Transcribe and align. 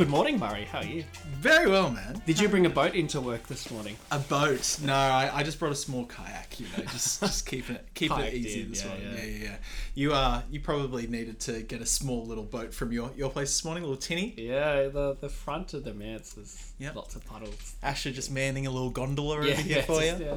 Good 0.00 0.08
morning, 0.08 0.38
Murray. 0.38 0.64
How 0.64 0.78
are 0.78 0.84
you? 0.86 1.04
Very 1.40 1.68
well, 1.70 1.90
man. 1.90 2.22
Did 2.24 2.40
you 2.40 2.48
bring 2.48 2.64
a 2.64 2.70
boat 2.70 2.94
into 2.94 3.20
work 3.20 3.46
this 3.48 3.70
morning? 3.70 3.98
A 4.10 4.18
boat? 4.18 4.78
No, 4.82 4.94
I, 4.94 5.30
I 5.30 5.42
just 5.42 5.58
brought 5.58 5.72
a 5.72 5.76
small 5.76 6.06
kayak. 6.06 6.58
You 6.58 6.64
know, 6.74 6.84
just 6.84 7.20
just 7.20 7.44
keep 7.44 7.68
it 7.68 7.86
keep 7.94 8.10
it 8.10 8.32
easy 8.32 8.62
this 8.62 8.82
yeah, 8.82 8.88
morning. 8.88 9.06
yeah. 9.12 9.18
Yeah, 9.18 9.24
yeah, 9.26 9.44
yeah. 9.44 9.56
You 9.94 10.12
uh, 10.14 10.40
you 10.50 10.58
probably 10.60 11.06
needed 11.06 11.38
to 11.40 11.60
get 11.60 11.82
a 11.82 11.86
small 11.86 12.24
little 12.24 12.44
boat 12.44 12.72
from 12.72 12.92
your 12.92 13.10
your 13.14 13.28
place 13.28 13.50
this 13.50 13.62
morning, 13.62 13.82
a 13.84 13.86
little 13.88 14.00
tinny. 14.00 14.32
Yeah, 14.38 14.88
the 14.88 15.18
the 15.20 15.28
front 15.28 15.74
of 15.74 15.84
the 15.84 15.92
manse 15.92 16.34
was 16.34 16.72
Yep. 16.78 16.96
lots 16.96 17.14
of 17.14 17.26
puddles. 17.26 17.74
Asher 17.82 18.10
just 18.10 18.30
manning 18.30 18.66
a 18.66 18.70
little 18.70 18.88
gondola 18.88 19.36
over 19.36 19.48
Yeah, 19.48 19.54
here 19.56 19.76
yeah, 19.76 19.82
for 19.82 20.02
you. 20.02 20.16
yeah. 20.18 20.36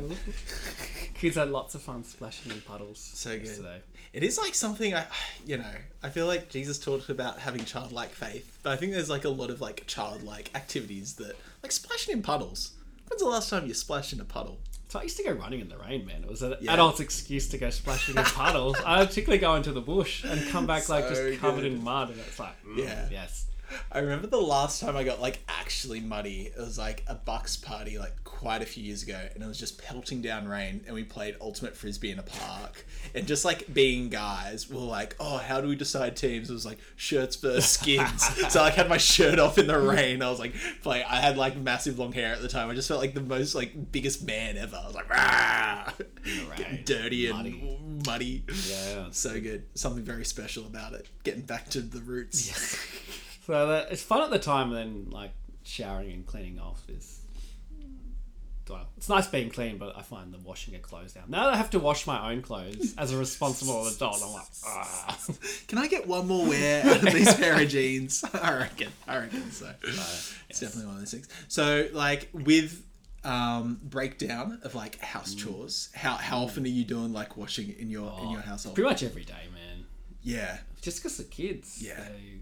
Kids 1.13 1.37
had 1.37 1.49
lots 1.51 1.73
of 1.73 1.81
fun 1.81 2.03
splashing 2.03 2.51
in 2.51 2.59
puddles. 2.59 2.99
So 2.99 3.29
good. 3.37 3.45
yesterday. 3.45 3.81
It 4.11 4.23
is 4.23 4.37
like 4.37 4.55
something 4.55 4.93
I, 4.93 5.05
you 5.45 5.57
know, 5.57 5.73
I 6.03 6.09
feel 6.09 6.27
like 6.27 6.49
Jesus 6.49 6.77
talked 6.77 7.07
about 7.09 7.39
having 7.39 7.63
childlike 7.63 8.09
faith, 8.11 8.52
but 8.63 8.71
I 8.71 8.75
think 8.77 8.93
there's 8.93 9.09
like 9.09 9.25
a 9.25 9.29
lot 9.29 9.49
of 9.49 9.61
like 9.61 9.83
childlike 9.87 10.49
activities 10.55 11.15
that, 11.15 11.35
like 11.61 11.71
splashing 11.71 12.13
in 12.13 12.21
puddles. 12.23 12.71
When's 13.09 13.21
the 13.21 13.27
last 13.29 13.49
time 13.49 13.67
you 13.67 13.73
splashed 13.73 14.13
in 14.13 14.19
a 14.21 14.25
puddle? 14.25 14.59
So 14.89 14.99
I 14.99 15.03
used 15.03 15.17
to 15.17 15.23
go 15.23 15.31
running 15.31 15.59
in 15.59 15.69
the 15.69 15.77
rain, 15.77 16.05
man. 16.05 16.23
It 16.23 16.29
was 16.29 16.41
an 16.43 16.55
Yeah. 16.61 16.73
adult's 16.73 16.99
excuse 16.99 17.49
to 17.49 17.57
go 17.57 17.69
splashing 17.71 18.15
in 18.17 18.23
puddles. 18.23 18.77
I 18.85 18.99
would 18.99 19.09
particularly 19.09 19.39
go 19.39 19.55
into 19.55 19.71
the 19.71 19.81
bush 19.81 20.23
and 20.23 20.39
come 20.49 20.65
back 20.67 20.87
like 20.87 21.05
So 21.07 21.29
just 21.29 21.39
covered 21.41 21.61
good. 21.61 21.73
in 21.73 21.83
mud, 21.83 22.09
and 22.11 22.19
it's 22.19 22.39
like, 22.39 22.55
mm, 22.63 22.77
Yeah. 22.77 23.07
yes. 23.11 23.45
I 23.91 23.99
remember 23.99 24.27
the 24.27 24.41
last 24.41 24.81
time 24.81 24.95
I 24.95 25.03
got 25.03 25.21
like 25.21 25.43
actually 25.47 25.99
muddy. 25.99 26.51
It 26.55 26.59
was 26.59 26.77
like 26.77 27.03
a 27.07 27.15
Bucks 27.15 27.55
party 27.55 27.97
like 27.97 28.23
quite 28.23 28.61
a 28.61 28.65
few 28.65 28.83
years 28.83 29.03
ago, 29.03 29.19
and 29.33 29.43
it 29.43 29.47
was 29.47 29.57
just 29.57 29.81
pelting 29.81 30.21
down 30.21 30.47
rain, 30.47 30.83
and 30.85 30.93
we 30.93 31.03
played 31.03 31.35
ultimate 31.39 31.77
frisbee 31.77 32.11
in 32.11 32.19
a 32.19 32.23
park. 32.23 32.85
And 33.15 33.25
just 33.25 33.45
like 33.45 33.73
being 33.73 34.09
guys, 34.09 34.69
we 34.69 34.75
were 34.75 34.83
like, 34.83 35.15
"Oh, 35.19 35.37
how 35.37 35.61
do 35.61 35.67
we 35.67 35.75
decide 35.75 36.15
teams?" 36.15 36.49
It 36.49 36.53
was 36.53 36.65
like 36.65 36.79
shirts 36.95 37.35
versus 37.37 37.65
skins. 37.69 38.23
so 38.51 38.59
I 38.59 38.63
like, 38.63 38.73
had 38.73 38.89
my 38.89 38.97
shirt 38.97 39.39
off 39.39 39.57
in 39.57 39.67
the 39.67 39.79
rain. 39.79 40.21
I 40.21 40.29
was 40.29 40.39
like, 40.39 40.53
playing. 40.81 41.05
I 41.07 41.17
had 41.17 41.37
like 41.37 41.55
massive 41.57 41.97
long 41.99 42.11
hair 42.11 42.33
at 42.33 42.41
the 42.41 42.47
time. 42.47 42.69
I 42.69 42.75
just 42.75 42.87
felt 42.87 42.99
like 42.99 43.13
the 43.13 43.21
most 43.21 43.55
like 43.55 43.91
biggest 43.91 44.25
man 44.25 44.57
ever. 44.57 44.75
I 44.75 44.85
was 44.85 44.95
like, 44.95 45.09
Rah! 45.09 45.91
dirty 46.85 47.27
and 47.27 47.37
Muddy. 47.37 47.79
muddy. 48.05 48.43
Yeah. 48.69 49.07
So 49.11 49.39
good. 49.39 49.63
Something 49.75 50.03
very 50.03 50.25
special 50.25 50.65
about 50.65 50.93
it. 50.93 51.07
Getting 51.23 51.43
back 51.43 51.69
to 51.69 51.81
the 51.81 52.01
roots. 52.01 52.77
So 53.45 53.67
that, 53.67 53.91
it's 53.91 54.01
fun 54.03 54.21
at 54.21 54.29
the 54.29 54.39
time, 54.39 54.73
and 54.73 54.77
then 54.77 55.09
like 55.11 55.31
showering 55.63 56.11
and 56.11 56.25
cleaning 56.25 56.59
off 56.59 56.83
is. 56.89 57.19
Well, 58.69 58.87
it's 58.95 59.09
nice 59.09 59.27
being 59.27 59.49
clean, 59.49 59.77
but 59.77 59.97
I 59.97 60.01
find 60.01 60.33
the 60.33 60.37
washing 60.37 60.73
of 60.73 60.81
clothes 60.81 61.15
now. 61.17 61.23
Now 61.27 61.43
that 61.43 61.53
I 61.53 61.57
have 61.57 61.69
to 61.71 61.79
wash 61.79 62.07
my 62.07 62.31
own 62.31 62.41
clothes 62.41 62.95
as 62.97 63.11
a 63.11 63.17
responsible 63.17 63.85
adult, 63.93 64.21
I'm 64.23 64.31
like, 64.31 64.45
ah. 64.65 65.19
Can 65.67 65.79
I 65.79 65.87
get 65.87 66.07
one 66.07 66.27
more 66.27 66.47
wear 66.47 66.85
out 66.85 67.05
of 67.05 67.13
these 67.13 67.35
pair 67.35 67.61
of 67.61 67.67
jeans? 67.67 68.23
I 68.33 68.57
reckon. 68.57 68.87
I 69.05 69.17
reckon 69.17 69.51
so. 69.51 69.69
It's 69.83 70.59
definitely 70.61 70.85
one 70.85 70.95
of 70.95 71.01
those 71.01 71.11
things. 71.11 71.27
So, 71.49 71.89
like 71.91 72.29
with 72.31 72.81
um, 73.25 73.81
breakdown 73.83 74.59
of 74.63 74.75
like 74.75 74.97
house 75.01 75.35
chores, 75.35 75.89
how 75.93 76.13
how 76.13 76.39
often 76.39 76.63
are 76.63 76.69
you 76.69 76.85
doing 76.85 77.11
like 77.11 77.35
washing 77.35 77.75
in 77.77 77.89
your 77.89 78.17
in 78.23 78.29
your 78.31 78.41
household? 78.41 78.75
Pretty 78.75 78.89
much 78.89 79.03
every 79.03 79.25
day, 79.25 79.33
man. 79.53 79.85
Yeah. 80.21 80.59
Just 80.81 81.03
because 81.03 81.17
the 81.17 81.25
kids. 81.25 81.81
Yeah. 81.81 81.95
They, 81.99 82.39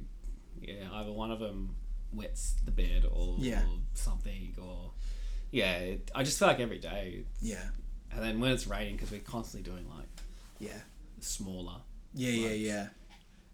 yeah, 0.62 0.88
either 0.94 1.12
one 1.12 1.32
of 1.32 1.40
them 1.40 1.76
wets 2.14 2.56
the 2.66 2.72
bed 2.72 3.06
or, 3.12 3.36
Yeah. 3.40 3.62
or 3.64 3.80
something, 3.94 4.56
or. 4.62 4.92
Yeah, 5.52 5.74
it, 5.78 6.12
I 6.16 6.24
just 6.24 6.40
feel 6.40 6.48
like 6.48 6.60
every 6.60 6.80
day. 6.80 7.24
Yeah. 7.42 7.64
And 8.12 8.24
then 8.24 8.40
when 8.40 8.52
it's 8.52 8.68
raining, 8.68 8.96
because 8.96 9.12
we're 9.12 9.20
constantly 9.22 9.70
doing 9.70 9.86
like 9.90 10.08
Yeah. 10.60 10.80
smaller. 11.20 11.82
Yeah. 12.14 12.30
Yeah. 12.32 12.50
Yeah. 12.54 12.88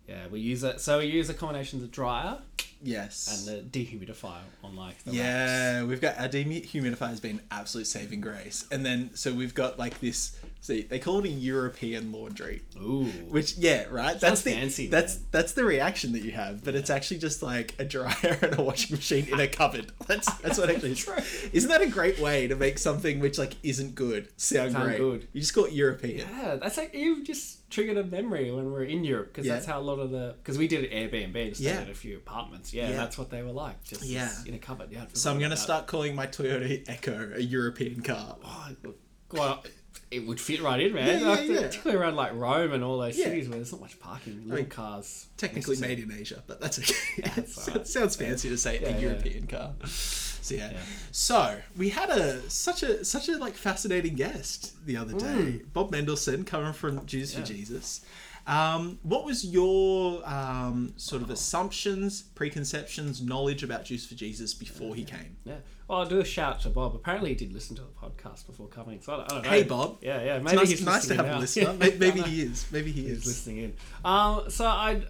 Yeah, 0.07 0.27
we 0.27 0.39
use 0.39 0.63
it. 0.63 0.79
So 0.79 0.99
we 0.99 1.05
use 1.05 1.29
a 1.29 1.33
combination 1.33 1.77
of 1.79 1.81
the 1.81 1.87
dryer 1.91 2.39
Yes. 2.81 3.45
and 3.47 3.71
the 3.73 3.79
dehumidifier 3.79 4.41
on 4.63 4.75
like 4.75 5.03
the 5.03 5.11
racks. 5.11 5.17
yeah, 5.17 5.83
we've 5.83 5.99
got 5.99 6.17
our 6.19 6.29
dehumidifier 6.29 7.09
has 7.09 7.19
been 7.19 7.41
absolute 7.51 7.87
saving 7.87 8.21
grace, 8.21 8.65
and 8.71 8.85
then 8.85 9.09
so 9.15 9.33
we've 9.33 9.53
got 9.55 9.77
like 9.79 9.99
this. 9.99 10.37
See, 10.59 10.81
they 10.81 10.99
call 10.99 11.19
it 11.19 11.25
a 11.25 11.29
European 11.29 12.11
laundry. 12.11 12.61
Ooh. 12.77 13.05
Which 13.29 13.57
yeah, 13.57 13.85
right. 13.89 14.19
That's 14.19 14.41
the 14.41 14.51
fancy, 14.51 14.87
that's 14.87 15.15
man. 15.15 15.25
that's 15.31 15.53
the 15.53 15.63
reaction 15.63 16.11
that 16.13 16.23
you 16.23 16.31
have, 16.31 16.63
but 16.63 16.75
it's 16.75 16.89
actually 16.89 17.19
just 17.19 17.41
like 17.41 17.73
a 17.79 17.85
dryer 17.85 18.37
and 18.41 18.59
a 18.59 18.61
washing 18.61 18.95
machine 18.95 19.27
in 19.31 19.39
a 19.39 19.47
cupboard. 19.47 19.91
That's 20.07 20.31
that's 20.39 20.57
what 20.57 20.69
actually. 20.69 20.95
True. 20.95 21.15
Isn't 21.53 21.69
that 21.69 21.81
a 21.81 21.87
great 21.87 22.19
way 22.19 22.47
to 22.47 22.55
make 22.55 22.77
something 22.79 23.19
which 23.19 23.37
like 23.37 23.55
isn't 23.63 23.95
good 23.95 24.29
sound, 24.37 24.71
Sound 24.73 24.83
great? 24.85 24.97
good. 24.97 25.27
You 25.33 25.41
just 25.41 25.53
call 25.53 25.65
it 25.65 25.73
European. 25.73 26.27
Yeah, 26.29 26.55
that's 26.55 26.77
like 26.77 26.93
you 26.93 27.23
just 27.23 27.69
triggered 27.69 27.97
a 27.97 28.03
memory 28.03 28.49
when 28.51 28.65
we 28.65 28.71
were 28.71 28.83
in 28.83 29.03
Europe 29.03 29.27
because 29.33 29.45
Yeah. 29.45 29.53
that's 29.53 29.65
how 29.65 29.79
a 29.79 29.81
lot 29.81 29.99
of 29.99 30.11
the 30.11 30.35
because 30.41 30.57
we 30.57 30.67
did 30.67 30.85
it 30.85 30.91
Airbnb 30.91 31.35
and 31.47 31.55
stayed 31.55 31.65
Yeah. 31.65 31.81
in 31.81 31.89
a 31.89 31.93
few 31.93 32.17
apartments. 32.17 32.73
Yeah, 32.73 32.89
Yeah. 32.89 32.95
that's 32.95 33.17
what 33.17 33.29
they 33.29 33.41
were 33.43 33.51
like. 33.51 33.83
Just 33.83 34.03
Yeah. 34.05 34.31
in 34.45 34.53
a 34.53 34.59
cupboard. 34.59 34.89
Yeah. 34.91 35.05
So 35.13 35.31
I'm 35.31 35.39
gonna 35.39 35.57
start 35.57 35.87
calling 35.87 36.15
my 36.15 36.27
Toyota 36.27 36.83
Echo 36.87 37.31
a 37.35 37.41
European 37.41 38.01
car. 38.01 38.37
Oh, 38.43 38.69
that. 38.83 38.93
Well, 39.31 39.63
it 40.09 40.25
would 40.25 40.39
fit 40.39 40.61
right 40.61 40.79
in, 40.79 40.93
man. 40.93 41.07
Yeah, 41.07 41.19
yeah, 41.19 41.27
like, 41.27 41.47
yeah. 41.47 41.61
Particularly 41.63 42.01
around 42.01 42.15
like 42.15 42.33
Rome 42.33 42.71
and 42.73 42.83
all 42.83 42.97
those 42.97 43.15
cities 43.15 43.49
where 43.49 43.57
there's 43.57 43.71
not 43.71 43.81
much 43.81 43.99
parking, 43.99 44.41
little 44.43 44.55
mean, 44.55 44.65
cars. 44.67 45.27
Technically 45.37 45.77
made 45.77 45.99
in 45.99 46.11
Asia, 46.11 46.43
but 46.47 46.61
that's 46.61 46.79
okay. 46.79 46.93
That's 47.35 47.67
it 47.75 47.87
sounds 47.87 48.15
fancy 48.15 48.49
to 48.49 48.57
say 48.57 48.83
a. 48.83 48.97
European 48.99 49.47
car. 49.47 49.73
So 49.85 50.55
yeah. 50.55 50.77
So 51.11 51.57
we 51.75 51.89
had 51.89 52.09
a 52.09 52.49
such 52.49 52.83
a 52.83 53.03
such 53.03 53.27
a 53.27 53.37
like 53.37 53.55
fascinating 53.55 54.15
guest 54.15 54.73
the 54.85 54.95
other 54.97 55.13
day, 55.13 55.61
Bob 55.73 55.91
Mendelsohn, 55.91 56.45
coming 56.45 56.73
from 56.73 57.05
Jews 57.05 57.33
for 57.33 57.41
Mm. 57.41 57.45
Jesus. 57.45 58.01
Um, 58.47 58.99
what 59.03 59.25
was 59.25 59.45
your 59.45 60.25
um, 60.27 60.93
sort 60.95 61.21
of 61.21 61.29
assumptions, 61.29 62.21
preconceptions, 62.21 63.21
knowledge 63.21 63.61
about 63.61 63.83
Jews 63.83 64.05
for 64.05 64.15
Jesus 64.15 64.53
before 64.53 64.95
he 64.95 65.03
came? 65.03 65.35
Yeah. 65.43 65.55
Well, 65.87 65.99
I'll 65.99 66.05
do 66.05 66.19
a 66.19 66.25
shout 66.25 66.59
to 66.61 66.69
Bob. 66.69 66.95
Apparently, 66.95 67.29
he 67.29 67.35
did 67.35 67.53
listen 67.53 67.75
to 67.77 67.81
the 67.81 67.87
podcast 67.87 68.45
before 68.45 68.67
coming. 68.67 68.99
So 69.01 69.13
I 69.13 69.17
don't, 69.17 69.25
I 69.31 69.33
don't 69.35 69.43
know. 69.43 69.49
Hey, 69.49 69.63
Bob. 69.63 69.97
Yeah, 70.01 70.21
yeah. 70.23 70.35
It's 70.35 70.43
Maybe 70.45 70.57
nice, 70.57 70.69
he's 70.69 70.85
nice 70.85 71.07
to 71.07 71.15
have 71.15 71.25
now. 71.27 71.37
a 71.37 71.39
listener. 71.45 71.73
May- 71.73 71.95
Maybe 71.97 72.21
he 72.21 72.41
is. 72.41 72.65
Maybe 72.71 72.91
he 72.91 73.03
He's 73.03 73.19
is. 73.19 73.25
listening 73.27 73.57
in. 73.59 73.73
Um, 74.03 74.49
so 74.49 74.65
I 74.65 75.03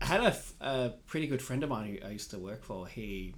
had 0.00 0.34
a 0.60 0.94
pretty 1.06 1.26
good 1.26 1.42
friend 1.42 1.62
of 1.62 1.68
mine 1.68 1.98
who 2.00 2.06
I 2.06 2.10
used 2.12 2.30
to 2.30 2.38
work 2.38 2.64
for. 2.64 2.86
He 2.86 3.34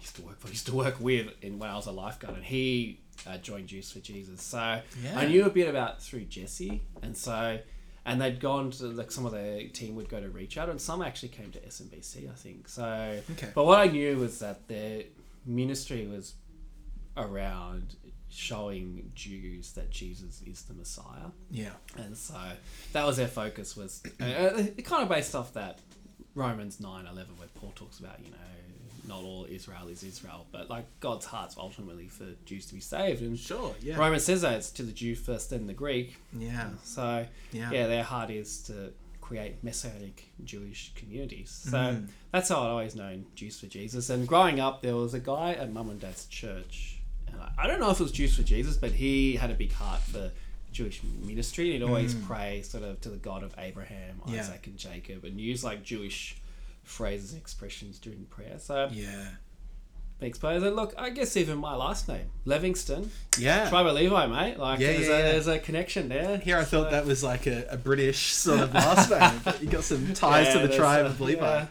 used 0.00 0.16
to 0.16 0.22
work 0.22 0.38
for, 0.38 0.48
used 0.50 0.66
to 0.66 0.74
work 0.74 1.00
with 1.00 1.28
in 1.40 1.58
when 1.58 1.70
I 1.70 1.74
was 1.76 1.86
a 1.86 1.92
lifeguard, 1.92 2.36
and 2.36 2.44
he 2.44 3.00
uh, 3.26 3.38
joined 3.38 3.68
Jews 3.68 3.90
for 3.90 4.00
Jesus. 4.00 4.42
So 4.42 4.58
Yeah. 5.02 5.18
I 5.18 5.26
knew 5.26 5.46
a 5.46 5.50
bit 5.50 5.68
about 5.68 6.02
through 6.02 6.24
Jesse, 6.26 6.82
and 7.02 7.16
so 7.16 7.58
and 8.04 8.20
they'd 8.20 8.38
gone 8.38 8.70
to 8.72 8.84
like 8.88 9.10
some 9.10 9.26
of 9.26 9.32
the 9.32 9.68
team 9.72 9.96
would 9.96 10.08
go 10.08 10.20
to 10.20 10.28
reach 10.28 10.58
out, 10.58 10.68
and 10.68 10.78
some 10.80 11.00
actually 11.02 11.30
came 11.30 11.50
to 11.52 11.58
SMBC, 11.60 12.30
I 12.30 12.34
think. 12.34 12.68
So, 12.68 12.84
Okay. 13.32 13.48
but 13.54 13.64
what 13.64 13.80
I 13.80 13.86
knew 13.90 14.18
was 14.18 14.38
that 14.38 14.68
their 14.68 15.02
ministry 15.46 16.06
was 16.06 16.34
around 17.16 17.96
showing 18.28 19.10
Jews 19.14 19.72
that 19.72 19.90
Jesus 19.90 20.42
is 20.46 20.62
the 20.62 20.74
Messiah. 20.74 21.30
Yeah. 21.50 21.70
And 21.96 22.16
so 22.16 22.34
that 22.92 23.06
was 23.06 23.16
their 23.16 23.28
focus 23.28 23.76
was 23.76 24.02
uh, 24.20 24.24
it 24.76 24.84
kind 24.84 25.02
of 25.02 25.08
based 25.08 25.34
off 25.34 25.54
that 25.54 25.78
Romans 26.34 26.80
9 26.80 27.06
11 27.06 27.38
where 27.38 27.48
Paul 27.60 27.72
talks 27.74 27.98
about 27.98 28.18
you 28.22 28.30
know 28.30 28.36
not 29.08 29.22
all 29.22 29.46
Israel 29.48 29.86
is 29.88 30.02
Israel 30.02 30.46
but 30.50 30.68
like 30.68 30.84
God's 31.00 31.24
heart's 31.24 31.56
ultimately 31.56 32.08
for 32.08 32.26
Jews 32.44 32.66
to 32.66 32.74
be 32.74 32.80
saved 32.80 33.22
and 33.22 33.38
Sure. 33.38 33.74
Yeah. 33.80 33.96
Romans 33.96 34.24
says 34.24 34.42
that 34.42 34.54
it's 34.54 34.70
to 34.72 34.82
the 34.82 34.92
Jew 34.92 35.14
first 35.14 35.50
then 35.50 35.66
the 35.66 35.72
Greek 35.74 36.16
Yeah. 36.36 36.70
so 36.82 37.24
Yeah. 37.52 37.70
yeah, 37.70 37.86
their 37.86 38.02
heart 38.02 38.30
is 38.30 38.62
to 38.64 38.92
create 39.26 39.54
messianic 39.64 40.16
Jewish 40.44 40.92
communities 40.94 41.50
so 41.72 41.76
Mm. 41.78 42.08
that's 42.32 42.48
how 42.48 42.58
I'd 42.62 42.68
always 42.76 42.94
known 42.94 43.26
Jews 43.34 43.58
for 43.60 43.66
Jesus 43.66 44.08
and 44.10 44.26
growing 44.32 44.60
up 44.60 44.82
there 44.82 44.94
was 44.96 45.14
a 45.14 45.18
guy 45.32 45.52
at 45.62 45.72
mum 45.72 45.90
and 45.90 46.00
dad's 46.00 46.26
church 46.26 46.98
and 47.26 47.36
I, 47.40 47.48
I 47.62 47.66
don't 47.66 47.80
know 47.80 47.90
if 47.90 47.98
it 47.98 48.02
was 48.04 48.12
Jews 48.12 48.36
for 48.36 48.44
Jesus 48.44 48.76
but 48.76 48.92
he 48.92 49.34
had 49.42 49.50
a 49.50 49.54
big 49.54 49.72
heart 49.72 50.00
for 50.00 50.30
Jewish 50.72 51.00
ministry. 51.24 51.72
He'd 51.72 51.82
always 51.82 52.14
pray 52.14 52.60
sort 52.62 52.84
of 52.84 53.00
to 53.00 53.08
the 53.08 53.16
God 53.16 53.42
of 53.42 53.54
Abraham, 53.58 54.20
Mm. 54.26 54.34
Yeah. 54.34 54.40
Isaac, 54.42 54.66
and 54.66 54.76
Jacob, 54.76 55.24
and 55.24 55.40
use 55.40 55.64
like 55.64 55.82
Jewish 55.82 56.36
phrases 56.84 57.32
and 57.32 57.40
expressions 57.40 57.98
during 57.98 58.26
prayer. 58.26 58.58
So 58.58 58.88
Yeah. 58.92 59.28
Big 60.18 60.38
players. 60.38 60.62
And 60.62 60.74
look, 60.76 60.94
I 60.96 61.10
guess 61.10 61.36
even 61.36 61.58
my 61.58 61.74
last 61.74 62.08
name, 62.08 62.26
Livingston, 62.44 63.10
Yeah. 63.38 63.68
tribe 63.68 63.86
of 63.86 63.94
Levi, 63.94 64.26
mate. 64.26 64.58
Like 64.58 64.80
Yeah, 64.80 64.92
there's, 64.92 65.08
yeah, 65.08 65.14
a, 65.14 65.18
yeah. 65.18 65.32
there's 65.32 65.46
a 65.46 65.58
connection 65.58 66.08
there. 66.08 66.38
Here 66.38 66.56
I 66.58 66.64
thought 66.64 66.90
that 66.90 67.04
was 67.06 67.22
like 67.22 67.46
a, 67.46 67.66
a 67.70 67.76
British 67.76 68.32
sort 68.32 68.60
of 68.60 68.72
last 68.74 69.10
name, 69.10 69.40
but 69.44 69.62
you 69.62 69.68
got 69.68 69.84
some 69.84 70.14
ties 70.14 70.52
to 70.54 70.66
the 70.66 70.74
tribe 70.74 71.04
a- 71.06 71.08
of 71.08 71.20
Levi. 71.20 71.64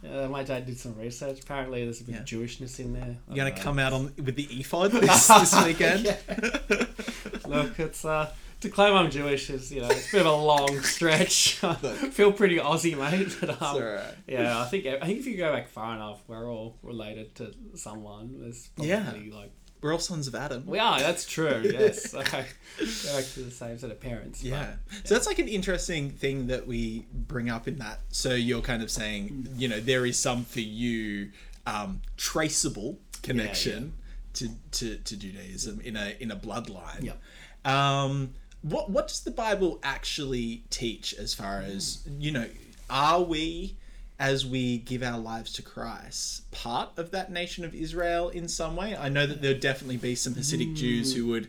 Yeah, 0.00 0.28
my 0.28 0.44
dad 0.44 0.64
did 0.64 0.78
some 0.78 0.96
research. 0.96 1.40
Apparently, 1.42 1.82
there's 1.82 2.00
a 2.00 2.04
bit 2.04 2.14
of 2.20 2.24
Jewishness 2.24 2.78
in 2.78 2.92
there. 2.92 3.16
You're 3.28 3.36
gonna 3.44 3.50
come 3.50 3.80
out 3.80 3.92
on 3.92 4.12
with 4.16 4.36
the 4.36 4.44
ephod 4.44 4.92
this, 4.92 5.26
this 5.26 5.64
weekend. 5.64 6.16
Look, 7.48 7.80
it's 7.80 8.04
uh, 8.04 8.30
to 8.60 8.68
claim 8.68 8.94
I'm 8.94 9.10
Jewish 9.10 9.50
is 9.50 9.72
you 9.72 9.80
know 9.82 9.88
it's 9.88 10.08
a 10.08 10.12
bit 10.12 10.20
of 10.20 10.26
a 10.26 10.36
long 10.36 10.80
stretch. 10.82 11.58
I 11.64 11.74
feel 11.74 12.32
pretty 12.32 12.58
Aussie, 12.58 12.96
mate. 12.98 13.36
But 13.40 13.50
um, 13.62 13.76
alright. 13.76 14.14
yeah, 14.26 14.60
I 14.60 14.64
think 14.66 14.86
I 14.86 14.98
think 15.06 15.18
if 15.20 15.26
you 15.26 15.36
go 15.36 15.52
back 15.52 15.68
far 15.68 15.94
enough, 15.94 16.20
we're 16.26 16.50
all 16.50 16.76
related 16.82 17.34
to 17.36 17.52
someone. 17.74 18.36
There's 18.40 18.68
probably 18.74 18.90
Yeah. 18.90 19.12
like 19.36 19.52
We're 19.80 19.92
all 19.92 19.98
sons 20.00 20.26
of 20.26 20.34
Adam. 20.34 20.64
we 20.66 20.78
are. 20.80 20.98
That's 20.98 21.24
true. 21.24 21.62
Yes, 21.72 22.12
okay. 22.14 22.46
Go 22.78 23.14
back 23.14 23.24
to 23.34 23.40
the 23.40 23.50
same 23.52 23.78
set 23.78 23.90
of 23.90 24.00
parents. 24.00 24.40
but- 24.42 24.48
Yeah. 24.48 24.74
So 25.04 25.14
that's 25.14 25.26
like 25.26 25.38
an 25.38 25.48
interesting 25.48 26.10
thing 26.10 26.48
that 26.48 26.66
we 26.66 27.06
bring 27.12 27.48
up 27.50 27.68
in 27.68 27.78
that. 27.78 28.00
So 28.10 28.34
you're 28.34 28.62
kind 28.62 28.82
of 28.82 28.90
saying, 28.90 29.48
you 29.56 29.68
know, 29.68 29.78
there 29.78 30.04
is 30.04 30.18
some 30.18 30.44
for 30.44 30.60
you 30.60 31.30
um, 31.66 32.00
traceable 32.16 32.98
connection 33.22 33.92
To, 34.34 34.48
to 34.72 34.96
to 34.96 35.16
Judaism 35.16 35.80
in 35.82 35.96
a 35.96 36.16
in 36.20 36.30
a 36.30 36.36
bloodline. 36.36 37.02
Yep. 37.04 37.20
Um, 37.64 38.34
what 38.62 38.90
what 38.90 39.08
does 39.08 39.20
the 39.20 39.30
Bible 39.30 39.78
actually 39.82 40.64
teach 40.70 41.14
as 41.14 41.34
far 41.34 41.60
as 41.60 42.06
you 42.18 42.30
know? 42.30 42.46
Are 42.90 43.22
we 43.22 43.76
as 44.20 44.44
we 44.44 44.78
give 44.78 45.02
our 45.02 45.18
lives 45.18 45.52
to 45.52 45.62
Christ, 45.62 46.50
part 46.50 46.90
of 46.96 47.12
that 47.12 47.30
nation 47.30 47.64
of 47.64 47.74
Israel 47.74 48.30
in 48.30 48.48
some 48.48 48.74
way? 48.74 48.96
I 48.96 49.08
know 49.08 49.26
that 49.26 49.42
there'd 49.42 49.60
definitely 49.60 49.96
be 49.98 50.14
some 50.16 50.34
Hasidic 50.34 50.74
Jews 50.74 51.14
who 51.14 51.26
would 51.26 51.48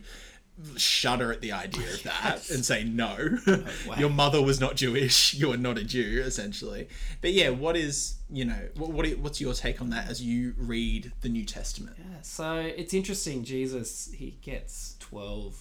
shudder 0.76 1.32
at 1.32 1.40
the 1.40 1.52
idea 1.52 1.88
of 1.92 2.02
that 2.02 2.20
Yes. 2.34 2.50
and 2.50 2.62
say 2.64 2.84
no 2.84 3.38
wow. 3.86 3.94
your 3.96 4.10
mother 4.10 4.42
was 4.42 4.60
not 4.60 4.76
jewish 4.76 5.32
you 5.40 5.50
are 5.50 5.56
not 5.56 5.78
a 5.78 5.84
jew 5.84 6.22
essentially 6.22 6.86
but 7.22 7.32
yeah 7.32 7.48
what 7.48 7.76
is 7.78 8.16
you 8.28 8.44
know 8.44 8.68
what, 8.76 8.90
what 8.90 9.08
what's 9.20 9.40
your 9.40 9.54
take 9.54 9.80
on 9.80 9.88
that 9.88 10.10
as 10.10 10.22
you 10.22 10.52
read 10.58 11.12
the 11.22 11.30
new 11.30 11.46
testament 11.46 11.96
Yeah, 11.98 12.20
so 12.20 12.56
it's 12.56 12.92
interesting. 12.92 13.42
Jesus, 13.42 14.10
he 14.14 14.36
gets 14.42 14.96
12 15.00 15.56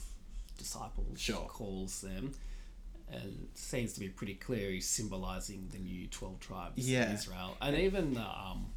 disciples, 0.59 1.19
Sure. 1.19 1.47
calls 1.47 2.01
them, 2.01 2.33
and 3.11 3.47
seems 3.55 3.93
to 3.93 3.99
be 3.99 4.09
pretty 4.09 4.35
clear 4.35 4.69
he's 4.69 4.87
symbolizing 4.87 5.67
the 5.71 5.79
new 5.79 6.05
12 6.07 6.39
tribes 6.39 6.87
Yeah. 6.87 7.07
of 7.11 7.15
Israel. 7.19 7.57
And 7.59 7.75
even 7.75 8.13
the, 8.13 8.21
um, 8.21 8.67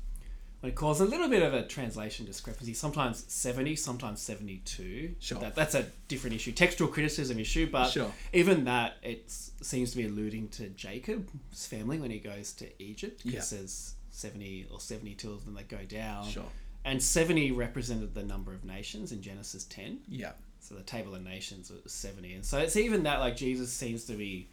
when 0.60 0.72
it 0.72 0.74
calls 0.76 1.00
a 1.00 1.04
little 1.04 1.28
bit 1.28 1.42
of 1.42 1.52
a 1.52 1.66
translation 1.66 2.24
discrepancy, 2.24 2.72
sometimes 2.72 3.24
70, 3.30 3.76
sometimes 3.76 4.22
72. 4.22 5.16
Sure. 5.20 5.38
That, 5.40 5.54
that's 5.54 5.74
a 5.74 5.90
different 6.08 6.36
issue, 6.36 6.52
textual 6.52 6.88
criticism 6.90 7.38
issue, 7.38 7.68
but 7.70 7.90
Sure. 7.90 8.10
even 8.32 8.64
that, 8.64 8.96
it 9.02 9.30
seems 9.30 9.90
to 9.90 9.96
be 9.98 10.04
alluding 10.06 10.48
to 10.50 10.68
Jacob's 10.70 11.66
family 11.66 11.98
when 11.98 12.10
he 12.10 12.18
goes 12.18 12.52
to 12.54 12.82
Egypt, 12.82 13.22
because 13.24 13.52
Yeah. 13.52 13.58
there's 13.58 13.94
70 14.12 14.66
or 14.70 14.80
72 14.80 15.30
of 15.32 15.44
them 15.44 15.54
that 15.54 15.68
go 15.68 15.84
down. 15.84 16.30
Sure. 16.30 16.50
And 16.84 17.02
70 17.02 17.52
represented 17.52 18.14
the 18.14 18.22
number 18.24 18.52
of 18.54 18.64
nations 18.64 19.12
in 19.12 19.20
Genesis 19.20 19.64
10. 19.64 20.00
yeah 20.08 20.32
So 20.62 20.76
the 20.76 20.82
table 20.82 21.14
of 21.16 21.24
nations 21.24 21.70
was 21.84 21.92
70. 21.92 22.34
And 22.34 22.44
so 22.44 22.58
it's 22.58 22.76
even 22.76 23.02
that, 23.02 23.18
like, 23.18 23.36
Jesus 23.36 23.72
seems 23.72 24.04
to 24.04 24.12
be 24.12 24.48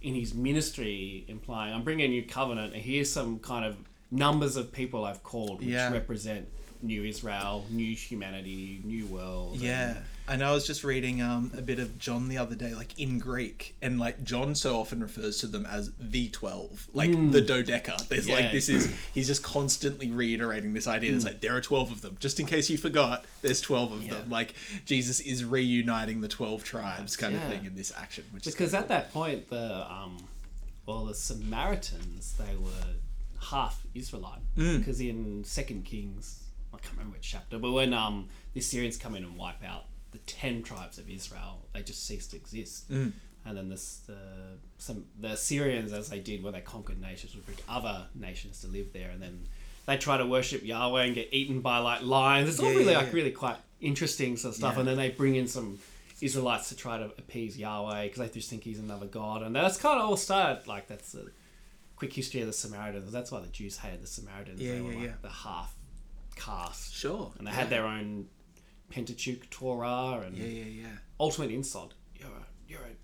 in 0.00 0.14
his 0.14 0.32
ministry 0.32 1.24
implying, 1.28 1.74
I'm 1.74 1.82
bringing 1.84 2.06
a 2.06 2.08
new 2.08 2.22
covenant, 2.22 2.72
and 2.72 2.82
here's 2.82 3.12
some 3.12 3.38
kind 3.40 3.64
of 3.66 3.76
numbers 4.10 4.56
of 4.56 4.72
people 4.72 5.04
I've 5.04 5.22
called, 5.22 5.58
which 5.60 5.68
Yeah. 5.68 5.92
represent 5.92 6.48
new 6.80 7.04
Israel, 7.04 7.66
new 7.68 7.94
humanity, 7.94 8.80
new 8.84 9.04
world. 9.06 9.58
yeah 9.60 9.96
and 9.96 10.04
i 10.28 10.52
was 10.52 10.66
just 10.66 10.84
reading 10.84 11.20
um, 11.22 11.50
a 11.56 11.62
bit 11.62 11.78
of 11.78 11.98
john 11.98 12.28
the 12.28 12.36
other 12.38 12.54
day 12.54 12.74
like 12.74 12.98
in 12.98 13.18
greek 13.18 13.74
and 13.82 13.98
like 13.98 14.22
john 14.24 14.54
so 14.54 14.78
often 14.78 15.00
refers 15.00 15.38
to 15.38 15.46
them 15.46 15.64
as 15.66 15.90
the 15.98 16.28
12 16.28 16.88
like 16.92 17.10
the 17.32 17.40
dodeca 17.42 18.06
there's 18.08 18.28
Yeah. 18.28 18.34
like 18.36 18.52
this 18.52 18.68
is 18.68 18.92
he's 19.14 19.26
just 19.26 19.42
constantly 19.42 20.10
reiterating 20.10 20.72
this 20.74 20.86
idea 20.86 21.14
it's 21.14 21.24
like 21.24 21.40
there 21.40 21.56
are 21.56 21.60
12 21.60 21.90
of 21.92 22.00
them 22.02 22.16
just 22.20 22.38
in 22.40 22.46
case 22.46 22.68
you 22.70 22.76
forgot 22.78 23.24
there's 23.42 23.60
12 23.60 23.92
of 23.92 24.02
Yeah. 24.02 24.14
them 24.14 24.30
like 24.30 24.54
jesus 24.84 25.20
is 25.20 25.44
reuniting 25.44 26.20
the 26.20 26.28
12 26.28 26.62
tribes 26.64 27.16
kind 27.16 27.34
of 27.34 27.42
thing 27.44 27.64
in 27.64 27.74
this 27.74 27.92
action 27.96 28.24
which 28.32 28.44
Because 28.44 28.74
at 28.74 28.88
that 28.88 29.12
point, 29.12 29.48
the 29.48 29.90
um, 29.90 30.16
well, 30.86 31.04
the 31.04 31.14
Samaritans 31.14 32.34
they 32.38 32.56
were 32.56 32.94
half 33.50 33.82
Israelite. 33.94 34.40
Mm. 34.56 34.78
Because 34.78 35.00
in 35.00 35.44
Second 35.44 35.84
Kings, 35.84 36.44
I 36.72 36.78
can't 36.78 36.92
remember 36.92 37.16
which 37.16 37.30
chapter, 37.30 37.58
but 37.58 37.72
when 37.72 37.92
um 37.92 38.28
the 38.54 38.60
Assyrians 38.60 38.96
come 38.96 39.14
in 39.14 39.24
and 39.24 39.36
wipe 39.36 39.62
out 39.64 39.84
the 40.12 40.18
ten 40.18 40.62
tribes 40.62 40.98
of 40.98 41.08
Israel, 41.08 41.66
they 41.72 41.82
just 41.82 42.06
ceased 42.06 42.30
to 42.32 42.36
exist. 42.36 42.90
Mm. 42.90 43.12
And 43.44 43.56
then 43.56 43.68
this 43.68 44.00
the 44.06 44.18
some 44.78 45.06
the 45.18 45.28
Assyrians, 45.28 45.92
as 45.92 46.10
they 46.10 46.18
did 46.18 46.42
when 46.42 46.52
they 46.52 46.60
conquered 46.60 47.00
nations, 47.00 47.34
would 47.34 47.46
bring 47.46 47.58
other 47.68 48.06
nations 48.14 48.60
to 48.60 48.68
live 48.68 48.92
there, 48.92 49.10
and 49.10 49.22
then 49.22 49.46
they 49.86 49.96
try 49.96 50.18
to 50.18 50.26
worship 50.26 50.62
Yahweh 50.64 51.04
and 51.04 51.14
get 51.14 51.28
eaten 51.32 51.60
by 51.60 51.78
like 51.78 52.02
lions. 52.02 52.48
It's 52.48 52.60
all 52.60 52.70
Yeah, 52.70 52.78
really 52.78 52.92
yeah, 52.92 52.98
like 52.98 53.06
yeah. 53.08 53.14
really 53.14 53.30
quite 53.30 53.56
interesting 53.80 54.36
sort 54.36 54.52
of 54.52 54.56
stuff. 54.56 54.76
And 54.76 54.86
then 54.86 54.98
they 54.98 55.08
bring 55.10 55.36
in 55.36 55.46
some 55.46 55.78
Israelites 56.20 56.68
to 56.68 56.76
try 56.76 56.98
to 56.98 57.06
appease 57.16 57.56
Yahweh 57.56 58.04
because 58.04 58.18
they 58.18 58.28
just 58.28 58.50
think 58.50 58.64
he's 58.64 58.78
another 58.78 59.06
god. 59.06 59.42
And 59.42 59.56
that's 59.56 59.78
kind 59.78 59.98
of 59.98 60.06
all 60.06 60.16
started 60.16 60.66
like 60.66 60.88
that's 60.88 61.14
a 61.14 61.24
quick 61.96 62.12
history 62.12 62.40
of 62.42 62.48
the 62.48 62.52
Samaritans. 62.52 63.10
That's 63.12 63.32
why 63.32 63.40
the 63.40 63.48
Jews 63.48 63.78
hated 63.78 64.02
the 64.02 64.06
Samaritans. 64.06 64.60
Yeah, 64.60 64.74
they 64.74 64.80
were 64.82 64.92
yeah, 64.92 64.98
like 64.98 65.06
yeah. 65.06 65.14
the 65.22 65.30
half 65.30 65.74
caste, 66.36 66.94
sure 66.94 67.32
and 67.38 67.46
they 67.46 67.50
had 67.50 67.70
their 67.70 67.86
own 67.86 68.26
Pentateuch 68.90 69.48
Torah 69.50 70.22
and 70.26 70.36
yeah 70.36 70.46
yeah 70.46 70.64
yeah 70.82 70.86
ultimate 71.20 71.50
insult. 71.50 71.94
You're 72.16 72.28
a 72.28 72.44
you're 72.66 72.80
a 72.80 72.94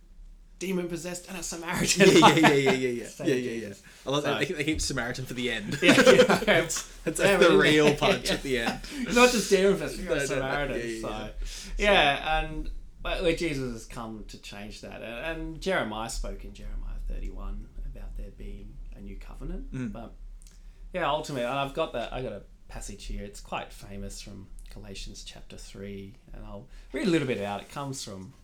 demon 0.59 0.89
possessed 0.89 1.29
and 1.29 1.37
a 1.39 1.43
Samaritan. 1.43 2.09
yeah, 2.09 2.35
yeah, 2.35 2.35
yeah, 2.35 2.49
yeah, 2.53 2.71
yeah, 2.73 2.91
yeah, 3.19 3.25
yeah, 3.25 3.35
yeah, 3.35 3.67
yeah. 3.69 3.75
I 4.07 4.11
love. 4.11 4.23
So- 4.23 4.39
They, 4.55 4.65
keep- 4.65 4.81
Samaritan 4.81 5.25
for 5.27 5.35
the 5.35 5.51
end. 5.51 5.79
yeah, 5.83 5.95
yeah. 6.11 6.23
That's 6.47 6.89
Yeah, 7.07 7.37
like 7.37 7.39
the 7.41 7.57
real 7.59 7.95
punch 7.95 8.29
yeah. 8.29 8.35
at 8.35 8.43
the 8.43 8.59
end. 8.61 8.81
not 9.15 9.31
just 9.31 9.51
demon 9.51 9.73
possessed, 9.75 9.99
you're 9.99 10.07
No, 10.09 10.13
a 10.15 10.17
no, 10.17 10.21
no, 10.21 10.27
Samaritan. 10.27 10.77
yeah, 10.79 10.85
yeah, 10.85 11.01
so 11.01 11.09
yeah. 11.79 11.93
yeah, 11.93 12.41
and 12.45 12.71
but 13.03 13.23
where 13.23 13.37
Jesus 13.37 13.73
has 13.73 13.85
come 13.85 14.25
to 14.29 14.39
change 14.41 14.81
that, 14.81 15.03
and, 15.03 15.41
and 15.43 15.61
Jeremiah 15.61 16.09
spoke 16.09 16.45
in 16.45 16.55
Jeremiah 16.55 16.97
thirty-one 17.09 17.67
about 17.85 18.17
there 18.17 18.31
being 18.39 18.75
a 18.97 19.01
new 19.01 19.17
covenant. 19.17 19.71
Mm. 19.75 19.93
But 19.93 20.15
yeah, 20.95 21.09
ultimately, 21.11 21.45
I've 21.47 21.75
got 21.75 21.93
that. 21.93 22.13
I 22.15 22.23
got 22.23 22.33
a 22.33 22.43
passage 22.69 23.05
here. 23.05 23.23
It's 23.23 23.41
quite 23.41 23.71
famous 23.73 24.23
from 24.23 24.47
Galatians 24.75 25.25
chapter 25.25 25.57
three, 25.57 26.15
and 26.33 26.45
I'll 26.45 26.67
read 26.93 27.07
a 27.07 27.11
little 27.11 27.29
bit 27.29 27.41
out. 27.41 27.63
It 27.63 27.71
comes 27.71 28.05
from. 28.05 28.35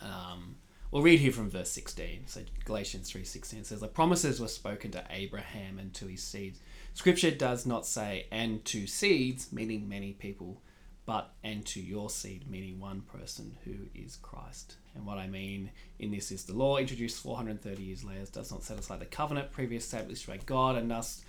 Um, 0.00 0.56
we'll 0.90 1.02
read 1.02 1.20
here 1.20 1.32
from 1.32 1.50
verse 1.50 1.70
16. 1.70 2.26
So 2.26 2.42
Galatians 2.64 3.10
3:16 3.10 3.64
says 3.64 3.80
the 3.80 3.88
promises 3.88 4.40
were 4.40 4.48
spoken 4.48 4.90
to 4.92 5.04
Abraham 5.10 5.78
and 5.78 5.92
to 5.94 6.06
his 6.06 6.22
seeds. 6.22 6.60
Scripture 6.94 7.30
does 7.30 7.66
not 7.66 7.86
say 7.86 8.26
and 8.30 8.64
to 8.66 8.86
seeds 8.86 9.52
meaning 9.52 9.88
many 9.88 10.12
people, 10.12 10.60
but 11.06 11.34
and 11.42 11.64
to 11.66 11.80
your 11.80 12.10
seed 12.10 12.50
meaning 12.50 12.78
one 12.78 13.00
person 13.02 13.56
who 13.64 13.88
is 13.94 14.16
Christ. 14.16 14.76
And 14.94 15.06
what 15.06 15.18
I 15.18 15.26
mean 15.26 15.70
in 15.98 16.10
this 16.10 16.30
is 16.30 16.44
the 16.44 16.54
law 16.54 16.76
introduced 16.76 17.22
430 17.22 17.82
years 17.82 18.04
later 18.04 18.26
does 18.32 18.50
not 18.50 18.62
set 18.62 18.78
aside 18.78 19.00
the 19.00 19.06
covenant 19.06 19.52
previously 19.52 19.98
established 19.98 20.26
by 20.26 20.38
God 20.38 20.76
and 20.76 20.90
thus 20.90 21.22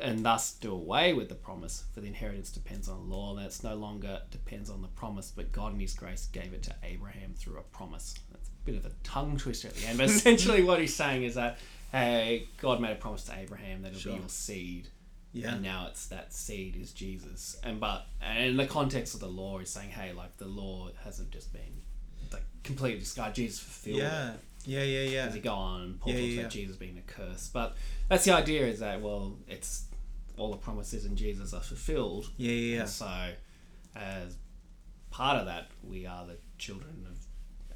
and 0.00 0.24
thus 0.24 0.52
do 0.54 0.72
away 0.72 1.12
with 1.12 1.28
the 1.28 1.34
promise, 1.34 1.84
for 1.94 2.00
the 2.00 2.06
inheritance 2.08 2.50
depends 2.50 2.88
on 2.88 3.08
law, 3.08 3.36
it's 3.38 3.62
no 3.62 3.74
longer 3.74 4.20
depends 4.30 4.68
on 4.70 4.82
the 4.82 4.88
promise, 4.88 5.32
but 5.34 5.52
God 5.52 5.72
in 5.74 5.80
His 5.80 5.94
grace 5.94 6.28
gave 6.32 6.52
it 6.52 6.62
to 6.64 6.74
Abraham 6.82 7.34
through 7.36 7.58
a 7.58 7.62
promise. 7.62 8.14
That's 8.32 8.48
a 8.48 8.64
bit 8.64 8.74
of 8.76 8.84
a 8.86 8.92
tongue 9.02 9.36
twister 9.36 9.68
at 9.68 9.74
the 9.76 9.86
end, 9.86 9.98
but 9.98 10.06
essentially 10.10 10.62
what 10.62 10.80
he's 10.80 10.94
saying 10.94 11.22
is 11.24 11.34
that, 11.36 11.58
hey, 11.92 12.48
God 12.60 12.80
made 12.80 12.92
a 12.92 12.96
promise 12.96 13.24
to 13.24 13.38
Abraham 13.38 13.82
that 13.82 13.88
it'll 13.88 14.00
Sure. 14.00 14.12
be 14.14 14.18
your 14.20 14.28
seed, 14.28 14.88
Yeah. 15.32 15.54
and 15.54 15.62
now 15.62 15.86
it's 15.88 16.06
that 16.06 16.32
seed 16.32 16.76
is 16.76 16.92
Jesus. 16.92 17.56
And 17.62 17.78
but 17.80 18.06
and 18.20 18.44
in 18.50 18.56
the 18.56 18.66
context 18.66 19.14
of 19.14 19.20
the 19.20 19.28
law, 19.28 19.58
he's 19.58 19.70
saying, 19.70 19.90
hey, 19.90 20.12
like 20.12 20.36
the 20.38 20.46
law 20.48 20.90
hasn't 21.04 21.30
just 21.30 21.52
been 21.52 21.82
like 22.32 22.42
completely 22.64 22.98
discarded. 23.00 23.34
Jesus 23.36 23.60
fulfilled 23.60 24.00
it 24.34 24.40
Yeah. 24.66 24.82
Yeah, 24.82 25.02
yeah, 25.02 25.26
as 25.26 25.34
you 25.34 25.42
go 25.42 25.52
on 25.54 25.98
Paul 26.00 26.12
Yeah, 26.12 26.18
yeah, 26.18 26.32
about 26.40 26.42
yeah. 26.42 26.48
Jesus 26.60 26.76
being 26.76 26.98
a 26.98 27.02
curse. 27.02 27.50
But 27.52 27.76
that's 28.08 28.24
the 28.24 28.32
idea 28.32 28.66
is 28.66 28.80
that 28.80 29.00
well 29.00 29.36
it's 29.48 29.84
all 30.36 30.50
the 30.50 30.56
promises 30.56 31.04
in 31.04 31.16
Jesus 31.16 31.52
are 31.54 31.60
fulfilled. 31.60 32.30
Yeah, 32.36 32.50
yeah, 32.50 32.74
yeah. 32.74 32.80
And 32.80 32.88
so 32.88 33.28
as 33.96 34.36
part 35.10 35.38
of 35.38 35.46
that 35.46 35.68
we 35.82 36.06
are 36.06 36.26
the 36.26 36.38
children 36.58 37.06
of 37.08 37.23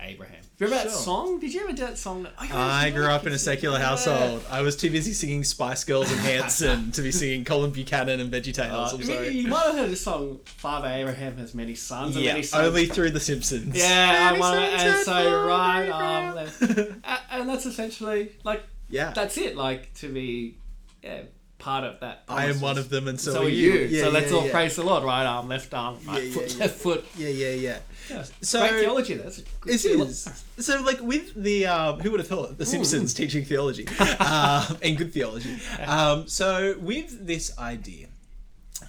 Abraham. 0.00 0.36
Remember 0.58 0.82
that 0.84 0.90
Sure. 0.92 1.00
song? 1.02 1.38
Did 1.40 1.54
you 1.54 1.60
ever 1.62 1.72
do 1.72 1.82
that 1.82 1.98
song? 1.98 2.24
that- 2.24 2.36
gotta 2.36 2.54
I 2.54 2.90
grew 2.90 3.06
up 3.06 3.26
in 3.26 3.32
a 3.32 3.38
secular 3.38 3.78
household. 3.78 4.44
I 4.50 4.62
was 4.62 4.74
too 4.76 4.90
busy 4.90 5.12
singing 5.12 5.44
Spice 5.44 5.84
Girls 5.84 6.10
and 6.10 6.20
Hanson 6.20 6.90
to 6.92 7.02
be 7.02 7.12
singing 7.12 7.44
Colin 7.44 7.70
Buchanan 7.70 8.18
and 8.20 8.32
Veggie 8.32 8.54
Tales. 8.54 8.92
Uh, 8.92 8.94
I'm 8.96 9.00
you- 9.00 9.06
sorry. 9.06 9.28
you 9.30 9.48
might 9.48 9.66
have 9.66 9.74
heard 9.76 9.90
this 9.90 10.02
song, 10.02 10.40
Father 10.44 10.88
Abraham 10.88 11.36
has 11.38 11.54
many 11.54 11.74
sons 11.74 12.16
and 12.16 12.24
Yeah, 12.24 12.32
many 12.32 12.42
sons. 12.44 12.66
only 12.66 12.86
through 12.86 13.10
The 13.10 13.20
Simpsons. 13.20 13.76
yeah, 13.76 14.18
I 14.20 14.30
Many 14.30 14.40
want 14.40 14.54
sons 14.56 14.82
and 14.82 14.92
had 14.92 15.04
so 15.04 15.12
Father 15.12 15.46
right 15.46 15.88
arm 15.90 16.38
Abraham. 16.38 16.80
left. 16.88 17.00
A- 17.04 17.34
and 17.34 17.48
that's 17.48 17.66
essentially 17.66 18.32
like 18.44 18.64
yeah. 18.90 19.12
that's 19.14 19.36
it. 19.38 19.56
Like 19.56 19.92
to 19.94 20.08
be 20.12 20.56
yeah, 21.02 21.22
part 21.58 21.84
of 21.84 22.00
that. 22.00 22.22
I 22.28 22.46
am 22.46 22.60
one 22.60 22.78
of 22.78 22.88
them, 22.88 23.08
and 23.08 23.20
so, 23.20 23.32
so, 23.32 23.42
are 23.42 23.44
are 23.46 23.48
you. 23.48 23.72
Yeah, 23.72 24.04
so 24.04 24.10
let's 24.10 24.30
yeah, 24.30 24.38
all 24.38 24.48
praise 24.48 24.76
the 24.76 24.84
Lord. 24.84 25.04
Right 25.04 25.24
arm, 25.24 25.48
left 25.48 25.74
arm, 25.74 25.98
right 26.06 26.24
Yeah, 26.24 26.30
foot, 26.32 26.54
yeah, 26.54 26.58
left 26.60 26.78
foot. 26.78 27.04
Yeah, 27.16 27.28
yeah, 27.28 27.50
yeah. 27.50 27.78
Yeah. 28.10 28.24
So- 28.40 28.60
Great 28.66 28.80
theology. 28.80 29.14
That's 29.14 29.42
good 29.60 29.74
It 29.74 29.80
theolo- 29.80 30.06
is. 30.06 30.44
So, 30.58 30.80
like, 30.82 31.00
with 31.00 31.34
the, 31.34 31.66
um, 31.66 32.00
who 32.00 32.10
would 32.10 32.20
have 32.20 32.28
thought, 32.28 32.58
The 32.58 32.66
Simpsons 32.66 33.14
teaching 33.14 33.44
theology 33.44 33.86
um, 34.18 34.78
and 34.82 34.96
good 34.96 35.12
theology. 35.12 35.58
Um, 35.86 36.26
so, 36.28 36.76
with 36.80 37.26
this 37.26 37.56
idea 37.58 38.07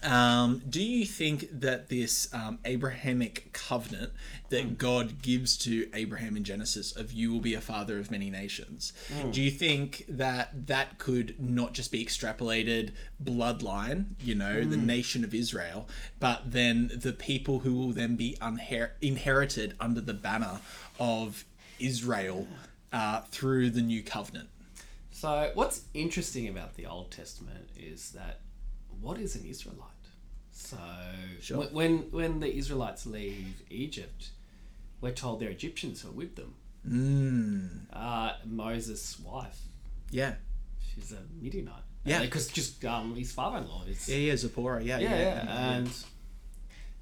Um, 0.03 0.62
do 0.69 0.81
you 0.81 1.05
think 1.05 1.48
that 1.51 1.89
this 1.89 2.31
um, 2.34 2.60
Abrahamic 2.63 3.51
covenant 3.53 4.12
that 4.50 4.77
God 4.77 5.22
gives 5.22 5.58
to 5.60 5.89
Abraham 5.93 6.38
in 6.38 6.43
Genesis 6.43 6.96
of 6.96 7.12
you 7.12 7.31
will 7.31 7.39
be 7.39 7.53
a 7.53 7.62
father 7.62 8.00
of 8.00 8.12
many 8.12 8.29
nations, 8.29 8.93
do 9.31 9.41
you 9.41 9.51
think 9.51 10.05
that 10.08 10.67
that 10.67 11.00
could 11.00 11.39
not 11.39 11.74
just 11.74 11.91
be 11.91 12.03
extrapolated 12.03 12.91
bloodline, 13.24 14.05
you 14.22 14.36
know, 14.36 14.63
the 14.63 14.77
nation 14.77 15.24
of 15.24 15.34
Israel, 15.34 15.88
but 16.19 16.51
then 16.51 16.91
the 16.96 17.13
people 17.13 17.60
who 17.60 17.74
will 17.74 17.91
then 17.91 18.15
be 18.15 18.38
unher- 18.41 18.91
inherited 19.01 19.75
under 19.79 20.01
the 20.01 20.13
banner 20.13 20.60
of 21.00 21.46
Israel 21.79 22.48
uh, 22.93 23.22
through 23.31 23.69
the 23.72 23.81
new 23.81 24.03
covenant? 24.03 24.50
So, 25.12 25.51
what's 25.53 25.81
interesting 25.93 26.48
about 26.48 26.75
the 26.75 26.86
Old 26.86 27.12
Testament 27.12 27.69
is 27.75 28.12
that 28.12 28.39
what 29.01 29.17
is 29.19 29.35
an 29.35 29.45
Israelite? 29.45 29.85
So, 30.51 30.77
Sure. 31.41 31.65
when 31.71 32.11
when 32.11 32.39
the 32.39 32.53
Israelites 32.53 33.05
leave 33.05 33.61
Egypt, 33.69 34.31
we're 35.01 35.13
told 35.13 35.39
they're 35.39 35.49
Egyptians 35.49 36.01
who 36.01 36.09
are 36.09 36.17
with 36.23 36.35
them. 36.35 36.55
Mm, 36.87 37.85
Uh, 37.91 38.33
Moses' 38.45 39.19
wife, 39.19 39.59
yeah. 40.11 40.35
she's 40.79 41.11
a 41.11 41.21
Midianite. 41.41 41.83
Yeah. 42.05 42.21
because 42.21 42.47
just 42.47 42.83
um, 42.85 43.15
his 43.15 43.31
father-in-law 43.31 43.83
is 43.87 44.07
Yeah, 44.09 44.15
yeah, 44.17 44.35
Zipporah. 44.37 44.81
Yeah, 44.83 44.99
yeah, 44.99 45.09
yeah. 45.09 45.43
yeah, 45.43 45.71
and 45.73 45.89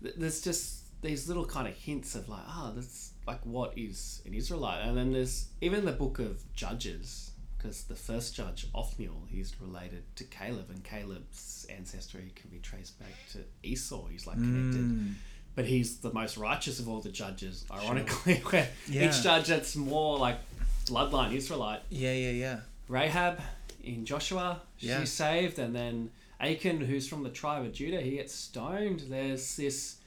th- 0.03 0.15
there's 0.17 0.41
just 0.41 1.01
these 1.01 1.27
little 1.27 1.45
kind 1.45 1.67
of 1.67 1.75
hints 1.75 2.15
of 2.15 2.27
like, 2.27 2.41
ah, 2.47 2.71
that's 2.75 3.11
like 3.27 3.45
what 3.45 3.77
is 3.77 4.21
an 4.25 4.33
Israelite, 4.33 4.81
and 4.85 4.97
then 4.97 5.13
there's 5.13 5.47
even 5.61 5.85
the 5.85 5.91
book 5.91 6.17
of 6.19 6.41
Judges, 6.53 7.26
because 7.57 7.83
the 7.83 7.95
first 7.95 8.35
judge 8.35 8.67
Othniel, 8.75 9.23
he's 9.27 9.53
related 9.59 10.03
to 10.17 10.23
Caleb, 10.25 10.69
and 10.69 10.83
Caleb's 10.83 11.65
ancestry 11.75 12.31
can 12.35 12.49
be 12.49 12.59
traced 12.59 12.99
back 12.99 13.13
to 13.33 13.39
Esau. 13.63 14.05
He's 14.07 14.27
like 14.27 14.37
connected. 14.37 14.81
Mm. 14.81 15.13
But 15.55 15.65
he's 15.65 15.97
the 15.97 16.13
most 16.13 16.37
righteous 16.37 16.79
of 16.79 16.87
all 16.87 16.99
the 17.01 17.09
judges, 17.09 17.65
ironically, 17.71 18.35
where 18.51 18.67
Yeah. 18.87 19.09
each 19.09 19.23
judge 19.23 19.47
that's 19.47 19.75
more 19.75 20.19
like 20.19 20.37
bloodline 20.85 21.33
Israelite. 21.33 21.81
Yeah, 21.89 22.13
yeah, 22.13 22.31
yeah. 22.31 22.59
Rahab 22.87 23.41
in 23.83 24.05
Joshua, 24.05 24.61
Yeah. 24.79 24.99
she's 24.99 25.11
saved, 25.11 25.57
and 25.57 25.75
then 25.75 26.11
Achan, 26.39 26.81
who's 26.81 27.07
from 27.07 27.23
the 27.23 27.29
tribe 27.31 27.65
of 27.65 27.73
Judah, 27.73 27.99
he 28.01 28.11
gets 28.11 28.33
stoned. 28.35 28.99
There's 29.09 29.55
this, 29.55 29.97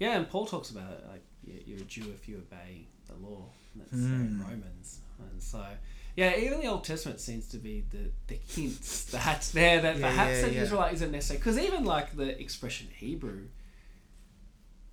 yeah, 0.00 0.16
and 0.16 0.28
Paul 0.28 0.46
talks 0.46 0.70
about 0.70 0.90
it 0.92 1.04
like 1.10 1.22
you- 1.46 1.62
you're 1.66 1.78
a 1.82 1.84
Jew 1.84 2.10
if 2.18 2.26
you 2.26 2.38
obey 2.38 2.86
the 3.06 3.14
law. 3.16 3.44
And 3.74 3.82
That's 3.82 3.92
uh, 3.92 3.96
in 4.06 4.36
Hmm. 4.36 4.42
Romans, 4.42 5.00
and 5.18 5.42
so 5.42 5.64
yeah, 6.16 6.36
even 6.36 6.60
the 6.60 6.66
Old 6.66 6.84
Testament 6.84 7.20
seems 7.20 7.48
to 7.48 7.56
be 7.58 7.84
the 7.90 8.10
the 8.26 8.34
hints 8.34 9.04
that's 9.10 9.50
there 9.52 9.80
that 9.82 9.96
Yeah, 9.98 10.08
perhaps 10.08 10.40
yeah, 10.40 10.46
an 10.46 10.54
yeah. 10.54 10.62
Israelite 10.62 10.94
isn't 10.94 11.10
necessary 11.12 11.38
because 11.38 11.58
even 11.58 11.84
like 11.84 12.16
the 12.16 12.38
expression 12.40 12.88
Hebrew, 12.96 13.46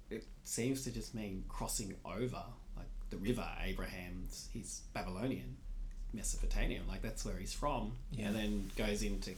it 0.10 0.26
seems 0.44 0.84
to 0.84 0.92
just 0.92 1.14
mean 1.16 1.44
crossing 1.48 1.96
over, 2.06 2.44
like 2.76 2.88
the 3.10 3.18
river. 3.18 3.48
Abraham's 3.64 4.50
he's 4.54 4.82
Babylonian. 4.94 5.58
Mesopotamian, 6.14 6.86
like 6.90 7.02
that's 7.02 7.24
where 7.24 7.38
he's 7.38 7.54
from, 7.54 7.94
Yeah. 8.12 8.28
and 8.28 8.36
then 8.36 8.72
goes 8.76 9.02
into 9.02 9.32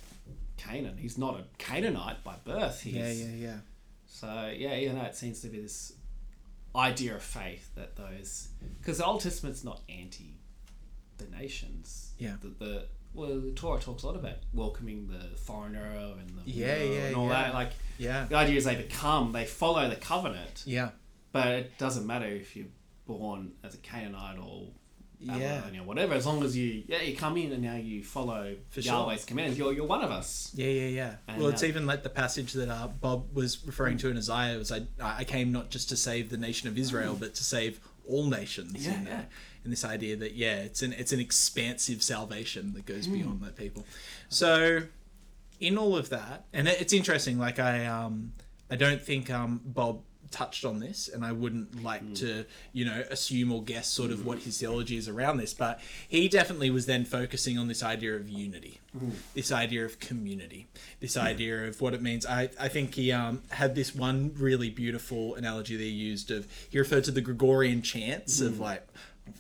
Canaan. 0.58 0.98
He's 0.98 1.20
not 1.20 1.40
a 1.40 1.44
Canaanite 1.60 2.24
by 2.24 2.36
birth. 2.44 2.82
He's, 2.82 2.96
Yeah, 2.96 3.12
yeah, 3.12 3.36
yeah. 3.36 3.58
So 4.08 4.52
yeah, 4.58 4.75
even 4.78 4.96
though 4.98 5.04
it 5.06 5.16
seems 5.16 5.42
to 5.42 5.50
be 5.50 5.60
this 5.60 5.94
idea 6.75 7.13
of 7.16 7.22
faith 7.22 7.70
that 7.75 7.96
those 7.96 8.48
because 8.80 8.98
the 8.98 9.06
Old 9.06 9.22
Testament's 9.22 9.63
not 9.63 9.82
anti 9.88 10.33
the 11.17 11.25
nations. 11.27 12.13
Yeah. 12.17 12.36
The, 12.41 12.48
the 12.65 12.86
well, 13.13 13.39
the 13.39 13.51
Torah 13.51 13.79
talks 13.79 14.03
a 14.03 14.08
lot 14.08 14.15
about 14.15 14.38
welcoming 14.53 15.08
the 15.08 15.38
foreigner 15.38 15.84
and 15.84 16.29
the 16.29 16.50
Yeah, 16.50 16.77
yeah, 16.82 17.00
and 17.08 17.15
all 17.15 17.27
yeah. 17.27 17.43
that. 17.43 17.53
Like 17.53 17.72
Yeah. 17.98 18.25
the 18.25 18.36
idea 18.36 18.58
is 18.58 18.65
they 18.65 18.75
become, 18.75 19.32
they 19.32 19.46
follow 19.46 19.88
the 19.89 19.96
covenant, 19.96 20.63
Yeah. 20.65 20.89
but 21.32 21.48
it 21.48 21.77
doesn't 21.77 22.08
matter 22.08 22.25
if 22.25 22.55
you're 22.55 22.67
born 23.05 23.51
as 23.63 23.75
a 23.75 23.77
Canaanite 23.77 24.39
or 24.39 24.70
Yeah. 25.20 25.62
Or 25.79 25.84
whatever. 25.84 26.15
As 26.15 26.25
long 26.25 26.43
as 26.43 26.58
you 26.58 26.84
yeah 26.88 27.01
you 27.01 27.15
come 27.15 27.38
in 27.38 27.51
and 27.53 27.63
now 27.63 27.75
you 27.75 28.03
follow 28.03 28.55
For 28.70 28.82
sure. 28.82 28.93
Yahweh's 28.93 29.24
commands, 29.25 29.58
you're 29.58 29.72
you're 29.74 29.86
one 29.86 30.03
of 30.03 30.12
us. 30.12 30.51
Yeah, 30.55 30.67
yeah, 30.67 30.88
yeah. 30.88 31.15
And, 31.27 31.38
well, 31.39 31.50
it's 31.50 31.63
uh, 31.63 31.67
even 31.67 31.86
like 31.86 32.03
the 32.03 32.10
passage 32.10 32.51
that 32.53 32.67
uh, 32.70 32.88
Bob 32.88 33.34
was 33.34 33.65
referring 33.65 33.98
to 34.00 34.10
in 34.10 34.17
Isaiah. 34.17 34.55
It 34.55 34.58
was 34.58 34.72
I, 34.72 34.82
I 35.00 35.24
came 35.24 35.51
not 35.51 35.70
just 35.70 35.88
to 35.89 35.96
save 35.96 36.29
the 36.29 36.38
nation 36.38 36.67
of 36.67 36.77
Israel, 36.77 37.15
but 37.17 37.36
to 37.36 37.43
save 37.43 37.79
all 38.05 38.25
nations. 38.25 38.74
Mm. 38.74 38.86
Yeah, 38.86 39.01
yeah. 39.05 39.22
And 39.63 39.72
this 39.72 39.86
idea 39.86 40.15
that 40.17 40.34
yeah, 40.36 40.55
it's 40.58 40.82
an 40.82 40.93
it's 40.93 41.13
an 41.13 41.20
expansive 41.20 42.03
salvation 42.03 42.74
that 42.74 42.86
goes 42.86 43.08
Mm. 43.08 43.13
beyond 43.13 43.41
that 43.41 43.55
people. 43.55 43.86
So, 44.29 44.84
in 45.60 45.77
all 45.77 45.96
of 45.96 46.10
that, 46.10 46.46
and 46.53 46.67
it's 46.67 46.93
interesting. 46.93 47.39
Like 47.39 47.60
I 47.60 47.86
um 47.86 48.34
I 48.70 48.75
don't 48.75 49.01
think 49.01 49.29
um 49.29 49.62
Bob 49.63 50.01
touched 50.32 50.65
on 50.65 50.79
this 50.79 51.08
and 51.13 51.24
I 51.24 51.32
wouldn't 51.32 51.84
like 51.84 52.03
Mm. 52.03 52.15
to 52.22 52.46
you 52.74 52.86
know 52.86 53.03
assume 53.12 53.51
or 53.51 53.63
guess 53.63 53.88
sort 53.88 54.10
of 54.10 54.25
what 54.25 54.39
his 54.39 54.58
theology 54.58 54.98
is 54.98 55.08
around 55.08 55.38
this 55.38 55.53
but 55.53 55.79
he 56.08 56.27
definitely 56.27 56.72
was 56.72 56.88
then 56.88 57.05
focusing 57.05 57.55
on 57.60 57.67
this 57.67 57.84
idea 57.84 58.15
of 58.15 58.27
unity 58.27 58.79
this 59.36 59.51
idea 59.51 59.86
of 59.86 60.00
community 60.00 60.65
this 61.01 61.15
idea 61.17 61.67
of 61.67 61.82
what 61.82 61.93
it 61.93 62.01
means 62.01 62.25
I, 62.25 62.50
I 62.60 62.67
think 62.67 62.96
he 62.96 63.12
um, 63.12 63.43
had 63.51 63.75
this 63.75 63.93
one 63.93 64.34
really 64.36 64.72
beautiful 64.72 65.36
analogy 65.36 65.77
he 65.77 65.88
used 65.89 66.32
of 66.32 66.48
he 66.67 66.79
referred 66.79 67.03
to 67.03 67.12
the 67.12 67.22
Gregorian 67.22 67.84
chants 67.84 68.41
of 68.41 68.60
like 68.60 68.88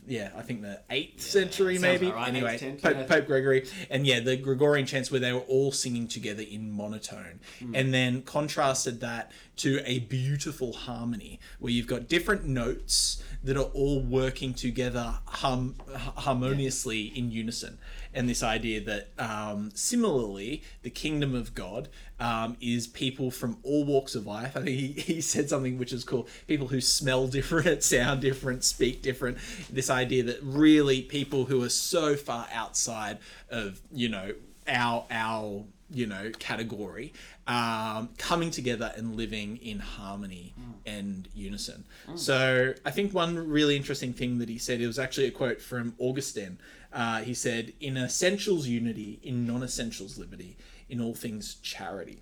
yeah, 0.07 0.31
I 0.35 0.41
think 0.41 0.61
the 0.61 0.81
eighth 0.89 1.21
century 1.21 1.77
maybe. 1.77 2.11
right, 2.11 2.27
Anyway, 2.27 2.77
Pope, 2.81 2.95
yeah. 2.95 3.03
Pope 3.03 3.27
Gregory, 3.27 3.67
and 3.89 4.05
yeah, 4.05 4.19
the 4.19 4.35
Gregorian 4.35 4.85
chants 4.85 5.11
where 5.11 5.19
they 5.19 5.33
were 5.33 5.39
all 5.41 5.71
singing 5.71 6.07
together 6.07 6.43
in 6.43 6.71
monotone, 6.71 7.39
and 7.73 7.93
then 7.93 8.21
contrasted 8.21 9.01
that 9.01 9.31
to 9.57 9.81
a 9.85 9.99
beautiful 9.99 10.73
harmony 10.73 11.39
where 11.59 11.71
you've 11.71 11.87
got 11.87 12.07
different 12.07 12.45
notes 12.45 13.23
that 13.43 13.57
are 13.57 13.69
all 13.73 14.01
working 14.01 14.53
together 14.53 15.19
hum- 15.25 15.75
harmoniously 16.17 17.05
in 17.15 17.31
unison. 17.31 17.77
And 18.13 18.29
this 18.29 18.43
idea 18.43 18.81
that 18.81 19.09
um, 19.17 19.71
similarly, 19.73 20.63
the 20.81 20.89
kingdom 20.89 21.33
of 21.33 21.55
God 21.55 21.89
um, 22.19 22.57
is 22.61 22.87
people 22.87 23.31
from 23.31 23.57
all 23.63 23.85
walks 23.85 24.15
of 24.15 24.25
life. 24.25 24.55
I 24.55 24.61
think 24.61 24.79
he, 24.79 24.87
he 24.93 25.21
said 25.21 25.49
something 25.49 25.77
which 25.77 25.91
is 25.91 26.03
cool 26.03 26.27
people 26.47 26.67
who 26.67 26.81
smell 26.81 27.27
different, 27.27 27.83
sound 27.93 28.21
different, 28.21 28.63
speak 28.63 29.01
different. 29.01 29.37
This 29.71 29.89
idea 29.89 30.23
that 30.23 30.39
really 30.41 31.01
people 31.01 31.45
who 31.45 31.63
are 31.63 31.69
so 31.69 32.15
far 32.15 32.47
outside 32.53 33.17
of, 33.49 33.81
you 33.91 34.09
know, 34.09 34.33
our, 34.67 35.05
our, 35.09 35.63
you 35.93 36.07
know, 36.07 36.31
category, 36.39 37.13
um, 37.47 38.09
coming 38.17 38.51
together 38.51 38.91
and 38.97 39.15
living 39.15 39.57
in 39.57 39.79
harmony 39.79 40.53
and 40.85 41.27
unison. 41.35 41.85
So 42.15 42.73
I 42.85 42.91
think 42.91 43.13
one 43.13 43.37
really 43.37 43.75
interesting 43.77 44.11
thing 44.13 44.39
that 44.39 44.49
he 44.49 44.57
said, 44.57 44.81
it 44.81 44.87
was 44.87 44.99
actually 44.99 45.27
a 45.27 45.31
quote 45.31 45.61
from 45.61 45.95
Augustine. 45.99 46.57
Uh, 46.91 47.21
he 47.21 47.33
said, 47.33 47.73
In 47.79 47.97
essentials, 47.97 48.67
unity, 48.67 49.19
in 49.23 49.45
non 49.47 49.63
essentials, 49.63 50.17
liberty, 50.17 50.57
in 50.89 50.99
all 50.99 51.15
things, 51.15 51.55
charity. 51.55 52.19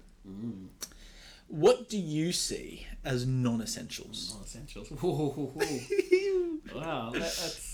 What 1.47 1.89
do 1.89 1.97
you 1.97 2.31
see 2.31 2.87
as 3.03 3.25
non 3.25 3.61
essentials? 3.61 4.33
Non 4.33 4.43
essentials. 4.43 4.89
wow, 6.75 7.09
that, 7.11 7.19
that's. 7.19 7.70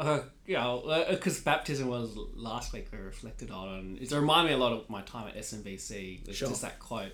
Uh, 0.00 0.22
yeah, 0.46 1.04
because 1.10 1.40
baptism 1.40 1.86
was 1.88 2.16
last 2.34 2.72
week 2.72 2.86
we 2.90 2.98
reflected 2.98 3.50
on, 3.50 3.68
and 3.68 3.98
it 3.98 4.10
reminded 4.12 4.48
me 4.50 4.54
a 4.54 4.58
lot 4.58 4.72
of 4.72 4.88
my 4.88 5.02
time 5.02 5.28
at 5.28 5.36
SMBC. 5.36 6.26
With 6.26 6.34
Sure. 6.36 6.48
just 6.48 6.62
that 6.62 6.78
quote, 6.78 7.12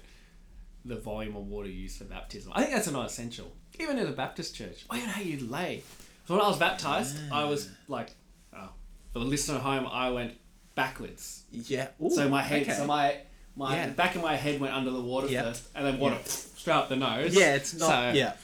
the 0.85 0.95
volume 0.97 1.35
of 1.37 1.47
water 1.49 1.69
used 1.69 1.99
for 1.99 2.05
baptism. 2.05 2.53
I 2.55 2.61
think 2.63 2.73
that's 2.75 2.87
a 2.87 2.93
non 2.93 3.05
essential, 3.05 3.51
even 3.81 3.99
in 3.99 4.07
a 4.07 4.13
Baptist 4.13 4.55
church. 4.55 4.85
Oh, 4.89 4.95
you 4.95 5.03
know, 5.05 5.09
how 5.13 5.21
you 5.21 5.47
lay. 5.49 5.83
So 6.29 6.35
when 6.35 6.45
I 6.45 6.49
was 6.49 6.59
baptized, 6.59 7.17
I 7.33 7.45
was 7.45 7.69
like, 7.89 8.11
oh, 8.57 8.69
for 9.13 9.19
the 9.19 9.25
listener 9.25 9.57
at 9.57 9.63
home, 9.63 9.87
I 9.91 10.11
went 10.11 10.35
backwards. 10.77 11.43
Yeah. 11.51 11.89
Ooh, 12.01 12.11
So 12.11 12.29
my 12.29 12.43
head, 12.43 12.63
okay. 12.63 12.73
so 12.73 12.87
my 12.87 13.17
my 13.57 13.75
Yeah. 13.75 13.89
back 13.91 14.15
of 14.15 14.23
my 14.23 14.37
head 14.37 14.61
went 14.61 14.75
under 14.75 14.91
the 14.93 15.01
water 15.01 15.27
Yeah. 15.29 15.43
first, 15.43 15.65
and 15.75 15.85
then 15.85 15.99
water 15.99 16.19
straight 16.27 16.75
up 16.75 16.89
the 16.89 16.97
nose. 16.97 17.35
Yeah, 17.35 17.55
it's 17.57 17.75
not. 17.75 17.89
So- 17.89 18.13
yeah. 18.13 18.35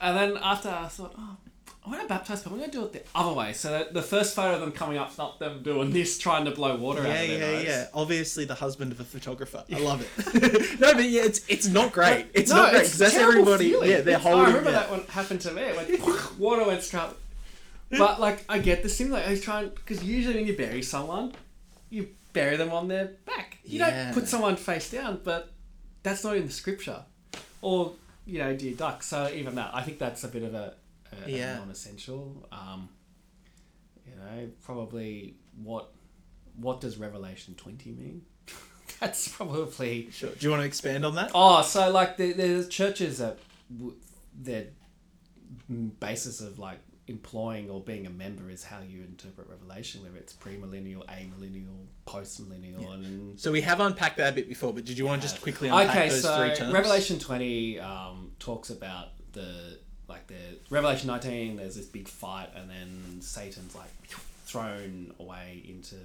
And 0.00 0.16
then 0.16 0.36
after 0.42 0.70
I 0.70 0.88
thought, 0.88 1.14
oh, 1.16 1.36
I'm 1.86 1.92
gonna 1.92 2.08
baptize, 2.08 2.42
but 2.42 2.52
I'm 2.52 2.58
gonna 2.58 2.72
do 2.72 2.84
it 2.84 2.92
the 2.92 3.02
other 3.14 3.32
way. 3.32 3.52
So 3.52 3.70
that 3.70 3.94
the 3.94 4.02
first 4.02 4.34
photo 4.34 4.54
of 4.56 4.60
them 4.60 4.72
coming 4.72 4.98
up, 4.98 5.16
not 5.16 5.38
them 5.38 5.62
doing 5.62 5.92
this, 5.92 6.18
trying 6.18 6.44
to 6.46 6.50
blow 6.50 6.74
water 6.76 7.00
out 7.00 7.06
of 7.06 7.12
their 7.12 7.26
yeah, 7.38 7.38
nose. 7.58 7.64
yeah. 7.64 7.86
Obviously, 7.94 8.44
the 8.44 8.56
husband 8.56 8.90
of 8.90 8.98
a 8.98 9.04
photographer. 9.04 9.62
I 9.72 9.78
love 9.80 10.02
it. 10.02 10.80
no, 10.80 10.94
but 10.94 11.04
yeah, 11.08 11.22
it's 11.22 11.46
it's 11.48 11.68
not 11.68 11.92
great. 11.92 12.26
It's 12.34 12.50
no, 12.50 12.56
not 12.56 12.70
great 12.72 12.80
because 12.82 12.98
that's 12.98 13.14
everybody. 13.14 13.70
feeling. 13.70 13.88
Yeah, 13.90 14.00
they're 14.00 14.16
It's- 14.18 14.22
holding. 14.24 14.40
I 14.44 14.48
remember 14.48 14.70
yeah. 14.72 14.78
that 14.80 14.90
one 14.90 15.04
happened 15.04 15.40
to 15.42 15.52
me. 15.52 15.62
It 15.62 15.76
went, 15.76 16.38
water 16.38 16.64
went 16.66 16.82
straight. 16.82 17.00
up. 17.02 17.16
But 17.90 18.20
like, 18.20 18.44
I 18.48 18.58
get 18.58 18.82
this 18.82 18.98
thing. 18.98 19.10
Like, 19.10 19.26
I 19.26 19.30
was 19.30 19.40
trying 19.42 19.68
because 19.68 20.02
usually 20.02 20.34
when 20.34 20.46
you 20.46 20.56
bury 20.56 20.82
someone, 20.82 21.34
you 21.88 22.08
bury 22.32 22.56
them 22.56 22.72
on 22.72 22.88
their 22.88 23.12
back. 23.26 23.58
You 23.64 23.78
Yeah. 23.78 24.06
don't 24.06 24.14
put 24.14 24.28
someone 24.28 24.56
face 24.56 24.90
down, 24.90 25.20
but 25.22 25.52
that's 26.02 26.24
not 26.24 26.36
in 26.36 26.46
the 26.46 26.52
scripture. 26.52 27.04
Or 27.62 27.92
you 28.26 28.40
know, 28.40 28.50
you 28.50 28.74
duck? 28.74 29.04
So 29.04 29.30
even 29.32 29.54
that, 29.54 29.70
I 29.72 29.82
think 29.82 30.00
that's 30.00 30.24
a 30.24 30.28
bit 30.28 30.42
of 30.42 30.52
a, 30.52 30.74
a, 31.24 31.30
Yeah. 31.30 31.56
a 31.56 31.58
non-essential. 31.58 32.48
Um, 32.52 32.88
you 34.06 34.14
know, 34.16 34.48
probably 34.64 35.36
what 35.62 35.92
what 36.56 36.80
does 36.80 36.96
Revelation 36.96 37.54
twenty 37.54 37.92
mean? 37.92 38.22
that's 39.00 39.28
probably 39.28 40.10
Sure. 40.10 40.30
Do 40.30 40.36
you 40.40 40.50
want 40.50 40.62
to 40.62 40.66
expand 40.66 41.04
on 41.04 41.14
that? 41.16 41.30
Oh, 41.34 41.62
so 41.62 41.90
like 41.90 42.16
the, 42.16 42.32
there's 42.32 42.68
churches 42.68 43.18
that 43.18 43.38
w- 43.76 43.96
their 44.34 44.66
basis 46.00 46.40
of 46.40 46.58
like 46.58 46.78
employing 47.08 47.70
or 47.70 47.80
being 47.80 48.06
a 48.06 48.10
member 48.10 48.50
is 48.50 48.64
how 48.64 48.80
you 48.80 49.02
interpret 49.02 49.48
Revelation, 49.48 50.02
whether 50.02 50.16
it's 50.16 50.32
premillennial, 50.32 51.06
amillennial, 51.06 51.86
postmillennial, 52.06 52.94
and 52.94 53.38
So 53.38 53.52
we 53.52 53.60
have 53.60 53.80
unpacked 53.80 54.16
that 54.16 54.32
a 54.32 54.34
bit 54.34 54.48
before, 54.48 54.72
but 54.72 54.84
did 54.84 54.98
you 54.98 55.06
want 55.06 55.22
to 55.22 55.28
just 55.28 55.40
quickly 55.40 55.68
unpack 55.68 55.90
okay, 55.90 56.08
those 56.08 56.22
so 56.22 56.38
three 56.38 56.54
terms? 56.56 56.72
Revelation 56.72 57.18
twenty 57.18 57.78
um, 57.78 58.32
talks 58.38 58.70
about 58.70 59.08
the 59.32 59.78
like 60.08 60.26
the 60.28 60.34
Revelation 60.70 61.06
nineteen. 61.08 61.56
There's 61.56 61.76
this 61.76 61.86
big 61.86 62.08
fight, 62.08 62.50
and 62.54 62.68
then 62.70 63.20
Satan's 63.20 63.74
like 63.74 63.90
thrown 64.44 65.12
away 65.18 65.62
into 65.68 65.96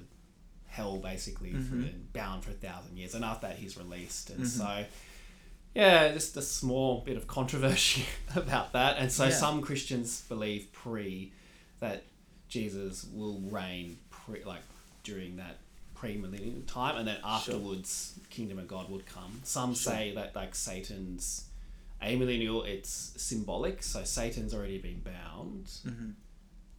hell, 0.67 0.97
basically, 0.97 1.51
Mm-hmm. 1.51 1.83
for, 1.83 1.89
bound 2.13 2.43
for 2.43 2.51
a 2.51 2.55
thousand 2.55 2.97
years, 2.97 3.13
and 3.15 3.23
after 3.25 3.47
that 3.47 3.57
he's 3.57 3.77
released, 3.77 4.29
and 4.29 4.47
so. 4.47 4.85
Yeah, 5.73 6.11
just 6.11 6.35
a 6.35 6.41
small 6.41 6.99
bit 6.99 7.15
of 7.15 7.27
controversy 7.27 8.03
about 8.35 8.73
that. 8.73 8.97
And 8.97 9.09
so 9.09 9.25
Yeah. 9.25 9.29
some 9.29 9.61
Christians 9.61 10.21
believe 10.27 10.67
pre 10.73 11.31
that 11.79 12.03
Jesus 12.49 13.05
will 13.13 13.39
reign 13.49 13.97
pre 14.09 14.43
like 14.43 14.63
during 15.03 15.37
that 15.37 15.59
pre-millennial 15.95 16.61
time 16.67 16.97
and 16.97 17.07
then 17.07 17.19
afterwards 17.23 18.19
kingdom 18.29 18.59
of 18.59 18.67
God 18.67 18.89
would 18.91 19.05
come. 19.05 19.39
Some 19.43 19.73
say 19.73 20.13
that 20.15 20.35
like 20.35 20.55
Satan's 20.55 21.45
amillennial 22.03 22.65
it's 22.67 23.13
symbolic, 23.17 23.83
so 23.83 24.03
Satan's 24.03 24.53
already 24.53 24.77
been 24.79 25.01
bound 25.01 25.65
Mm-hmm. 25.85 26.11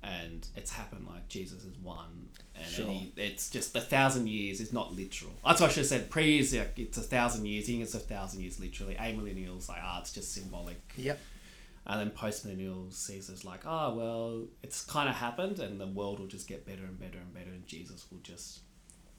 and 0.03 0.47
it's 0.57 0.73
happened 0.73 1.07
like 1.09 1.29
Jesus 1.29 1.65
is 1.65 1.77
one 1.79 2.29
and 2.57 2.67
Sure. 2.67 3.01
it's 3.17 3.49
just 3.51 3.73
the 3.73 3.81
thousand 3.81 4.29
years 4.29 4.61
is 4.61 4.73
not 4.73 4.93
literal. 4.95 5.33
That's 5.45 5.61
why 5.61 5.67
I 5.69 5.71
should 5.71 5.79
have 5.79 5.87
said 5.87 6.11
pre 6.11 6.39
is 6.39 6.55
like 6.55 6.79
it's 6.79 6.99
a 6.99 7.03
thousand 7.03 7.47
years, 7.47 7.67
he 7.67 7.81
it's 7.81 7.95
a 7.95 7.99
thousand 8.01 8.41
years 8.43 8.59
literally. 8.61 8.95
Amillennials 8.97 9.69
like 9.69 9.81
ah 9.83 10.01
it's 10.01 10.13
just 10.13 10.33
symbolic. 10.33 10.81
Yep. 10.97 11.19
And 11.85 12.01
then 12.01 12.11
postmillennial 12.17 12.93
sees 12.93 13.29
as 13.29 13.45
like, 13.45 13.63
oh 13.67 13.95
well, 13.95 14.45
it's 14.63 14.85
kind 14.85 15.09
of 15.09 15.17
happened, 15.17 15.59
and 15.59 15.81
the 15.81 15.87
world 15.89 16.21
will 16.21 16.29
just 16.29 16.47
get 16.47 16.65
better 16.65 16.85
and 16.85 16.97
better 16.99 17.19
and 17.19 17.33
better, 17.35 17.51
and 17.51 17.67
Jesus 17.67 18.07
will 18.11 18.21
just 18.23 18.61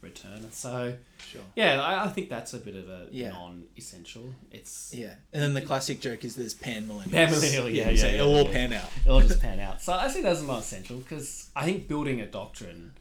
return. 0.03 0.51
So 0.51 0.95
Sure. 1.31 1.41
yeah, 1.55 1.81
I, 1.81 2.05
I 2.05 2.07
think 2.10 2.29
that's 2.29 2.53
a 2.53 2.60
bit 2.60 2.75
of 2.75 2.88
a 2.89 3.07
Yeah. 3.12 3.29
non-essential. 3.29 4.36
It's 4.51 4.93
Yeah. 4.93 5.15
And 5.31 5.41
then 5.41 5.53
the 5.53 5.62
classic 5.62 6.00
joke 6.01 6.24
is 6.24 6.36
there's 6.36 6.53
pan 6.53 6.88
millennials. 6.88 7.12
Pan-millennial, 7.12 7.69
yeah, 7.69 7.86
so 7.86 8.07
yeah, 8.07 8.13
It'll 8.13 8.31
yeah, 8.31 8.38
all 8.38 8.45
yeah. 8.45 8.51
pan 8.51 8.74
out. 8.74 8.89
it'll 9.05 9.22
just 9.22 9.39
pan 9.41 9.60
out. 9.60 9.81
So 9.81 9.93
I 9.93 10.07
think 10.10 10.25
that's 10.25 10.41
not 10.41 10.60
essential 10.60 10.98
because 10.98 11.50
I 11.55 11.65
think 11.65 11.88
building 11.88 12.22
a 12.22 12.27
doctrine. 12.27 12.93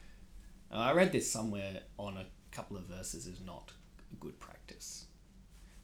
and 0.71 0.81
I 0.81 0.91
read 0.93 1.11
this 1.11 1.29
somewhere 1.31 1.81
on 1.99 2.17
a 2.17 2.25
couple 2.51 2.77
of 2.77 2.83
verses 2.85 3.27
is 3.27 3.39
not 3.41 3.71
a 4.11 4.15
good 4.15 4.39
practice. 4.39 5.05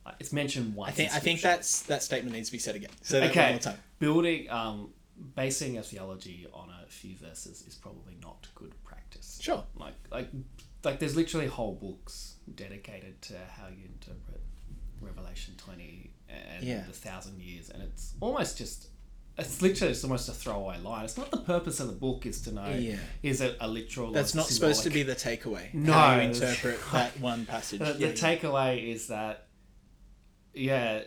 Like, 0.05 0.15
It's 0.19 0.33
mentioned 0.33 0.73
once. 0.75 0.89
I 0.89 0.93
think 0.95 1.13
I 1.13 1.19
think 1.19 1.41
that's 1.41 1.83
that 1.83 2.01
statement 2.01 2.35
needs 2.35 2.49
to 2.49 2.53
be 2.53 2.59
said 2.59 2.75
again. 2.75 2.89
So 3.01 3.19
that 3.19 3.25
one 3.27 3.29
okay. 3.31 3.49
more 3.51 3.59
time. 3.59 3.77
Building, 3.99 4.49
um, 4.49 4.93
basing 5.35 5.77
a 5.77 5.83
theology 5.83 6.47
on 6.53 6.69
a 6.69 6.87
few 6.89 7.15
verses 7.17 7.63
is 7.67 7.75
probably 7.75 8.15
not 8.21 8.47
good 8.55 8.73
practice. 8.83 9.37
Sure. 9.41 9.63
Like, 9.75 9.93
like, 10.11 10.29
like, 10.83 10.99
there's 10.99 11.15
literally 11.15 11.47
whole 11.47 11.73
books 11.75 12.35
dedicated 12.55 13.21
to 13.23 13.33
how 13.57 13.67
you 13.67 13.85
interpret 13.85 14.41
Revelation 15.01 15.53
20 15.57 16.11
and 16.29 16.63
Yeah. 16.63 16.83
the 16.85 16.93
thousand 16.93 17.41
years, 17.41 17.69
and 17.69 17.81
it's 17.83 18.13
almost 18.19 18.57
just. 18.57 18.87
It's 19.37 19.61
literally 19.61 19.93
just 19.93 20.03
almost 20.03 20.27
a 20.27 20.33
throwaway 20.33 20.79
line. 20.79 21.05
It's 21.05 21.15
not 21.17 21.31
the 21.31 21.37
purpose 21.37 21.79
of 21.79 21.87
the 21.87 21.93
book 21.93 22.25
is 22.25 22.41
to 22.41 22.51
know 22.51 22.67
Yeah. 22.71 22.97
is 23.23 23.39
it 23.39 23.55
a 23.61 23.69
literal. 23.69 24.09
or 24.09 24.13
That's 24.13 24.35
not 24.35 24.47
supposed 24.47 24.83
to 24.83 24.89
be 24.89 25.01
the 25.03 25.15
takeaway. 25.15 25.73
No, 25.73 25.93
How 25.93 26.15
you 26.17 26.23
interpret 26.23 26.77
that 26.91 27.17
one 27.21 27.45
passage. 27.45 27.79
The, 27.79 27.93
the 27.93 28.07
yeah. 28.07 28.11
takeaway 28.11 28.91
is 28.93 29.07
that, 29.07 29.47
yeah, 30.53 31.03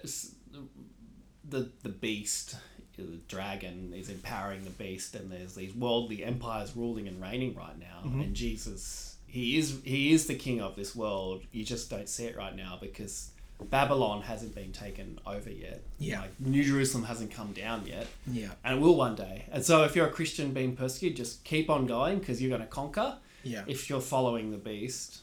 the 1.44 1.70
the 1.82 1.88
beast, 1.90 2.56
the 2.96 3.18
dragon, 3.28 3.92
is 3.94 4.08
empowering 4.08 4.64
the 4.64 4.70
beast, 4.70 5.14
and 5.14 5.30
there's 5.30 5.54
these 5.54 5.74
worldly 5.74 6.24
empires 6.24 6.74
ruling 6.74 7.08
and 7.08 7.20
reigning 7.20 7.54
right 7.54 7.78
now, 7.78 8.00
Mm-hmm. 8.06 8.20
and 8.22 8.34
Jesus, 8.34 9.11
he 9.32 9.56
is 9.58 9.80
he 9.84 10.12
is 10.12 10.26
the 10.26 10.34
king 10.36 10.60
of 10.60 10.76
this 10.76 10.94
world. 10.94 11.42
You 11.52 11.64
just 11.64 11.90
don't 11.90 12.08
see 12.08 12.24
it 12.26 12.36
right 12.36 12.54
now 12.54 12.78
because. 12.80 13.28
Babylon 13.70 14.22
hasn't 14.22 14.56
been 14.56 14.72
taken 14.72 15.20
over 15.24 15.48
yet. 15.48 15.82
Yeah. 16.00 16.22
Like 16.22 16.40
New 16.40 16.64
Jerusalem 16.64 17.04
hasn't 17.04 17.30
come 17.30 17.52
down 17.52 17.86
yet. 17.86 18.08
Yeah. 18.26 18.48
And 18.64 18.78
it 18.78 18.80
will 18.82 18.96
one 18.96 19.14
day. 19.14 19.44
And 19.52 19.64
so 19.64 19.84
if 19.84 19.94
you're 19.94 20.08
a 20.08 20.10
Christian 20.10 20.52
being 20.52 20.74
persecuted, 20.74 21.16
just 21.16 21.44
keep 21.44 21.70
on 21.70 21.86
going 21.86 22.18
because 22.18 22.42
you're 22.42 22.48
going 22.50 22.62
to 22.62 22.66
conquer 22.66 23.18
Yeah. 23.44 23.62
if 23.68 23.88
you're 23.88 24.00
following 24.00 24.50
the 24.50 24.58
beast, 24.58 25.20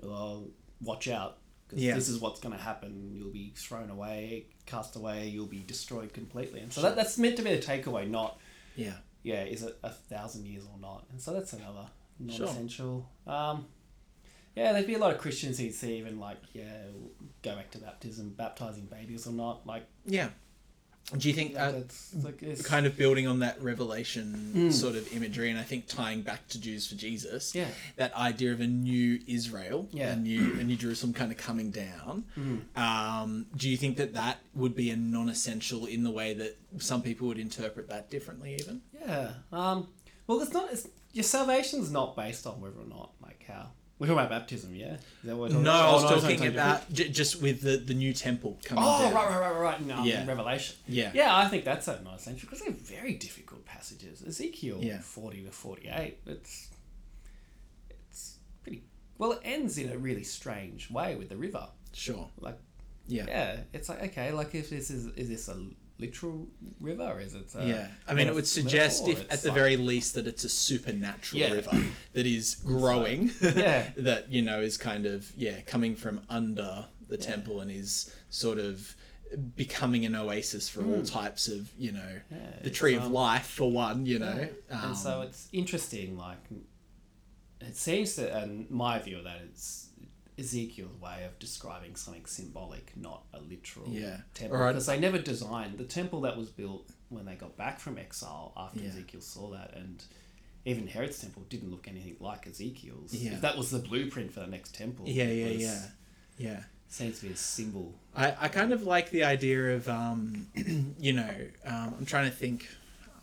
well, 0.00 0.46
watch 0.80 1.06
out. 1.06 1.36
'cause 1.68 1.80
Yeah. 1.80 1.94
This 1.94 2.08
is 2.08 2.18
what's 2.18 2.40
going 2.40 2.56
to 2.56 2.62
happen. 2.62 3.12
You'll 3.14 3.28
be 3.30 3.52
thrown 3.54 3.90
away, 3.90 4.46
cast 4.64 4.96
away. 4.96 5.28
You'll 5.28 5.44
be 5.44 5.62
destroyed 5.66 6.14
completely. 6.14 6.60
And 6.60 6.72
so 6.72 6.80
that, 6.80 6.96
that's 6.96 7.18
meant 7.18 7.36
to 7.36 7.42
be 7.42 7.54
the 7.54 7.60
takeaway, 7.62 8.08
not 8.08 8.38
Yeah. 8.74 8.94
yeah, 9.22 9.42
is 9.44 9.62
it 9.64 9.76
a 9.82 9.90
thousand 9.90 10.46
years 10.46 10.64
or 10.64 10.78
not? 10.80 11.04
And 11.10 11.20
so 11.20 11.34
that's 11.34 11.52
another 11.52 11.88
Sure. 12.28 12.46
non-essential. 12.46 13.08
Um, 13.26 13.66
yeah, 14.56 14.72
there'd 14.72 14.86
be 14.86 14.94
a 14.94 14.98
lot 14.98 15.12
of 15.14 15.18
Christians 15.18 15.58
who'd 15.58 15.74
see 15.74 15.96
even 15.98 16.20
like 16.20 16.38
yeah, 16.52 16.82
go 17.42 17.56
back 17.56 17.70
to 17.72 17.78
baptism, 17.78 18.30
baptizing 18.30 18.84
babies 18.86 19.26
or 19.26 19.32
not. 19.32 19.66
Like, 19.66 19.86
Yeah. 20.06 20.28
Do 21.18 21.28
you 21.28 21.34
think 21.34 21.54
like 21.56 21.74
uh, 21.74 21.78
it's 21.78 22.14
like 22.22 22.42
it's, 22.42 22.62
kind 22.64 22.86
of 22.86 22.96
building 22.96 23.26
on 23.26 23.40
that 23.40 23.60
revelation 23.60 24.70
sort 24.70 24.94
of 24.94 25.12
imagery, 25.12 25.50
and 25.50 25.58
I 25.58 25.62
think 25.64 25.88
tying 25.88 26.22
back 26.22 26.46
to 26.48 26.60
Jews 26.60 26.86
for 26.86 26.94
Jesus, 26.94 27.54
Yeah. 27.56 27.66
that 27.96 28.14
idea 28.14 28.52
of 28.52 28.60
a 28.60 28.68
new 28.68 29.18
Israel, 29.26 29.88
Yeah. 29.90 30.12
a 30.12 30.16
new 30.16 30.52
a 30.60 30.64
new 30.64 30.76
Jerusalem 30.76 31.12
kind 31.12 31.32
of 31.32 31.38
coming 31.38 31.70
down. 31.72 32.24
Um, 32.76 33.46
do 33.56 33.68
you 33.68 33.76
think 33.76 33.96
that 33.96 34.14
that 34.14 34.38
would 34.54 34.76
be 34.76 34.90
a 34.90 34.96
non-essential 34.96 35.86
in 35.86 36.04
the 36.04 36.10
way 36.12 36.34
that 36.34 36.56
some 36.78 37.02
people 37.02 37.26
would 37.28 37.38
interpret 37.38 37.88
that 37.88 38.08
differently, 38.08 38.54
even? 38.60 38.82
Yeah. 38.98 39.32
Um. 39.52 39.88
Well, 40.28 40.40
it's 40.40 40.52
not. 40.52 40.72
It's, 40.72 40.86
your 41.12 41.24
salvation's 41.24 41.90
not 41.90 42.16
based 42.16 42.46
on 42.46 42.60
whether 42.60 42.78
or 42.80 42.86
not 42.86 43.12
like 43.22 43.44
how 43.46 43.70
we're 43.98 44.06
talking 44.08 44.18
about 44.18 44.30
baptism. 44.30 44.74
Yeah. 44.74 44.94
Is 44.94 45.00
that 45.24 45.36
what 45.36 45.50
we're 45.52 45.58
No, 45.58 45.70
talking 45.72 45.88
I 45.88 45.92
was 45.92 46.04
Oh, 46.04 46.08
no, 46.16 46.20
talking 46.20 46.46
about 46.48 46.92
j- 46.92 47.08
just 47.10 47.40
with 47.40 47.60
the 47.60 47.76
the 47.76 47.94
new 47.94 48.12
temple 48.12 48.58
coming 48.64 48.82
Oh 48.84 49.02
down. 49.02 49.14
right, 49.14 49.28
right, 49.28 49.50
right, 49.52 49.60
right. 49.60 49.86
No, 49.86 50.02
Yeah. 50.04 50.26
Revelation. 50.26 50.76
Yeah. 50.88 51.12
Yeah, 51.14 51.36
I 51.36 51.46
think 51.48 51.64
that's 51.64 51.86
a 51.88 52.00
nice 52.02 52.20
essential 52.22 52.48
because 52.50 52.64
they're 52.64 52.72
very 52.98 53.14
difficult 53.14 53.64
passages. 53.64 54.22
Ezekiel 54.26 54.78
Yeah. 54.82 55.00
forty 55.00 55.42
to 55.44 55.50
forty-eight. 55.52 56.18
It's 56.26 56.68
it's 57.90 58.38
pretty. 58.62 58.82
Well, 59.18 59.32
it 59.32 59.40
ends 59.44 59.78
in 59.78 59.90
a 59.90 59.98
really 59.98 60.24
strange 60.24 60.90
way 60.90 61.14
with 61.14 61.28
the 61.28 61.36
river. 61.36 61.68
Sure. 61.92 62.28
Like, 62.40 62.58
Yeah. 63.06 63.26
yeah, 63.28 63.60
it's 63.72 63.88
like 63.88 64.02
okay, 64.04 64.32
like 64.32 64.54
if 64.54 64.70
this 64.70 64.90
is 64.90 65.06
is 65.16 65.28
this 65.28 65.48
a 65.48 65.56
literal 66.06 66.48
river? 66.80 67.20
Is 67.20 67.34
it? 67.34 67.48
A, 67.54 67.66
Yeah, 67.66 67.86
I 68.08 68.14
mean, 68.14 68.26
it 68.28 68.34
would 68.34 68.46
suggest, 68.60 69.08
if 69.08 69.20
at 69.32 69.40
the 69.42 69.48
like- 69.48 69.60
very 69.62 69.76
least, 69.76 70.14
that 70.16 70.26
it's 70.26 70.44
a 70.44 70.48
supernatural 70.48 71.40
Yeah. 71.42 71.52
river 71.58 71.76
that 72.16 72.26
is 72.26 72.46
growing. 72.56 73.30
Yeah. 73.40 73.90
that 74.08 74.22
you 74.34 74.42
know 74.48 74.60
is 74.60 74.76
kind 74.76 75.04
of 75.06 75.18
yeah 75.36 75.60
coming 75.74 75.94
from 75.96 76.16
under 76.28 76.72
the 77.12 77.16
temple 77.32 77.60
and 77.62 77.70
is 77.70 78.14
sort 78.30 78.58
of 78.58 78.94
becoming 79.56 80.04
an 80.04 80.14
oasis 80.14 80.68
for 80.68 80.80
all 80.84 81.02
types 81.02 81.48
of 81.48 81.60
you 81.78 81.92
know 81.98 82.12
Hmm. 82.28 82.34
Yeah, 82.34 82.62
the 82.62 82.70
tree 82.70 82.94
of 83.00 83.04
um, 83.04 83.12
life 83.12 83.46
for 83.58 83.70
one. 83.70 83.98
You 84.12 84.18
know, 84.18 84.40
um, 84.70 84.84
and 84.88 84.96
so 84.96 85.22
it's 85.26 85.48
interesting. 85.52 86.08
Like 86.26 86.38
it 87.60 87.76
seems 87.76 88.16
that, 88.16 88.30
and 88.42 88.68
my 88.70 88.98
view 88.98 89.18
of 89.18 89.24
that 89.24 89.40
is 89.52 89.88
Ezekiel's 90.42 91.00
way 91.00 91.24
of 91.24 91.38
describing 91.38 91.94
something 91.96 92.26
symbolic, 92.26 92.92
not 92.96 93.24
a 93.32 93.40
literal 93.40 93.88
Yeah. 93.88 94.18
temple. 94.34 94.58
Because 94.58 94.86
they 94.86 94.98
never 94.98 95.18
designed 95.18 95.78
the 95.78 95.84
temple 95.84 96.20
that 96.22 96.36
was 96.36 96.48
built 96.50 96.90
when 97.08 97.24
they 97.26 97.34
got 97.34 97.56
back 97.56 97.78
from 97.78 97.98
exile 97.98 98.52
after 98.56 98.80
Yeah. 98.80 98.88
Ezekiel 98.88 99.20
saw 99.20 99.50
that, 99.50 99.74
and 99.74 100.02
even 100.64 100.86
Herod's 100.88 101.20
temple 101.20 101.44
didn't 101.48 101.70
look 101.70 101.86
anything 101.88 102.16
like 102.20 102.46
Ezekiel's. 102.46 103.14
Yeah. 103.14 103.32
If 103.34 103.40
that 103.42 103.56
was 103.56 103.70
the 103.70 103.78
blueprint 103.78 104.32
for 104.32 104.40
the 104.40 104.46
next 104.46 104.74
temple, 104.74 105.08
yeah, 105.08 105.24
yeah, 105.24 105.46
yeah, 105.48 105.86
yeah. 106.38 106.64
Seems 106.88 107.20
to 107.20 107.26
be 107.26 107.32
a 107.32 107.36
symbol. 107.36 107.94
I, 108.14 108.34
I 108.38 108.48
kind 108.48 108.72
of 108.72 108.82
like 108.82 109.10
the 109.10 109.24
idea 109.24 109.74
of, 109.76 109.88
um, 109.88 110.48
you 110.98 111.14
know, 111.14 111.34
um, 111.64 111.94
I'm 111.98 112.06
trying 112.06 112.30
to 112.30 112.36
think. 112.36 112.68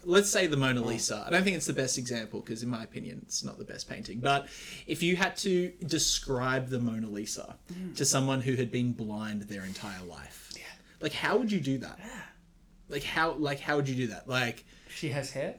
Let's 0.05 0.29
say 0.29 0.47
the 0.47 0.55
Mona 0.57 0.81
Lisa. 0.81 1.23
I 1.27 1.29
don't 1.29 1.43
think 1.43 1.57
it's 1.57 1.65
the 1.65 1.73
best 1.73 1.97
example 1.97 2.39
because, 2.39 2.63
in 2.63 2.69
my 2.69 2.83
opinion, 2.83 3.19
it's 3.23 3.43
not 3.43 3.57
the 3.57 3.65
best 3.65 3.89
painting. 3.89 4.19
But 4.21 4.47
if 4.87 5.03
you 5.03 5.15
had 5.17 5.35
to 5.37 5.71
describe 5.85 6.69
the 6.69 6.79
Mona 6.79 7.07
Lisa 7.09 7.57
to 7.95 8.05
someone 8.05 8.41
who 8.41 8.55
had 8.55 8.71
been 8.71 8.93
blind 8.93 9.41
their 9.43 9.65
entire 9.65 10.01
life, 10.03 10.51
Yeah. 10.55 10.61
like 11.01 11.13
how 11.13 11.37
would 11.37 11.51
you 11.51 11.59
do 11.59 11.79
that? 11.79 11.99
Like 12.87 13.03
how, 13.03 13.33
like 13.33 13.59
how 13.59 13.75
would 13.75 13.89
you 13.89 13.95
do 13.95 14.07
that? 14.07 14.27
Like, 14.27 14.65
She 14.89 15.09
has 15.09 15.31
hair, 15.31 15.55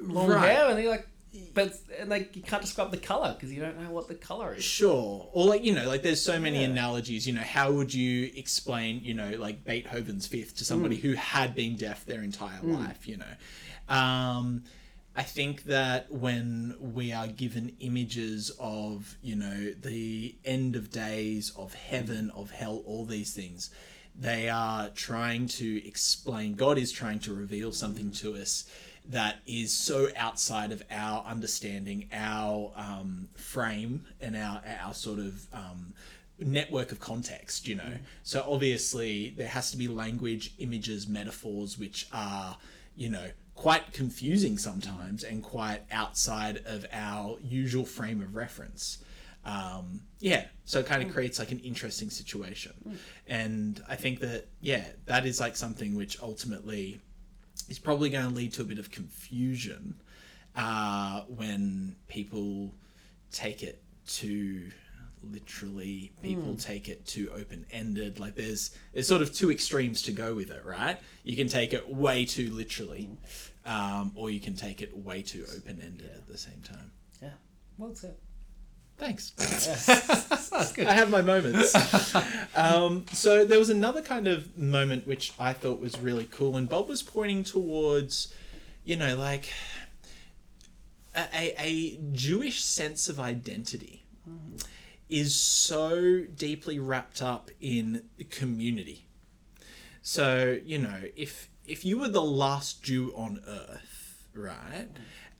long 0.00 0.28
right. 0.30 0.48
hair, 0.50 0.68
and 0.70 0.78
they 0.78 0.88
like, 0.88 1.06
but 1.54 1.74
and 1.98 2.10
like 2.10 2.34
you 2.36 2.42
can't 2.42 2.60
describe 2.62 2.90
the 2.90 2.96
color 2.98 3.32
because 3.34 3.50
you 3.52 3.60
don't 3.60 3.80
know 3.80 3.90
what 3.90 4.06
the 4.08 4.14
color 4.14 4.54
is. 4.54 4.64
Sure. 4.64 5.28
Or 5.32 5.46
like, 5.46 5.64
you 5.64 5.72
know, 5.74 5.86
like 5.86 6.02
there's 6.02 6.20
so 6.20 6.38
many 6.40 6.58
Yeah. 6.60 6.66
analogies, 6.68 7.26
you 7.26 7.32
know, 7.34 7.40
how 7.40 7.72
would 7.72 7.92
you 7.94 8.30
explain, 8.34 9.00
you 9.04 9.14
know, 9.14 9.30
like 9.38 9.64
Beethoven's 9.64 10.26
fifth 10.26 10.56
to 10.58 10.64
somebody 10.64 10.96
Mm. 10.98 11.00
who 11.02 11.12
had 11.14 11.54
been 11.54 11.76
deaf 11.76 12.04
their 12.04 12.22
entire 12.22 12.60
life, 12.62 13.06
you 13.08 13.16
know? 13.16 13.34
Um 13.92 14.64
I 15.14 15.22
think 15.22 15.64
that 15.64 16.10
when 16.10 16.74
we 16.80 17.12
are 17.12 17.26
given 17.26 17.76
images 17.80 18.50
of, 18.58 19.16
you 19.22 19.36
know, 19.36 19.72
the 19.72 20.34
end 20.44 20.74
of 20.74 20.90
days, 20.90 21.52
of 21.54 21.74
heaven, 21.74 22.30
of 22.34 22.50
hell, 22.50 22.82
all 22.86 23.04
these 23.04 23.34
things, 23.34 23.68
they 24.18 24.48
are 24.48 24.88
trying 24.90 25.48
to 25.48 25.86
explain, 25.86 26.54
God 26.54 26.78
is 26.78 26.92
trying 26.92 27.18
to 27.20 27.34
reveal 27.34 27.72
something 27.72 28.10
to 28.12 28.34
us 28.36 28.64
that 29.06 29.36
is 29.46 29.72
so 29.72 30.08
outside 30.16 30.72
of 30.72 30.82
our 30.90 31.24
understanding, 31.24 32.08
our 32.12 32.72
um, 32.74 33.28
frame, 33.34 34.06
and 34.20 34.36
our, 34.36 34.62
our 34.82 34.94
sort 34.94 35.18
of. 35.18 35.46
Um, 35.52 35.94
network 36.38 36.90
of 36.90 36.98
context 36.98 37.68
you 37.68 37.76
know 37.76 37.92
so 38.24 38.44
obviously 38.48 39.32
there 39.36 39.46
has 39.46 39.70
to 39.70 39.76
be 39.76 39.86
language 39.86 40.54
images 40.58 41.06
metaphors 41.06 41.78
which 41.78 42.08
are 42.12 42.56
you 42.96 43.08
know 43.08 43.28
quite 43.62 43.92
confusing 43.92 44.58
sometimes 44.58 45.22
and 45.22 45.40
quite 45.40 45.82
outside 45.92 46.60
of 46.66 46.84
our 46.92 47.38
usual 47.44 47.84
frame 47.84 48.20
of 48.20 48.34
reference. 48.34 48.98
Um, 49.44 50.00
yeah 50.18 50.46
so 50.64 50.80
it 50.80 50.86
kind 50.86 51.00
of 51.00 51.12
creates 51.12 51.38
like 51.38 51.52
an 51.52 51.60
interesting 51.60 52.10
situation. 52.10 52.72
And 53.28 53.80
i 53.88 53.94
think 53.94 54.18
that 54.18 54.48
yeah 54.60 54.84
that 55.06 55.26
is 55.26 55.38
like 55.38 55.54
something 55.54 55.94
which 55.94 56.20
ultimately 56.20 57.00
is 57.68 57.78
probably 57.78 58.10
going 58.10 58.28
to 58.28 58.34
lead 58.34 58.52
to 58.54 58.62
a 58.62 58.64
bit 58.64 58.80
of 58.80 58.90
confusion 58.90 59.94
uh, 60.56 61.20
when 61.28 61.94
people 62.08 62.74
take 63.30 63.62
it 63.62 63.80
to 64.06 64.70
literally 65.22 66.10
people 66.20 66.56
take 66.56 66.88
it 66.88 67.06
too 67.06 67.30
open 67.32 67.64
ended 67.70 68.18
like 68.18 68.34
there's 68.34 68.76
there's 68.92 69.06
sort 69.06 69.22
of 69.22 69.32
two 69.32 69.52
extremes 69.52 70.02
to 70.02 70.10
go 70.10 70.34
with 70.34 70.50
it 70.50 70.64
right? 70.64 70.98
You 71.22 71.36
can 71.36 71.46
take 71.46 71.72
it 71.72 71.88
way 71.88 72.24
too 72.24 72.50
literally 72.50 73.08
um, 73.66 74.12
or 74.14 74.30
you 74.30 74.40
can 74.40 74.54
take 74.56 74.82
it 74.82 74.96
way 74.96 75.22
too 75.22 75.44
open 75.56 75.80
ended 75.82 76.10
at 76.14 76.26
the 76.26 76.36
same 76.38 76.60
time 76.62 76.90
Yeah. 77.20 77.30
Well 77.78 77.94
said. 77.94 78.14
thanks 78.98 79.30
That's 80.50 80.72
good. 80.72 80.86
I 80.86 80.92
have 80.92 81.10
my 81.10 81.22
moments. 81.22 81.74
um, 82.56 83.04
so 83.12 83.44
there 83.44 83.58
was 83.58 83.70
another 83.70 84.02
kind 84.02 84.28
of 84.28 84.56
moment 84.58 85.06
which 85.06 85.32
I 85.38 85.52
thought 85.54 85.80
was 85.80 85.98
really 85.98 86.28
cool, 86.30 86.56
and 86.56 86.68
Bob 86.68 86.88
was 86.88 87.02
pointing 87.02 87.42
towards, 87.42 88.32
you 88.84 88.96
know, 88.96 89.16
like 89.16 89.48
a, 91.14 91.24
a, 91.34 91.54
a 91.58 92.00
Jewish 92.12 92.62
sense 92.62 93.08
of 93.08 93.18
identity 93.18 94.04
is 95.08 95.34
so 95.34 96.24
deeply 96.36 96.78
wrapped 96.78 97.22
up 97.22 97.50
in 97.60 98.04
community. 98.30 99.06
So 100.02 100.58
you 100.64 100.78
know, 100.78 101.00
if 101.16 101.48
if 101.66 101.84
you 101.84 101.98
were 101.98 102.08
the 102.08 102.22
last 102.22 102.82
Jew 102.82 103.12
on 103.16 103.40
earth, 103.46 104.26
right? 104.34 104.88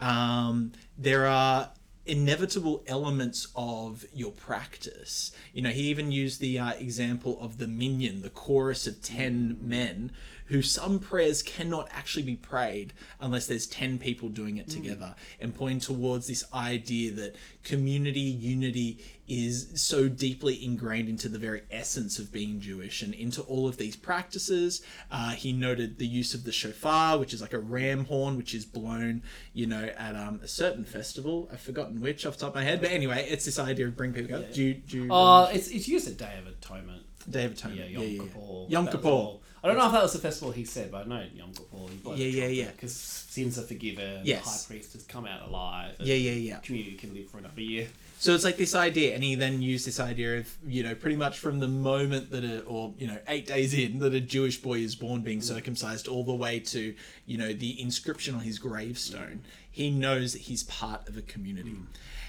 Um, 0.01 0.73
there 0.99 1.27
are 1.27 1.71
inevitable 2.05 2.83
elements 2.87 3.49
of 3.55 4.05
your 4.13 4.33
practice. 4.33 5.31
You 5.53 5.63
know, 5.63 5.71
he 5.71 5.83
even 5.83 6.11
used 6.11 6.41
the 6.41 6.59
uh, 6.59 6.73
example 6.73 7.39
of 7.41 7.59
the 7.59 7.69
minyan, 7.69 8.23
the 8.23 8.31
chorus 8.31 8.87
of 8.87 9.03
10 9.03 9.59
men, 9.61 10.11
who 10.47 10.63
some 10.63 10.99
prayers 10.99 11.43
cannot 11.43 11.89
actually 11.93 12.25
be 12.25 12.37
prayed 12.37 12.93
unless 13.21 13.47
there's 13.47 13.67
10 13.67 13.99
people 13.99 14.29
doing 14.29 14.57
it 14.57 14.69
together, 14.69 15.15
and 15.41 15.55
pointing 15.55 15.81
towards 15.81 16.27
this 16.27 16.45
idea 16.53 17.13
that 17.13 17.37
community, 17.63 18.21
unity 18.21 18.99
is 19.29 19.81
so 19.81 20.09
deeply 20.09 20.63
ingrained 20.65 21.09
into 21.09 21.29
the 21.29 21.39
very 21.39 21.63
essence 21.71 22.19
of 22.19 22.33
being 22.33 22.61
Jewish 22.61 23.03
and 23.03 23.15
into 23.15 23.41
all 23.43 23.69
of 23.69 23.77
these 23.77 23.95
practices. 23.97 24.83
Uh, 25.11 25.31
he 25.31 25.53
noted 25.53 25.99
the 25.99 26.07
use 26.07 26.35
of 26.35 26.45
the 26.45 26.53
shofar, 26.53 27.19
which 27.19 27.33
is 27.33 27.41
like 27.41 27.53
a 27.53 27.59
ram 27.59 28.05
horn, 28.07 28.37
which 28.37 28.55
is 28.55 28.65
blown, 28.65 29.23
you 29.55 29.67
know, 29.67 29.85
at 29.97 30.17
um, 30.17 30.41
a 30.43 30.49
certain 30.49 30.85
festival. 30.85 31.49
I've 31.53 31.61
forgotten 31.61 32.01
which 32.01 32.27
off 32.27 32.35
the 32.35 32.41
top 32.41 32.49
of 32.51 32.55
my 32.57 32.65
head, 32.65 32.81
but 32.81 32.91
anyway, 32.91 33.27
it's 33.31 33.45
this 33.45 33.59
idea 33.59 33.87
of 33.87 33.97
bring 33.97 34.13
people 34.13 34.29
together. 34.39 34.53
Do 34.53 34.63
you, 34.63 34.75
do 34.75 34.97
you 35.05 35.09
Oh, 35.11 35.45
it's, 35.53 35.69
it's 35.69 35.87
used 35.89 36.09
at 36.09 36.17
Day 36.17 36.39
of 36.41 36.47
Atonement. 36.49 37.03
Day 37.31 37.45
of 37.45 37.53
Atonement? 37.53 37.91
Yeah, 37.91 38.01
Yom 38.01 38.27
Kippur. 38.29 38.67
Yom 38.69 38.87
Kippur. 38.89 39.09
all- 39.09 39.43
I 39.65 39.69
don't 39.69 39.77
know 39.79 39.87
if 39.87 39.93
that 39.93 40.03
was 40.03 40.13
the 40.13 40.19
festival 40.19 40.51
he 40.51 40.65
said, 40.65 40.91
but 40.91 41.07
I 41.07 41.09
know 41.09 41.25
Yom 41.37 41.53
Kippur. 41.53 42.17
Yeah, 42.17 42.27
yeah, 42.27 42.47
yeah. 42.49 42.71
Because 42.73 42.93
sins 42.97 43.57
are 43.61 43.63
forgiven. 43.63 44.23
Yes. 44.25 44.43
The 44.43 44.51
high 44.51 44.77
priest 44.81 44.93
has 44.95 45.05
come 45.05 45.25
out 45.25 45.49
alive. 45.49 45.95
Yeah, 46.01 46.17
yeah, 46.17 46.33
yeah. 46.33 46.57
Community 46.59 46.97
can 46.97 47.15
live 47.15 47.31
for 47.31 47.39
another 47.39 47.61
year. 47.61 47.87
So 48.23 48.33
it's 48.37 48.45
like 48.45 48.57
this 48.57 48.77
idea, 48.77 49.17
and 49.17 49.25
he 49.25 49.35
then 49.35 49.63
used 49.63 49.85
this 49.85 49.99
idea 49.99 50.39
of, 50.39 50.57
you 50.65 50.85
know, 50.85 50.95
pretty 50.95 51.17
much 51.17 51.41
from 51.41 51.59
the 51.59 51.67
moment 51.67 52.31
that, 52.31 52.45
a, 52.45 52.61
or, 52.61 52.95
you 52.97 53.09
know, 53.09 53.19
eight 53.27 53.49
days 53.49 53.75
in, 53.75 53.99
that 53.99 54.15
a 54.15 54.21
Jewish 54.21 54.63
boy 54.63 54.79
is 54.79 54.95
born 54.95 55.23
being 55.23 55.41
circumcised, 55.41 56.07
all 56.07 56.23
the 56.23 56.33
way 56.33 56.61
to, 56.61 56.95
you 57.27 57.37
know, 57.37 57.53
the 57.53 57.83
inscription 57.83 58.37
on 58.37 58.43
his 58.43 58.61
gravestone. 58.61 59.41
He 59.69 59.91
knows 59.91 60.35
that 60.35 60.43
he's 60.43 60.63
part 60.63 61.09
of 61.09 61.17
a 61.17 61.23
community. 61.23 61.75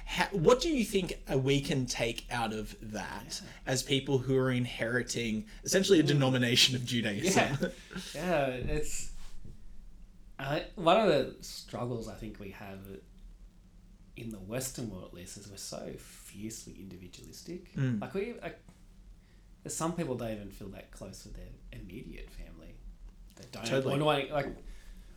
How, 0.08 0.26
what 0.32 0.62
do 0.62 0.70
you 0.70 0.84
think 0.84 1.22
uh, 1.32 1.38
we 1.38 1.62
can 1.62 1.86
take 1.86 2.26
out 2.32 2.54
of 2.54 2.76
that 2.92 3.40
as 3.68 3.84
people 3.84 4.18
who 4.18 4.36
are 4.36 4.52
inheriting 4.52 5.46
essentially 5.64 6.00
a 6.00 6.04
denomination 6.04 6.76
of 6.76 6.86
Judaism? 6.86 7.60
Yeah. 7.62 7.68
yeah, 8.16 8.46
it's 8.48 9.12
I, 10.40 10.66
one 10.74 10.98
of 10.98 11.08
the 11.08 11.36
struggles 11.42 12.08
I 12.08 12.16
think 12.16 12.40
we 12.40 12.50
have 12.50 12.80
in 14.16 14.30
the 14.30 14.38
Western 14.40 14.90
world, 14.90 15.06
at 15.06 15.14
least, 15.14 15.38
is 15.38 15.48
we're 15.50 15.58
so 15.58 15.92
fiercely 15.98 16.76
individualistic. 16.80 17.76
Mm. 17.76 18.00
Like 18.02 18.14
we, 18.14 18.34
like, 18.42 18.60
there's 19.64 19.76
some 19.76 19.94
people 19.94 20.16
don't 20.16 20.32
even 20.32 20.50
feel 20.52 20.68
that 20.70 20.92
close 20.92 21.24
with 21.26 21.36
their 21.36 21.46
immediate 21.72 22.30
family. 22.30 22.76
They 23.36 23.46
don't 23.52 23.66
Totally. 23.66 24.00
like, 24.00 24.56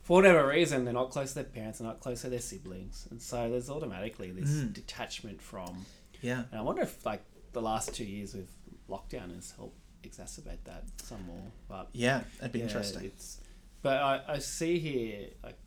for 0.03 0.19
whatever 0.19 0.47
reason, 0.47 0.85
they're 0.85 0.95
not 0.95 1.11
close 1.11 1.31
to 1.31 1.35
their 1.37 1.45
parents, 1.45 1.79
they're 1.81 1.89
not 1.89 2.01
close 2.01 2.23
to 2.23 2.31
their 2.31 2.39
siblings, 2.41 3.07
and 3.11 3.21
so 3.21 3.51
there's 3.51 3.69
automatically 3.69 4.31
this 4.31 4.51
Mm. 4.51 4.73
detachment 4.73 5.43
from. 5.43 5.85
yeah. 6.23 6.45
And 6.51 6.61
I 6.61 6.63
wonder 6.63 6.83
if 6.83 7.05
like 7.05 7.23
the 7.53 7.61
last 7.61 7.93
two 7.95 8.05
years 8.05 8.33
with 8.35 8.49
lockdown 8.89 9.35
has 9.35 9.51
helped 9.53 9.77
exacerbate 10.03 10.63
that 10.65 10.85
some 11.03 11.27
more, 11.27 11.51
but. 11.69 11.89
Yeah, 11.93 12.23
that'd 12.39 12.53
be 12.53 12.61
Yeah, 12.61 12.67
interesting. 12.67 13.05
It's, 13.07 13.41
but 13.83 14.01
I, 14.01 14.23
I 14.35 14.39
see 14.39 14.79
here, 14.79 15.29
like, 15.43 15.59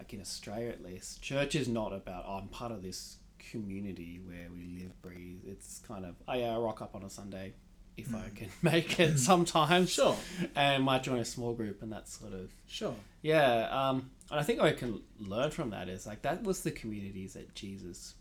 like 0.00 0.14
in 0.14 0.20
Australia 0.22 0.70
at 0.70 0.82
least, 0.82 1.20
church 1.20 1.54
is 1.54 1.68
not 1.68 1.92
about 1.92 2.24
oh, 2.26 2.38
I'm 2.38 2.48
part 2.48 2.72
of 2.72 2.82
this 2.82 3.18
community 3.50 4.18
where 4.24 4.48
we 4.50 4.78
live, 4.80 5.00
breathe. 5.02 5.40
It's 5.46 5.80
kind 5.86 6.04
of 6.06 6.14
oh 6.26 6.32
yeah, 6.34 6.54
I 6.54 6.58
rock 6.58 6.80
up 6.80 6.94
on 6.94 7.02
a 7.02 7.10
Sunday 7.10 7.52
if 7.98 8.14
I 8.14 8.30
can 8.34 8.48
make 8.62 8.98
it 8.98 9.18
sometimes. 9.18 9.90
Sure. 9.90 10.16
And 10.56 10.84
might 10.84 11.02
join 11.02 11.18
a 11.18 11.24
small 11.24 11.52
group 11.52 11.82
and 11.82 11.92
that 11.92 12.08
sort 12.08 12.32
of 12.32 12.50
Sure. 12.66 12.94
yeah. 13.20 13.68
Um, 13.70 14.10
and 14.30 14.40
I 14.40 14.42
think 14.42 14.60
what 14.60 14.68
I 14.68 14.72
can 14.72 15.02
learn 15.18 15.50
from 15.50 15.68
that 15.70 15.88
is 15.90 16.06
like 16.06 16.22
that 16.22 16.42
was 16.44 16.62
the 16.62 16.70
communities 16.70 17.34
that 17.34 17.54
Jesus 17.54 18.14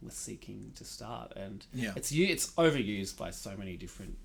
was 0.00 0.14
seeking 0.14 0.72
to 0.76 0.84
start, 0.84 1.32
and 1.36 1.64
Yeah. 1.74 1.92
it's 1.96 2.12
it's 2.12 2.46
overused 2.54 3.16
by 3.18 3.30
so 3.30 3.56
many 3.56 3.76
different 3.76 4.16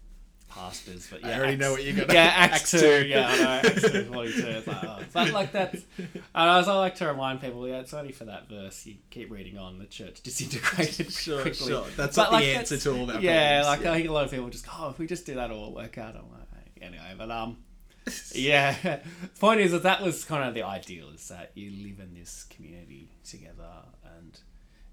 pastors. 0.50 1.08
But 1.10 1.22
yeah, 1.22 1.30
I 1.30 1.38
already 1.40 1.58
know 1.58 1.72
what 1.72 1.84
you're 1.84 1.94
gonna- 1.96 2.14
Yeah, 2.14 2.24
Acts, 2.36 2.54
Acts 2.56 2.72
two. 2.72 2.80
two. 2.80 3.06
Yeah, 3.08 3.28
I 3.28 3.38
know. 3.38 3.50
Acts 3.70 3.82
two, 3.92 4.04
forty-two. 4.06 4.48
It's 4.48 4.68
like, 4.68 4.84
oh, 4.84 5.00
but 5.14 5.32
like 5.32 5.52
that. 5.54 5.74
And 5.98 6.10
as 6.36 6.68
I 6.68 6.76
like 6.78 6.96
to 6.96 7.08
remind 7.08 7.42
people, 7.42 7.68
yeah, 7.68 7.80
it's 7.80 7.94
only 7.94 8.12
for 8.12 8.26
that 8.26 8.50
verse. 8.50 8.86
You 8.86 8.96
keep 9.10 9.30
reading 9.32 9.58
on, 9.58 9.80
the 9.80 9.86
church 9.86 10.22
disintegrated 10.22 11.12
Sure, 11.12 11.42
quickly. 11.42 11.68
sure. 11.68 11.86
That's 11.96 12.16
But, 12.16 12.24
not 12.24 12.32
like, 12.34 12.46
the 12.46 12.56
answer 12.56 12.78
to 12.78 12.92
all 12.98 13.12
our 13.12 13.20
Yeah, 13.20 13.62
problems. 13.62 13.86
like 13.86 13.92
I 13.94 13.96
think 13.98 14.10
a 14.10 14.14
lot 14.14 14.26
of 14.26 14.32
people 14.32 14.50
just 14.50 14.66
go, 14.66 14.72
oh, 14.78 14.90
if 14.90 15.00
we 15.00 15.08
just 15.08 15.26
do 15.26 15.36
that, 15.36 15.52
all 15.52 15.74
work 15.74 15.98
out. 15.98 16.16
I'm 16.16 16.24
like, 16.32 16.82
anyway, 16.82 17.14
but 17.18 17.30
um, 17.32 17.58
yeah. 18.34 19.00
Point 19.40 19.60
is 19.62 19.72
that 19.74 19.84
that 19.84 20.02
was 20.02 20.24
kind 20.24 20.48
of 20.48 20.54
the 20.54 20.64
ideal 20.64 21.10
is 21.10 21.28
that 21.30 21.52
you 21.56 21.72
live 21.88 22.00
in 22.00 22.14
this 22.14 22.46
community 22.50 23.10
together, 23.28 23.70
and 24.18 24.40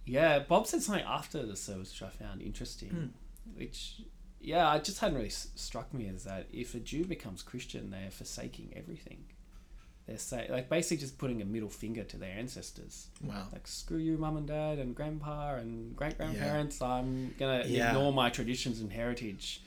yeah, 0.04 0.40
Bob 0.40 0.66
said 0.66 0.82
something 0.82 1.04
after 1.06 1.46
the 1.46 1.56
service 1.56 1.92
which 1.92 2.02
I 2.02 2.10
found 2.12 2.42
interesting, 2.42 2.88
Hmm. 2.90 3.56
which 3.56 4.00
yeah, 4.44 4.74
it 4.76 4.84
just 4.84 4.98
hadn't 5.00 5.16
really 5.16 5.28
s- 5.28 5.48
struck 5.54 5.92
me 5.94 6.08
as 6.08 6.24
that 6.24 6.46
if 6.52 6.74
a 6.74 6.80
Jew 6.80 7.04
becomes 7.04 7.42
Christian, 7.42 7.90
they're 7.90 8.10
forsaking 8.10 8.72
everything. 8.76 9.24
They're 10.06 10.18
say, 10.18 10.46
like 10.50 10.68
basically 10.68 10.98
just 10.98 11.16
putting 11.16 11.40
a 11.40 11.46
middle 11.46 11.70
finger 11.70 12.04
to 12.04 12.16
their 12.18 12.36
ancestors. 12.36 13.08
Wow. 13.22 13.46
Like 13.52 13.66
screw 13.66 13.98
you, 13.98 14.18
mum 14.18 14.36
and 14.36 14.46
dad, 14.46 14.78
and 14.78 14.94
grandpa 14.94 15.54
and 15.56 15.96
great 15.96 16.18
grandparents. 16.18 16.82
I'm 16.82 17.34
gonna 17.38 17.64
Yeah. 17.66 17.88
ignore 17.88 18.12
my 18.12 18.28
traditions 18.30 18.80
and 18.80 18.92
heritage. 18.92 19.62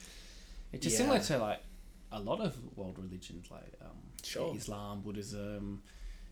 It's 0.72 0.84
just 0.84 0.94
Yeah. 0.94 0.98
similar 1.06 1.20
to 1.20 1.38
like 1.38 1.60
a 2.12 2.20
lot 2.20 2.40
of 2.40 2.56
world 2.76 2.98
religions, 2.98 3.50
like 3.50 3.72
um, 3.82 3.96
Sure. 4.22 4.54
Islam, 4.56 5.00
Buddhism. 5.02 5.82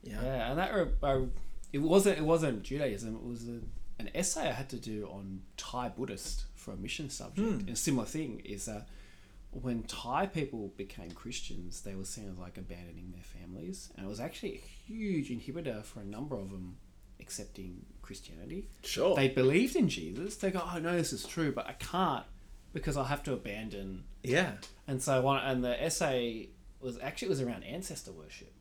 Yeah. 0.04 0.22
Yeah, 0.22 0.50
and 0.50 0.58
that 0.60 0.70
I, 1.02 1.26
it 1.72 1.78
wasn't 1.78 2.18
it 2.18 2.24
wasn't 2.24 2.62
Judaism. 2.62 3.16
It 3.16 3.24
was 3.24 3.48
a, 3.48 3.58
an 3.98 4.10
essay 4.14 4.48
I 4.48 4.52
had 4.52 4.68
to 4.70 4.76
do 4.76 5.08
on 5.10 5.42
Thai 5.56 5.88
Buddhist 5.90 6.44
for 6.54 6.72
a 6.72 6.76
mission 6.76 7.10
subject. 7.10 7.48
Hmm. 7.48 7.60
And 7.60 7.70
a 7.70 7.76
similar 7.76 8.06
thing 8.06 8.42
is 8.44 8.66
that 8.66 8.88
when 9.50 9.84
Thai 9.84 10.26
people 10.26 10.72
became 10.76 11.10
Christians, 11.12 11.80
they 11.82 11.94
were 11.94 12.04
seen 12.04 12.28
as 12.30 12.38
like 12.38 12.58
abandoning 12.58 13.12
their 13.12 13.22
families, 13.22 13.90
and 13.96 14.06
it 14.06 14.08
was 14.08 14.20
actually 14.20 14.54
a 14.54 14.92
huge 14.92 15.30
inhibitor 15.30 15.82
for 15.82 16.00
a 16.00 16.04
number 16.04 16.36
of 16.36 16.50
them 16.50 16.76
accepting 17.20 17.86
Christianity. 18.02 18.68
Sure. 18.84 19.16
They 19.16 19.28
believed 19.28 19.76
in 19.76 19.88
Jesus. 19.88 20.36
They 20.36 20.50
go, 20.50 20.62
"Oh 20.62 20.78
no, 20.78 20.94
this 20.96 21.12
is 21.12 21.24
true, 21.24 21.52
but 21.52 21.66
I 21.66 21.72
can't 21.72 22.24
because 22.72 22.96
I 22.96 23.04
have 23.04 23.22
to 23.24 23.32
abandon." 23.32 24.04
yeah. 24.22 24.52
And 24.86 25.02
so 25.02 25.22
one, 25.22 25.42
and 25.42 25.64
the 25.64 25.82
essay 25.82 26.50
was 26.80 26.98
actually 26.98 27.26
it 27.26 27.30
was 27.30 27.40
around 27.40 27.64
ancestor 27.64 28.12
worship. 28.12 28.52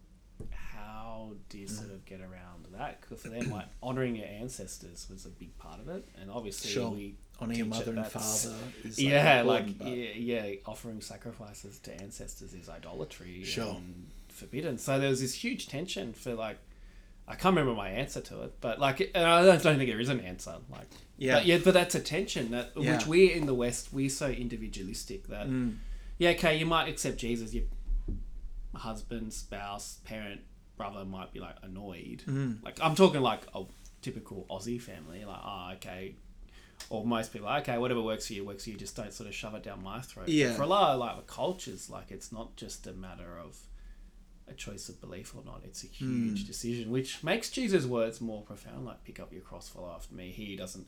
How 0.50 0.86
how 1.26 1.34
do 1.50 1.58
you 1.58 1.68
sort 1.68 1.92
of 1.92 2.06
get 2.06 2.22
around 2.22 2.55
that? 2.78 3.02
Because 3.02 3.22
for 3.22 3.30
them, 3.30 3.50
like 3.52 3.66
honoring 3.84 4.16
your 4.16 4.28
ancestors 4.28 5.08
was 5.10 5.26
a 5.26 5.30
big 5.30 5.58
part 5.58 5.80
of 5.80 5.90
it, 5.90 6.08
and 6.20 6.30
obviously 6.32 6.70
Sure. 6.72 6.90
we 6.92 7.16
Honor 7.38 7.54
your 7.54 7.66
mother 7.66 7.92
and 7.92 8.08
father. 8.08 8.56
Is 8.86 8.98
yeah, 9.02 9.42
like 9.42 9.66
yeah, 9.84 10.12
yeah, 10.16 10.52
offering 10.66 11.02
sacrifices 11.02 11.80
to 11.80 11.94
ancestors 12.02 12.54
is 12.54 12.70
idolatry 12.70 13.44
Sure. 13.44 13.76
and 13.76 14.10
forbidden. 14.30 14.78
So 14.78 14.98
there 15.00 15.10
was 15.10 15.20
this 15.20 15.34
huge 15.34 15.68
tension 15.68 16.14
for 16.14 16.34
like, 16.34 16.58
I 17.28 17.36
can't 17.36 17.54
remember 17.54 17.76
my 17.76 17.90
answer 17.90 18.22
to 18.22 18.44
it, 18.44 18.54
but 18.62 18.80
like, 18.80 19.12
and 19.14 19.26
I 19.26 19.44
don't 19.46 19.60
think 19.78 19.90
there 19.90 20.00
is 20.00 20.08
an 20.08 20.22
answer. 20.22 20.56
Like, 20.72 20.88
Yeah. 21.18 21.34
but 21.36 21.46
yeah, 21.46 21.58
but 21.62 21.74
that's 21.74 21.94
a 21.96 22.00
tension 22.00 22.52
that 22.52 22.72
Yeah. 22.78 22.96
which 22.96 23.06
we 23.06 23.34
in 23.34 23.48
the 23.48 23.54
West 23.54 23.92
we're 23.92 24.10
so 24.10 24.30
individualistic 24.30 25.28
that 25.28 25.48
Mm. 25.50 25.80
yeah, 26.18 26.30
okay, 26.30 26.58
you 26.58 26.66
might 26.66 26.88
accept 26.88 27.18
Jesus, 27.18 27.54
your 27.54 27.66
husband, 28.76 29.34
spouse, 29.34 30.00
parent, 30.06 30.42
brother 30.78 31.06
might 31.06 31.32
be 31.34 31.40
like 31.40 31.56
annoyed. 31.64 32.24
Mm. 32.28 32.64
Like 32.64 32.80
I'm 32.82 32.96
talking 32.96 33.22
like 33.22 33.42
a 33.54 33.64
typical 34.02 34.46
Aussie 34.50 34.82
family, 34.82 35.24
like 35.26 35.40
oh 35.44 35.72
okay, 35.76 36.16
or 36.90 37.06
most 37.06 37.32
people 37.34 37.48
like, 37.48 37.68
okay, 37.68 37.78
whatever 37.78 38.02
works 38.02 38.28
for 38.28 38.34
you 38.34 38.46
works 38.46 38.64
for 38.66 38.72
you. 38.72 38.78
Just 38.78 38.96
don't 38.96 39.14
sort 39.14 39.28
of 39.30 39.36
shove 39.36 39.56
it 39.56 39.64
down 39.64 39.84
my 39.84 40.02
throat. 40.02 40.26
But 40.26 40.34
Yeah. 40.34 40.54
For 40.54 40.64
a 40.64 40.68
lot 40.68 40.94
of 40.94 41.00
like 41.00 41.28
cultures, 41.28 41.90
like 41.90 42.12
it's 42.12 42.32
not 42.32 42.56
just 42.56 42.86
a 42.88 42.94
matter 42.94 43.38
of 43.44 43.58
a 44.48 44.54
choice 44.54 44.90
of 44.90 45.02
belief 45.02 45.34
or 45.36 45.44
not. 45.44 45.62
It's 45.64 45.84
a 45.84 45.88
huge 45.88 46.44
Mm. 46.44 46.48
decision, 46.48 46.92
which 46.92 47.24
makes 47.24 47.50
Jesus' 47.50 47.86
words 47.86 48.22
more 48.22 48.44
profound. 48.44 48.86
Like 48.86 49.04
pick 49.04 49.20
up 49.20 49.34
your 49.34 49.42
cross, 49.42 49.68
follow 49.70 49.90
after 49.90 50.14
me. 50.14 50.32
He 50.32 50.56
doesn't. 50.56 50.86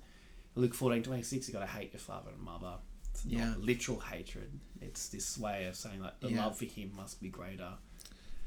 Luke 0.56 0.74
fourteen 0.76 1.02
twenty 1.04 1.24
six. 1.24 1.48
You 1.48 1.54
got 1.54 1.62
to 1.62 1.66
hate 1.68 1.94
your 1.94 2.00
father 2.00 2.30
and 2.32 2.42
mother. 2.42 2.76
It's 3.12 3.26
Yeah. 3.26 3.56
literal 3.58 4.00
hatred. 4.00 4.60
It's 4.80 5.10
this 5.10 5.38
way 5.40 5.66
of 5.66 5.76
saying 5.76 6.02
like 6.02 6.20
the 6.20 6.30
Yeah. 6.32 6.46
love 6.46 6.58
for 6.58 6.66
him 6.66 6.92
must 6.96 7.20
be 7.20 7.30
greater 7.30 7.74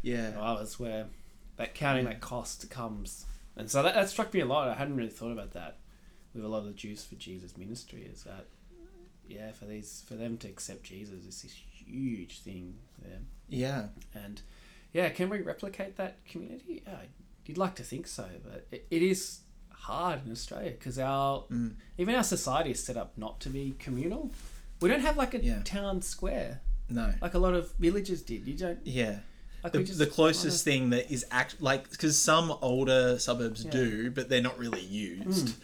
Yeah. 0.03 0.31
than 0.31 0.39
others. 0.39 0.79
Where 0.79 1.07
that 1.57 1.75
counting 1.75 2.05
that 2.07 2.21
cost 2.21 2.69
comes, 2.71 3.27
and 3.57 3.71
so 3.71 3.83
that, 3.83 3.95
that 3.95 4.09
struck 4.09 4.33
me 4.35 4.41
a 4.41 4.47
lot. 4.47 4.69
I 4.69 4.75
hadn't 4.75 4.97
really 4.97 5.11
thought 5.11 5.33
about 5.33 5.53
that 5.53 5.79
with 6.35 6.45
a 6.45 6.49
lot 6.49 6.59
of 6.59 6.67
the 6.67 6.73
Jews 6.73 7.05
for 7.05 7.17
Jesus 7.17 7.57
ministry. 7.57 8.09
Is 8.13 8.23
that 8.25 8.47
yeah 9.29 9.53
for 9.53 9.65
these 9.67 10.03
for 10.09 10.15
them 10.15 10.37
to 10.39 10.49
accept 10.49 10.83
Jesus 10.83 11.25
is 11.25 11.43
this 11.43 11.53
huge 11.53 12.41
thing 12.41 12.75
for 12.95 13.09
them. 13.09 13.27
Yeah. 13.49 13.87
And 14.15 14.41
yeah, 14.93 15.09
can 15.11 15.29
we 15.29 15.41
replicate 15.41 15.97
that 15.97 16.25
community? 16.25 16.83
Yeah, 16.87 16.97
you'd 17.47 17.59
like 17.59 17.75
to 17.77 17.83
think 17.85 18.07
so, 18.07 18.27
but 18.45 18.67
it, 18.73 18.87
it 18.91 19.03
is 19.03 19.41
hard 19.71 20.25
in 20.27 20.33
Australia 20.33 20.71
because 20.73 20.99
our 20.99 21.45
Mm. 21.51 21.75
even 21.99 22.15
our 22.15 22.23
society 22.25 22.71
is 22.73 22.83
set 22.83 22.97
up 22.97 23.17
not 23.17 23.41
to 23.41 23.49
be 23.49 23.75
communal. 23.79 24.31
We 24.81 24.89
don't 24.89 25.01
have 25.01 25.17
like 25.17 25.35
a 25.35 25.43
Yeah. 25.45 25.63
town 25.65 26.03
square 26.03 26.61
No. 26.89 27.13
like 27.21 27.35
a 27.35 27.39
lot 27.39 27.55
of 27.55 27.73
villages 27.79 28.23
did. 28.23 28.47
You 28.47 28.55
don't 28.55 28.81
Yeah. 28.87 29.21
Like 29.63 29.73
The, 29.73 29.79
we 29.79 29.85
just 29.85 29.99
the 29.99 30.07
closest 30.07 30.65
thing 30.65 30.91
that 30.91 31.13
is 31.13 31.25
act 31.31 31.61
like 31.61 31.91
because 31.91 32.21
some 32.21 32.57
older 32.63 33.19
suburbs 33.19 33.65
Yeah. 33.65 33.71
do, 33.71 34.11
but 34.11 34.29
they're 34.29 34.43
not 34.43 34.59
really 34.59 34.81
used. 34.81 35.49
Mm. 35.49 35.55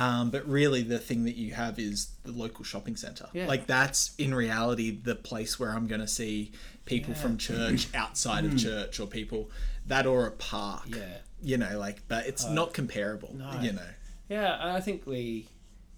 Um, 0.00 0.30
but 0.30 0.46
really, 0.48 0.82
the 0.82 0.98
thing 0.98 1.24
that 1.24 1.36
you 1.36 1.52
have 1.52 1.78
is 1.78 2.12
the 2.24 2.32
local 2.32 2.64
shopping 2.64 2.96
centre. 2.96 3.28
Yeah. 3.32 3.46
Like 3.46 3.66
that's 3.66 4.14
in 4.16 4.34
reality 4.34 4.90
the 4.90 5.14
place 5.14 5.60
where 5.60 5.70
I'm 5.70 5.86
going 5.86 6.00
to 6.00 6.08
see 6.08 6.52
people 6.86 7.14
Yeah. 7.14 7.20
from 7.20 7.38
church 7.38 7.88
outside 7.94 8.44
of 8.44 8.52
mm. 8.52 8.58
church 8.62 8.98
or 9.00 9.06
people 9.06 9.50
that 9.86 10.06
or 10.06 10.26
a 10.26 10.30
park. 10.30 10.84
Yeah. 10.86 11.18
You 11.42 11.58
know, 11.58 11.78
like, 11.78 12.06
but 12.08 12.26
it's 12.26 12.44
uh, 12.44 12.52
not 12.52 12.72
comparable. 12.72 13.34
no. 13.34 13.60
You 13.60 13.72
know. 13.72 13.88
Yeah, 14.28 14.54
and 14.62 14.70
I 14.70 14.80
think 14.80 15.06
we. 15.06 15.48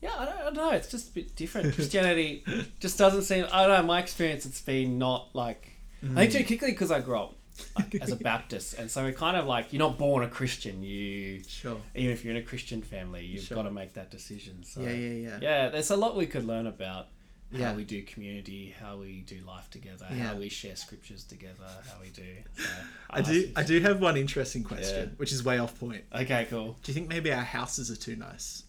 Yeah, 0.00 0.12
I 0.18 0.24
don't, 0.24 0.36
I 0.36 0.42
don't 0.44 0.54
know. 0.56 0.70
It's 0.70 0.90
just 0.90 1.10
a 1.10 1.14
bit 1.14 1.36
different. 1.36 1.74
Christianity 1.74 2.44
just 2.80 2.98
doesn't 2.98 3.22
seem. 3.22 3.46
I 3.52 3.66
don't 3.66 3.80
know. 3.80 3.86
My 3.86 4.00
experience, 4.00 4.44
it's 4.44 4.60
been 4.60 4.98
not 4.98 5.28
like. 5.34 5.70
I 6.02 6.06
think 6.26 6.32
mm. 6.32 6.42
particularly 6.42 6.72
because 6.72 6.90
I 6.90 7.00
grew 7.00 7.16
up 7.18 7.36
like, 7.76 7.94
as 7.96 8.10
a 8.12 8.16
Baptist, 8.16 8.74
and 8.78 8.90
so 8.90 9.02
we're 9.04 9.12
kind 9.12 9.36
of 9.36 9.46
like 9.46 9.72
you're 9.72 9.78
not 9.78 9.96
born 9.98 10.24
a 10.24 10.28
Christian. 10.28 10.82
You 10.82 11.42
Sure. 11.46 11.80
even 11.94 12.10
if 12.12 12.24
you're 12.24 12.34
in 12.36 12.42
a 12.42 12.44
Christian 12.46 12.82
family, 12.82 13.24
you've 13.24 13.44
Sure. 13.44 13.56
got 13.56 13.62
to 13.62 13.70
make 13.70 13.92
that 13.94 14.10
decision. 14.10 14.64
So 14.64 14.80
Yeah, 14.82 14.90
yeah, 14.90 15.12
yeah. 15.28 15.38
yeah. 15.40 15.68
There's 15.68 15.90
a 15.90 15.96
lot 15.96 16.16
we 16.16 16.26
could 16.26 16.44
learn 16.44 16.66
about 16.66 17.08
how 17.52 17.58
Yeah. 17.58 17.74
we 17.76 17.84
do 17.84 18.02
community, 18.02 18.74
how 18.80 18.96
we 18.96 19.20
do 19.20 19.40
life 19.46 19.70
together, 19.70 20.06
Yeah. 20.10 20.28
how 20.28 20.36
we 20.36 20.48
share 20.48 20.74
scriptures 20.74 21.22
together, 21.22 21.68
how 21.86 22.00
we 22.00 22.08
do. 22.10 22.34
So, 22.56 22.64
I 23.10 23.20
do. 23.22 23.52
I 23.54 23.62
do 23.62 23.78
have 23.80 24.00
one 24.00 24.16
interesting 24.16 24.64
question, 24.64 25.10
Yeah. 25.10 25.14
which 25.18 25.30
is 25.32 25.44
way 25.44 25.58
off 25.58 25.78
point. 25.78 26.04
Okay, 26.12 26.46
cool. 26.50 26.76
Do 26.82 26.90
you 26.90 26.94
think 26.94 27.08
maybe 27.08 27.32
our 27.32 27.44
houses 27.44 27.90
are 27.90 27.96
too 27.96 28.16
nice? 28.16 28.64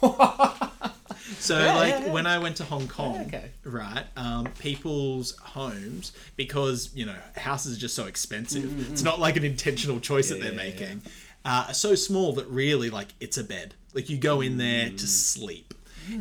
So 1.38 1.58
Yeah, 1.58 1.74
like 1.74 1.88
yeah, 1.90 2.04
yeah. 2.06 2.12
when 2.12 2.26
I 2.26 2.38
went 2.38 2.56
to 2.56 2.64
Hong 2.64 2.86
Kong, 2.88 3.22
okay. 3.26 3.50
right? 3.64 4.04
Um, 4.16 4.46
people's 4.58 5.36
homes 5.38 6.12
because 6.36 6.90
you 6.94 7.06
know 7.06 7.16
houses 7.36 7.76
are 7.76 7.80
just 7.80 7.94
so 7.94 8.06
expensive. 8.06 8.64
Mm-hmm, 8.64 8.92
It's 8.92 9.02
not 9.02 9.20
like 9.20 9.36
an 9.36 9.44
intentional 9.44 10.00
choice 10.00 10.28
that 10.28 10.40
they're 10.40 10.52
making. 10.52 11.02
Uh, 11.44 11.66
are 11.68 11.74
so 11.74 11.94
small 11.94 12.32
that 12.34 12.46
really 12.48 12.90
like 12.90 13.08
it's 13.20 13.38
a 13.38 13.44
bed. 13.44 13.74
Like 13.94 14.10
you 14.10 14.18
go 14.18 14.40
in 14.40 14.58
there 14.58 14.86
Mm. 14.90 14.98
to 14.98 15.06
sleep, 15.06 15.72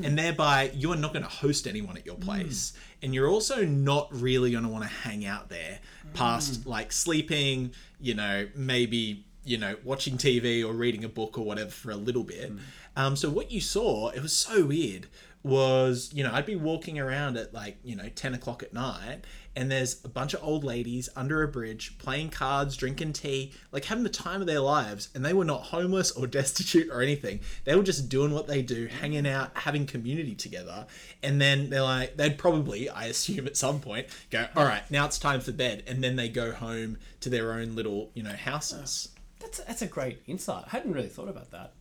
and 0.03 0.17
thereby 0.17 0.71
you 0.73 0.91
are 0.93 0.95
not 0.97 1.11
going 1.13 1.23
to 1.23 1.29
host 1.29 1.67
anyone 1.67 1.97
at 1.97 2.05
your 2.05 2.15
Mm. 2.15 2.21
place, 2.25 2.73
and 3.01 3.13
you're 3.13 3.27
also 3.29 3.65
not 3.65 4.07
really 4.11 4.51
going 4.51 4.63
to 4.63 4.69
want 4.69 4.83
to 4.83 4.89
hang 4.89 5.25
out 5.25 5.49
there 5.49 5.79
Mm. 6.07 6.13
past 6.13 6.65
like 6.65 6.91
sleeping. 6.93 7.71
You 7.99 8.13
know, 8.15 8.47
maybe 8.55 9.25
you 9.45 9.57
know 9.57 9.75
watching 9.83 10.17
TV 10.17 10.63
or 10.63 10.71
reading 10.73 11.03
a 11.03 11.09
book 11.09 11.37
or 11.37 11.43
whatever 11.43 11.69
for 11.71 11.91
a 11.91 11.97
little 11.97 12.23
bit. 12.23 12.51
Um, 12.95 13.15
so 13.15 13.29
what 13.29 13.51
you 13.51 13.61
saw, 13.61 14.09
it 14.09 14.21
was 14.21 14.33
so 14.33 14.65
weird. 14.65 15.07
Was 15.43 16.11
you 16.13 16.23
know 16.23 16.31
I'd 16.31 16.45
be 16.45 16.55
walking 16.55 16.97
around 16.97 17.35
at 17.35 17.53
like 17.53 17.75
you 17.83 17.97
know 17.97 18.07
ten 18.15 18.33
o'clock 18.33 18.63
at 18.63 18.71
night, 18.71 19.25
and 19.57 19.69
there's 19.69 19.99
a 20.05 20.07
bunch 20.07 20.33
of 20.33 20.41
old 20.41 20.63
ladies 20.63 21.09
under 21.17 21.43
a 21.43 21.49
bridge 21.49 21.97
playing 21.97 22.29
cards, 22.29 22.77
drinking 22.77 23.11
tea, 23.11 23.51
like 23.73 23.83
having 23.83 24.05
the 24.05 24.09
time 24.09 24.39
of 24.39 24.47
their 24.47 24.61
lives, 24.61 25.09
and 25.13 25.25
they 25.25 25.33
were 25.33 25.43
not 25.43 25.63
homeless 25.63 26.11
or 26.11 26.27
destitute 26.27 26.89
or 26.89 27.01
anything. 27.01 27.41
They 27.65 27.75
were 27.75 27.83
just 27.83 28.07
doing 28.07 28.31
what 28.31 28.47
they 28.47 28.61
do, 28.61 28.87
hanging 28.87 29.27
out, 29.27 29.51
having 29.53 29.85
community 29.85 30.33
together, 30.33 30.87
and 31.21 31.41
then 31.41 31.69
they're 31.69 31.81
like 31.81 32.15
they'd 32.15 32.37
probably, 32.37 32.89
I 32.89 33.07
assume, 33.07 33.45
at 33.45 33.57
some 33.57 33.81
point 33.81 34.07
go, 34.29 34.47
all 34.55 34.63
right, 34.63 34.89
now 34.89 35.05
it's 35.05 35.19
time 35.19 35.41
for 35.41 35.51
bed, 35.51 35.83
and 35.87 36.01
then 36.01 36.15
they 36.15 36.29
go 36.29 36.53
home 36.53 36.99
to 37.19 37.29
their 37.29 37.51
own 37.51 37.75
little 37.75 38.11
you 38.13 38.23
know 38.23 38.31
houses. 38.31 39.09
That's 39.41 39.59
that's 39.59 39.81
a 39.81 39.87
great 39.87 40.21
insight. 40.25 40.63
I 40.67 40.69
hadn't 40.69 40.93
really 40.93 41.09
thought 41.09 41.27
about 41.27 41.51
that. 41.51 41.73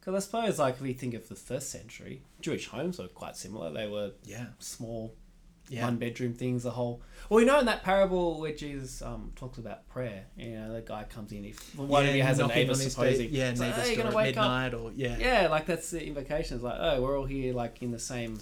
Because 0.00 0.14
I 0.14 0.18
suppose, 0.26 0.58
like, 0.58 0.74
if 0.76 0.80
we 0.80 0.92
think 0.94 1.12
of 1.14 1.28
the 1.28 1.34
first 1.34 1.70
century, 1.70 2.22
Jewish 2.40 2.68
homes 2.68 2.98
were 2.98 3.08
quite 3.08 3.36
similar. 3.36 3.70
They 3.72 3.86
were 3.86 4.12
Yeah. 4.24 4.46
small, 4.58 5.14
Yeah. 5.68 5.84
one 5.84 5.98
bedroom 5.98 6.32
things. 6.32 6.62
The 6.62 6.70
whole. 6.70 7.02
Well, 7.28 7.40
you 7.40 7.46
know, 7.46 7.60
in 7.60 7.66
that 7.66 7.82
parable 7.82 8.40
where 8.40 8.54
Jesus 8.54 9.02
um, 9.02 9.32
talks 9.36 9.58
about 9.58 9.86
prayer, 9.88 10.24
you 10.38 10.52
know, 10.52 10.72
the 10.72 10.80
guy 10.80 11.04
comes 11.04 11.32
in. 11.32 11.44
If 11.44 11.76
one 11.76 12.06
of 12.08 12.14
you 12.14 12.22
has 12.22 12.38
a 12.38 12.46
neighbor, 12.46 12.74
supposing, 12.74 13.28
yeah, 13.30 13.50
it's 13.50 13.60
like, 13.60 13.76
"Oh, 13.78 13.84
you're 13.84 13.96
gonna 14.02 14.16
wake 14.16 14.36
up. 14.38 14.44
midnight 14.44 14.74
or 14.74 14.90
yeah, 14.92 15.18
Yeah, 15.18 15.48
like 15.48 15.66
that's 15.66 15.90
the 15.90 16.04
invocation. 16.04 16.56
It's 16.56 16.64
like, 16.64 16.78
oh, 16.78 17.02
we're 17.02 17.18
all 17.18 17.26
here, 17.26 17.52
like 17.52 17.82
in 17.82 17.90
the 17.90 17.98
same 17.98 18.38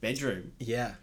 bedroom. 0.00 0.52
yeah, 0.58 0.94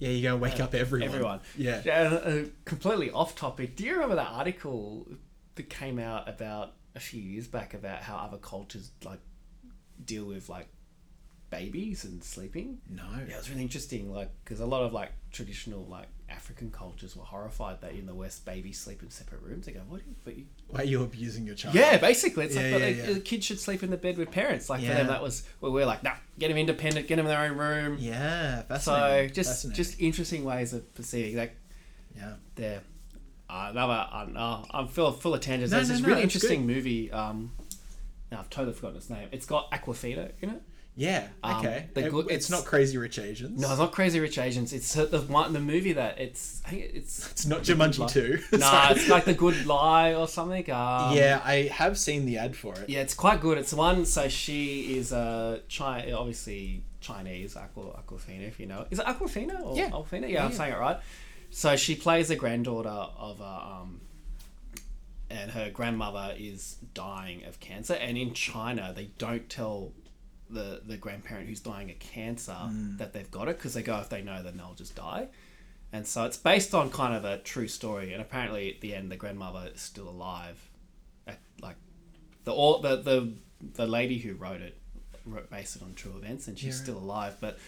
yeah. 0.00 0.08
You're 0.10 0.32
gonna 0.32 0.42
wake 0.42 0.60
up 0.60 0.74
everyone. 0.74 1.08
Everyone. 1.08 1.40
Yeah. 1.56 1.82
Yeah, 1.84 2.02
uh, 2.02 2.44
completely 2.64 3.10
off 3.12 3.36
topic. 3.36 3.76
Do 3.76 3.84
you 3.84 3.94
remember 3.94 4.16
that 4.16 4.28
article 4.32 5.06
that 5.54 5.70
came 5.70 5.98
out 5.98 6.28
about 6.28 6.74
a 6.94 7.00
few 7.00 7.22
years 7.22 7.46
back 7.46 7.74
about 7.74 8.02
how 8.02 8.16
other 8.16 8.38
cultures 8.38 8.90
like 9.04 9.20
deal 10.04 10.24
with 10.24 10.48
like 10.48 10.68
babies 11.50 12.04
and 12.04 12.22
sleeping? 12.22 12.78
No. 12.88 13.04
Yeah, 13.28 13.34
it 13.34 13.38
was 13.38 13.50
really 13.50 13.62
interesting. 13.62 14.12
Like, 14.12 14.30
because 14.44 14.60
a 14.60 14.66
lot 14.66 14.82
of 14.82 14.92
like 14.92 15.12
traditional 15.30 15.84
like 15.86 16.08
African 16.28 16.70
cultures 16.72 17.14
were 17.14 17.24
horrified 17.24 17.80
that 17.82 17.92
in 17.92 18.04
the 18.06 18.14
West 18.14 18.44
babies 18.44 18.78
sleep 18.80 19.02
in 19.02 19.10
separate 19.10 19.42
rooms. 19.42 19.66
They 19.66 19.72
go, 19.72 19.80
"What? 19.88 20.00
do 20.02 20.06
you- 20.10 20.16
But 20.24 20.36
you 20.36 20.46
Why 20.68 20.80
are 20.80 20.84
you 20.84 21.02
abusing 21.04 21.46
your 21.46 21.54
child? 21.54 21.76
yeah, 21.76 21.98
basically, 21.98 22.46
it's 22.46 22.56
Yeah, 22.56 22.62
like 22.62 22.70
yeah, 22.72 22.78
they- 22.78 22.94
yeah. 22.94 23.12
the 23.14 23.20
kids 23.20 23.46
should 23.46 23.60
sleep 23.60 23.82
in 23.84 23.90
the 23.90 23.96
bed 23.96 24.18
with 24.18 24.32
parents. 24.32 24.68
Like 24.68 24.80
for 24.80 24.88
them, 24.88 25.06
that 25.06 25.22
was 25.22 25.44
well, 25.60 25.70
we're 25.72 25.86
like, 25.86 26.02
nah, 26.02 26.14
get 26.38 26.48
them 26.48 26.56
independent, 26.58 27.06
get 27.06 27.16
them 27.16 27.26
in 27.26 27.30
their 27.30 27.42
own 27.48 27.56
room. 27.56 27.96
Yeah. 28.00 28.62
fascinating. 28.62 29.28
So 29.28 29.34
just 29.34 29.50
Fascinating. 29.50 29.76
just 29.76 30.00
interesting 30.00 30.44
ways 30.44 30.72
of 30.72 30.92
perceiving 30.94 31.36
that 31.36 31.54
yeah. 32.16 32.32
there. 32.56 32.82
Uh, 33.48 33.68
another, 33.70 34.08
uh, 34.10 34.26
uh, 34.36 34.64
I'm 34.72 34.88
full, 34.88 35.12
full 35.12 35.32
of 35.34 35.40
tangents. 35.40 35.70
No, 35.70 35.76
There's 35.78 35.88
no, 35.90 35.94
this 35.94 36.02
no, 36.02 36.08
really 36.08 36.22
interesting 36.22 36.66
movie. 36.66 37.12
Um, 37.12 37.52
now 38.36 38.40
I've 38.42 38.50
totally 38.50 38.74
forgotten 38.74 38.98
its 38.98 39.08
name. 39.10 39.28
It's 39.32 39.46
got 39.46 39.70
Awkwafina 39.72 40.30
in 40.40 40.50
it. 40.50 40.62
Yeah. 40.98 41.28
Um, 41.42 41.56
Okay. 41.58 41.88
the 41.92 42.06
It- 42.06 42.10
good- 42.10 42.26
it's, 42.30 42.46
it's- 42.46 42.50
not 42.50 42.64
Crazy 42.64 42.96
Rich 42.96 43.18
Asians. 43.18 43.60
No, 43.60 43.68
it's 43.70 43.78
not 43.78 43.92
Crazy 43.92 44.18
Rich 44.18 44.38
Asians. 44.38 44.72
It's 44.72 44.94
the 44.94 45.20
one, 45.28 45.52
the 45.52 45.60
movie 45.60 45.92
that 45.92 46.18
it's. 46.18 46.62
I 46.64 46.70
think 46.70 46.90
it's. 46.94 47.30
It's 47.32 47.44
not 47.46 47.62
Jumanji 47.62 48.10
two. 48.10 48.38
Nah, 48.58 48.90
it's 48.92 49.06
like 49.08 49.26
The 49.26 49.34
Good 49.34 49.66
Lie 49.66 50.14
or 50.14 50.26
something. 50.26 50.70
Um, 50.70 51.14
yeah, 51.14 51.42
I 51.44 51.68
have 51.72 51.98
seen 51.98 52.24
the 52.24 52.38
ad 52.38 52.56
for 52.56 52.74
it. 52.74 52.88
Yeah, 52.88 53.00
it's 53.00 53.12
quite 53.14 53.40
good. 53.42 53.58
It's 53.58 53.74
one. 53.74 54.06
So 54.06 54.28
she 54.28 54.96
is 54.96 55.12
a 55.12 55.60
Chi- 55.74 56.12
obviously 56.12 56.82
Chinese 57.00 57.56
Aqua 57.56 57.84
Awkwafina, 58.02 58.48
if 58.48 58.58
you 58.58 58.64
know. 58.66 58.86
Is 58.90 58.98
it 58.98 59.04
Awkwafina 59.04 59.62
or 59.66 59.76
Yeah. 59.76 59.90
Awkwafina? 59.90 60.22
Yeah, 60.22 60.26
Yeah, 60.28 60.44
I'm 60.46 60.52
saying 60.52 60.72
it 60.72 60.78
right. 60.78 60.98
So 61.50 61.76
she 61.76 61.94
plays 61.94 62.28
the 62.28 62.36
granddaughter 62.36 62.88
of 62.88 63.40
a 63.40 63.44
um, 63.44 64.00
and 65.30 65.50
her 65.52 65.70
grandmother 65.70 66.34
is 66.38 66.76
dying 66.94 67.44
of 67.44 67.58
cancer. 67.60 67.94
And 67.94 68.16
in 68.16 68.32
China, 68.34 68.92
they 68.94 69.10
don't 69.18 69.48
tell 69.48 69.92
the 70.48 70.80
the 70.86 70.96
grandparent 70.96 71.48
who's 71.48 71.60
dying 71.60 71.90
of 71.90 71.98
cancer 71.98 72.52
Mm. 72.52 72.98
that 72.98 73.12
they've 73.12 73.30
got 73.30 73.48
it 73.48 73.58
because 73.58 73.74
they 73.74 73.82
go 73.82 73.98
if 73.98 74.08
they 74.08 74.22
know, 74.22 74.42
then 74.42 74.56
they'll 74.56 74.74
just 74.74 74.94
die. 74.94 75.28
And 75.92 76.06
so 76.06 76.24
it's 76.24 76.36
based 76.36 76.74
on 76.74 76.90
kind 76.90 77.14
of 77.14 77.24
a 77.24 77.38
true 77.38 77.68
story. 77.68 78.12
And 78.12 78.20
apparently, 78.20 78.72
at 78.74 78.80
the 78.80 78.94
end, 78.94 79.10
the 79.10 79.16
grandmother 79.16 79.70
is 79.74 79.80
still 79.80 80.08
alive 80.08 80.70
at, 81.26 81.38
like 81.60 81.76
the 82.44 82.52
all 82.52 82.80
the, 82.80 82.96
the 82.96 83.32
the 83.74 83.86
lady 83.86 84.18
who 84.18 84.34
wrote 84.34 84.60
it 84.60 84.76
wrote 85.24 85.50
based 85.50 85.76
it 85.76 85.82
on 85.82 85.94
true 85.94 86.12
events, 86.16 86.46
and 86.48 86.56
she's 86.58 86.66
Yeah, 86.66 86.72
right. 86.72 86.82
still 86.84 86.98
alive. 86.98 87.36
But 87.40 87.58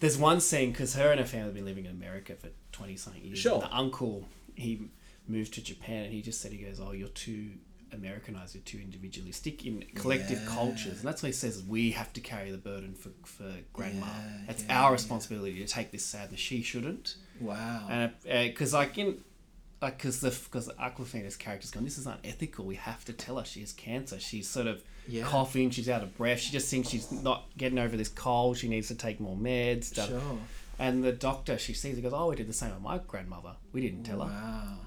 there's 0.00 0.16
one 0.16 0.40
scene 0.40 0.70
because 0.70 0.94
her 0.94 1.10
and 1.10 1.20
her 1.20 1.26
family 1.26 1.46
have 1.46 1.54
been 1.54 1.64
living 1.66 1.84
in 1.86 1.90
America 1.92 2.34
for 2.34 2.48
twenty 2.72 2.96
something 2.96 3.22
years. 3.22 3.38
Sure. 3.38 3.60
The 3.60 3.74
uncle 3.74 4.26
he 4.54 4.88
moved 5.32 5.54
to 5.54 5.62
Japan, 5.62 6.04
and 6.04 6.12
he 6.12 6.20
just 6.22 6.40
said 6.40 6.52
he 6.52 6.58
goes, 6.58 6.78
"Oh, 6.80 6.92
you're 6.92 7.08
too." 7.08 7.52
Americanized, 7.94 8.54
you're 8.54 8.62
too 8.64 8.78
individualistic 8.78 9.66
in 9.66 9.84
collective 9.94 10.40
Yeah. 10.40 10.48
cultures, 10.48 10.98
and 11.00 11.02
that's 11.08 11.22
why 11.22 11.28
he 11.28 11.32
says 11.34 11.62
we 11.62 11.90
have 11.90 12.10
to 12.14 12.20
carry 12.22 12.50
the 12.50 12.56
burden 12.56 12.94
for 12.94 13.10
for 13.26 13.52
grandma. 13.74 14.06
Yeah, 14.06 14.50
it's 14.50 14.64
yeah, 14.64 14.80
our 14.82 14.92
responsibility 14.92 15.58
to 15.58 15.66
take 15.66 15.90
this 15.90 16.02
sadness. 16.02 16.40
She 16.40 16.62
shouldn't 16.62 17.16
Wow. 17.38 17.86
and 17.90 18.12
uh, 18.30 18.44
because 18.44 18.72
like 18.72 18.96
in 18.96 19.18
like 19.82 19.98
because 19.98 20.20
the 20.20 20.30
because 20.30 20.68
Awkwafina's 20.80 21.36
character's 21.36 21.70
gone 21.70 21.84
this 21.84 21.98
is 21.98 22.06
unethical 22.06 22.64
we 22.64 22.76
have 22.76 23.04
to 23.04 23.12
tell 23.12 23.36
her 23.38 23.44
she 23.44 23.60
has 23.60 23.72
cancer 23.74 24.18
she's 24.18 24.48
sort 24.48 24.68
of 24.68 24.82
Yeah. 25.06 25.24
coughing 25.24 25.68
she's 25.68 25.90
out 25.90 26.02
of 26.02 26.16
breath 26.16 26.38
she 26.40 26.50
just 26.50 26.70
thinks 26.70 26.88
she's 26.88 27.12
not 27.12 27.44
getting 27.58 27.78
over 27.78 27.96
this 27.98 28.08
cold 28.08 28.56
she 28.56 28.68
needs 28.68 28.88
to 28.88 28.94
take 28.94 29.20
more 29.20 29.36
meds 29.36 29.92
da- 29.94 30.06
Sure. 30.06 30.38
and 30.78 31.04
the 31.04 31.12
doctor 31.12 31.58
she 31.58 31.74
sees 31.74 31.98
it 31.98 32.00
goes 32.02 32.12
oh 32.14 32.30
we 32.30 32.36
did 32.36 32.48
the 32.48 32.52
same 32.54 32.70
with 32.72 32.80
my 32.80 32.98
grandmother 33.06 33.56
we 33.72 33.80
didn't 33.82 34.04
tell 34.04 34.20
her 34.22 34.30
Wow. 34.32 34.78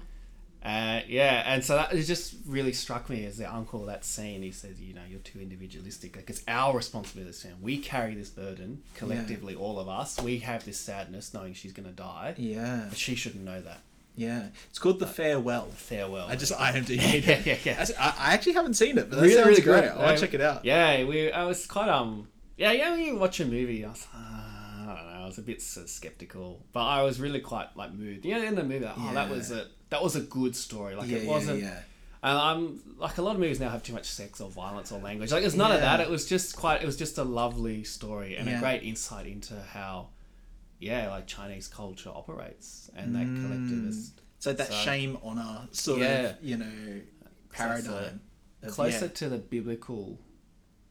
Uh, 0.66 1.00
yeah 1.08 1.42
and 1.46 1.64
so 1.64 1.76
that 1.76 1.92
it 1.92 2.02
just 2.02 2.34
really 2.46 2.72
struck 2.72 3.08
me 3.08 3.24
as 3.24 3.38
the 3.38 3.54
uncle 3.54 3.84
that 3.86 4.04
scene 4.04 4.42
he 4.42 4.50
says 4.50 4.80
you 4.80 4.92
know 4.92 5.00
you're 5.08 5.20
too 5.20 5.38
individualistic 5.40 6.16
like 6.16 6.28
it's 6.28 6.42
our 6.48 6.76
responsibility 6.76 7.30
as 7.30 7.40
family 7.42 7.58
we 7.62 7.78
carry 7.78 8.14
this 8.14 8.30
burden 8.30 8.82
collectively 8.94 9.54
all 9.54 9.78
of 9.78 9.88
us 9.88 10.20
we 10.20 10.38
have 10.40 10.64
this 10.64 10.78
sadness 10.78 11.32
knowing 11.32 11.54
she's 11.54 11.72
going 11.72 11.86
to 11.88 11.94
die 11.94 12.34
Yeah. 12.36 12.86
but 12.88 12.98
she 12.98 13.14
shouldn't 13.14 13.44
know 13.44 13.60
that 13.60 13.78
Yeah. 14.16 14.46
It's 14.70 14.78
called 14.78 14.98
The 14.98 15.06
Farewell. 15.06 15.66
farewell. 15.72 16.26
I 16.28 16.36
just 16.36 16.52
IMDb. 16.68 17.26
yeah, 17.26 17.40
yeah, 17.44 17.58
yeah. 17.64 17.86
I, 18.00 18.14
I 18.30 18.34
actually 18.34 18.54
haven't 18.54 18.74
seen 18.74 18.96
it, 18.98 19.08
but 19.10 19.16
that 19.16 19.22
Really, 19.22 19.34
sounds 19.34 19.46
really 19.48 19.60
great. 19.62 19.82
good. 19.82 19.90
I'll 20.00 20.12
Um, 20.14 20.16
check 20.18 20.32
it 20.34 20.40
out. 20.40 20.64
Yeah, 20.64 21.04
we. 21.04 21.30
I 21.30 21.44
was 21.44 21.66
quite 21.66 21.90
um. 21.90 22.28
Yeah, 22.56 22.72
yeah. 22.72 22.90
When 22.92 23.00
you 23.00 23.16
watch 23.16 23.40
a 23.40 23.44
movie, 23.44 23.84
I 23.84 23.88
was. 23.90 24.06
Uh, 24.14 24.18
I 24.18 24.94
don't 24.96 25.06
know. 25.12 25.20
I 25.22 25.26
was 25.26 25.36
a 25.36 25.42
bit 25.42 25.60
sort 25.60 25.84
of 25.84 25.90
skeptical, 25.90 26.64
but 26.72 26.84
I 26.86 27.02
was 27.02 27.20
really 27.20 27.40
quite 27.40 27.68
like 27.76 27.92
moved. 27.92 28.24
Yeah, 28.24 28.38
in 28.48 28.54
the 28.54 28.64
movie, 28.64 28.86
like, 28.86 28.94
oh, 28.98 29.12
that 29.12 29.28
was 29.28 29.50
a 29.50 29.66
that 29.90 30.02
was 30.02 30.16
a 30.16 30.20
good 30.20 30.54
story. 30.56 30.94
Like 30.94 31.08
yeah, 31.08 31.18
it 31.18 31.26
wasn't. 31.26 31.60
yeah, 31.62 31.68
yeah. 31.68 31.80
And 32.22 32.38
I'm 32.38 32.80
like 32.98 33.18
a 33.18 33.22
lot 33.22 33.34
of 33.34 33.40
movies 33.40 33.60
now 33.60 33.68
have 33.68 33.82
too 33.84 33.92
much 33.92 34.06
sex 34.06 34.40
or 34.40 34.50
violence 34.50 34.90
or 34.90 34.98
language. 35.00 35.30
Like 35.32 35.44
it's 35.44 35.54
none 35.54 35.70
of 35.70 35.80
that. 35.80 36.00
It 36.00 36.08
was 36.10 36.26
just 36.26 36.56
quite. 36.56 36.82
It 36.82 36.86
was 36.86 36.96
just 36.96 37.18
a 37.18 37.24
lovely 37.24 37.84
story 37.84 38.36
and 38.36 38.48
a 38.48 38.58
great 38.58 38.82
insight 38.82 39.26
into 39.26 39.54
how, 39.72 40.08
yeah, 40.80 41.08
like 41.10 41.26
Chinese 41.26 41.68
culture 41.68 42.10
operates 42.10 42.90
and 42.96 43.14
that 43.14 43.26
Mm. 43.26 43.42
collectivist. 43.42 44.20
So 44.38 44.52
that 44.52 44.68
So- 44.68 44.74
shame 44.74 45.18
honor 45.22 45.68
sort 45.72 46.02
of, 46.02 46.36
you 46.42 46.56
know, 46.56 47.00
paradigm. 47.52 48.20
of- 48.62 48.72
closer 48.72 49.06
to 49.08 49.28
the 49.28 49.38
biblical 49.38 50.18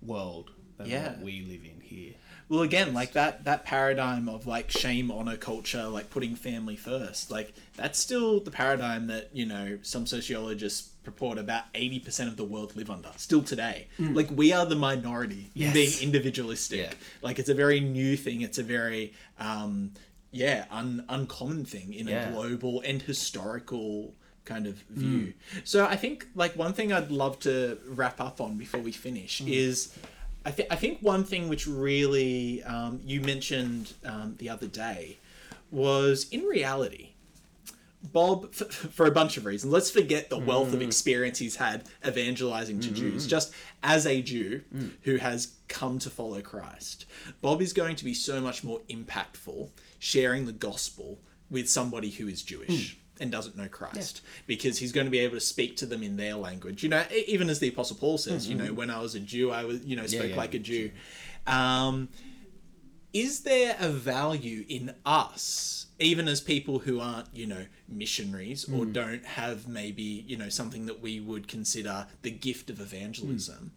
world 0.01 0.51
than 0.77 0.87
Yeah. 0.87 1.09
what 1.09 1.21
we 1.21 1.41
live 1.41 1.63
in 1.65 1.81
here. 1.81 2.13
Well, 2.47 2.61
again, 2.61 2.93
like 2.93 3.13
that 3.13 3.43
that 3.45 3.65
paradigm 3.65 4.29
of 4.29 4.45
like 4.45 4.69
shame 4.69 5.09
honor 5.09 5.35
culture, 5.35 5.87
like 5.87 6.09
putting 6.11 6.35
family 6.35 6.75
first, 6.75 7.31
like 7.31 7.53
that's 7.75 7.97
still 7.97 8.39
the 8.39 8.51
paradigm 8.51 9.07
that 9.07 9.29
you 9.33 9.45
know 9.45 9.79
some 9.81 10.05
sociologists 10.05 10.89
purport 11.03 11.37
about 11.37 11.63
eighty 11.73 11.99
percent 11.99 12.29
of 12.29 12.37
the 12.37 12.43
world 12.43 12.75
live 12.75 12.89
under 12.91 13.09
still 13.17 13.41
today. 13.41 13.87
Mm. 13.99 14.15
Like 14.15 14.29
we 14.31 14.53
are 14.53 14.65
the 14.65 14.75
minority 14.75 15.49
Yes. 15.53 15.73
being 15.73 15.91
individualistic. 16.03 16.79
Yeah. 16.79 16.93
Like 17.21 17.39
it's 17.39 17.49
a 17.49 17.55
very 17.55 17.79
new 17.79 18.15
thing. 18.15 18.41
It's 18.41 18.59
a 18.59 18.63
very 18.63 19.13
um, 19.39 19.93
yeah 20.31 20.65
un- 20.69 21.03
uncommon 21.09 21.65
thing 21.65 21.93
in 21.93 22.07
Yeah. 22.07 22.29
a 22.29 22.31
global 22.31 22.81
and 22.81 23.01
historical 23.01 24.13
kind 24.45 24.67
of 24.67 24.75
mm. 24.89 24.97
view. 24.97 25.33
So 25.63 25.85
I 25.85 25.95
think 25.95 26.27
like 26.35 26.55
one 26.55 26.73
thing 26.73 26.93
I'd 26.93 27.09
love 27.09 27.39
to 27.39 27.79
wrap 27.87 28.21
up 28.21 28.39
on 28.39 28.57
before 28.57 28.81
we 28.81 28.91
finish 28.91 29.41
mm. 29.41 29.51
is 29.51 29.97
I, 30.45 30.51
th- 30.51 30.67
I 30.71 30.75
think 30.75 30.99
one 31.01 31.23
thing 31.23 31.49
which 31.49 31.65
really 31.67 32.63
um, 32.63 32.99
you 33.03 33.21
mentioned 33.21 33.93
um, 34.05 34.35
the 34.37 34.49
other 34.49 34.67
day 34.67 35.17
was 35.71 36.27
in 36.29 36.43
reality 36.43 37.09
Bob, 38.11 38.49
f- 38.53 38.67
for 38.93 39.05
a 39.07 39.11
bunch 39.11 39.37
of 39.37 39.45
reasons, 39.45 39.73
let's 39.73 39.89
forget 39.89 40.29
the 40.29 40.37
wealth 40.37 40.73
of 40.73 40.81
experience 40.81 41.39
he's 41.39 41.55
had 41.55 41.83
evangelizing 42.07 42.79
to 42.81 42.91
Jews. 42.91 43.25
Just 43.27 43.53
as 43.83 44.05
a 44.05 44.21
Jew 44.21 44.61
who 45.01 45.15
has 45.17 45.53
come 45.67 45.97
to 45.99 46.09
follow 46.09 46.41
Christ, 46.41 47.05
Bob 47.41 47.61
is 47.61 47.73
going 47.73 47.95
to 47.95 48.05
be 48.05 48.13
so 48.13 48.39
much 48.41 48.63
more 48.63 48.81
impactful 48.89 49.69
sharing 49.99 50.45
the 50.45 50.51
gospel 50.51 51.19
with 51.49 51.69
somebody 51.69 52.11
who 52.11 52.27
is 52.27 52.41
Jewish 52.43 52.97
and 53.19 53.31
doesn't 53.31 53.55
know 53.55 53.67
Christ 53.67 54.21
because 54.47 54.77
he's 54.77 54.91
going 54.91 55.05
to 55.05 55.11
be 55.11 55.19
able 55.19 55.35
to 55.35 55.41
speak 55.41 55.77
to 55.77 55.85
them 55.85 56.03
in 56.03 56.17
their 56.17 56.35
language. 56.35 56.83
You 56.83 56.89
know, 56.89 57.03
even 57.27 57.49
as 57.49 57.59
the 57.59 57.69
Apostle 57.69 57.97
Paul 57.97 58.17
says, 58.17 58.47
you 58.47 58.55
know, 58.55 58.73
when 58.73 58.89
I 58.89 58.99
was 59.01 59.15
a 59.15 59.19
Jew, 59.19 59.51
I 59.51 59.65
was, 59.65 59.83
you 59.85 59.95
know, 59.95 60.05
spoke 60.07 60.31
yeah, 60.31 60.35
like 60.35 60.53
a 60.53 60.59
Jew. 60.59 60.91
Um, 61.47 62.09
is 63.13 63.41
there 63.41 63.77
a 63.79 63.89
value 63.89 64.65
in 64.67 64.93
us 65.05 65.85
even 65.99 66.27
as 66.27 66.41
people 66.41 66.79
who 66.79 66.99
aren't 66.99 67.33
you 67.33 67.47
know 67.47 67.65
missionaries 67.87 68.69
or 68.69 68.85
don't 68.85 69.25
have 69.25 69.67
maybe 69.67 70.03
you 70.27 70.35
know 70.35 70.49
something 70.49 70.85
that 70.85 71.01
we 71.01 71.19
would 71.19 71.47
consider 71.47 72.07
the 72.21 72.31
gift 72.31 72.69
of 72.69 72.81
evangelism 72.81 73.71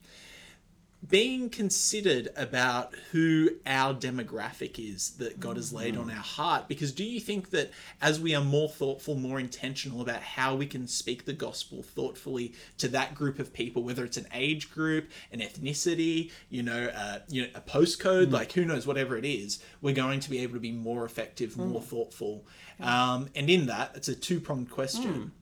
being 1.06 1.48
considered 1.48 2.28
about 2.36 2.92
who 3.12 3.50
our 3.64 3.94
demographic 3.94 4.78
is 4.78 5.10
that 5.12 5.38
God 5.38 5.56
has 5.56 5.72
laid 5.72 5.96
on 5.96 6.10
our 6.10 6.16
heart. 6.16 6.66
Because 6.66 6.90
do 6.90 7.04
you 7.04 7.20
think 7.20 7.50
that 7.50 7.70
as 8.02 8.20
we 8.20 8.34
are 8.34 8.42
more 8.42 8.68
thoughtful, 8.68 9.14
more 9.14 9.38
intentional 9.38 10.00
about 10.00 10.22
how 10.22 10.56
we 10.56 10.66
can 10.66 10.88
speak 10.88 11.24
the 11.24 11.32
gospel 11.32 11.84
thoughtfully 11.84 12.52
to 12.78 12.88
that 12.88 13.14
group 13.14 13.38
of 13.38 13.52
people, 13.52 13.84
whether 13.84 14.04
it's 14.04 14.16
an 14.16 14.26
age 14.34 14.72
group, 14.72 15.08
an 15.30 15.38
ethnicity, 15.38 16.32
you 16.50 16.64
know, 16.64 16.90
uh, 16.94 17.20
you 17.28 17.42
know, 17.42 17.48
a 17.54 17.60
postcode, 17.60 18.32
like 18.32 18.52
who 18.52 18.64
knows, 18.64 18.86
whatever 18.86 19.16
it 19.16 19.24
is, 19.24 19.62
we're 19.80 19.94
going 19.94 20.18
to 20.18 20.28
be 20.28 20.40
able 20.40 20.54
to 20.54 20.60
be 20.60 20.72
more 20.72 21.04
effective, 21.04 21.56
more 21.56 21.80
thoughtful. 21.80 22.44
Um, 22.80 23.28
and 23.36 23.48
in 23.48 23.66
that, 23.66 23.92
it's 23.94 24.08
a 24.08 24.16
two 24.16 24.40
pronged 24.40 24.70
question. 24.70 25.32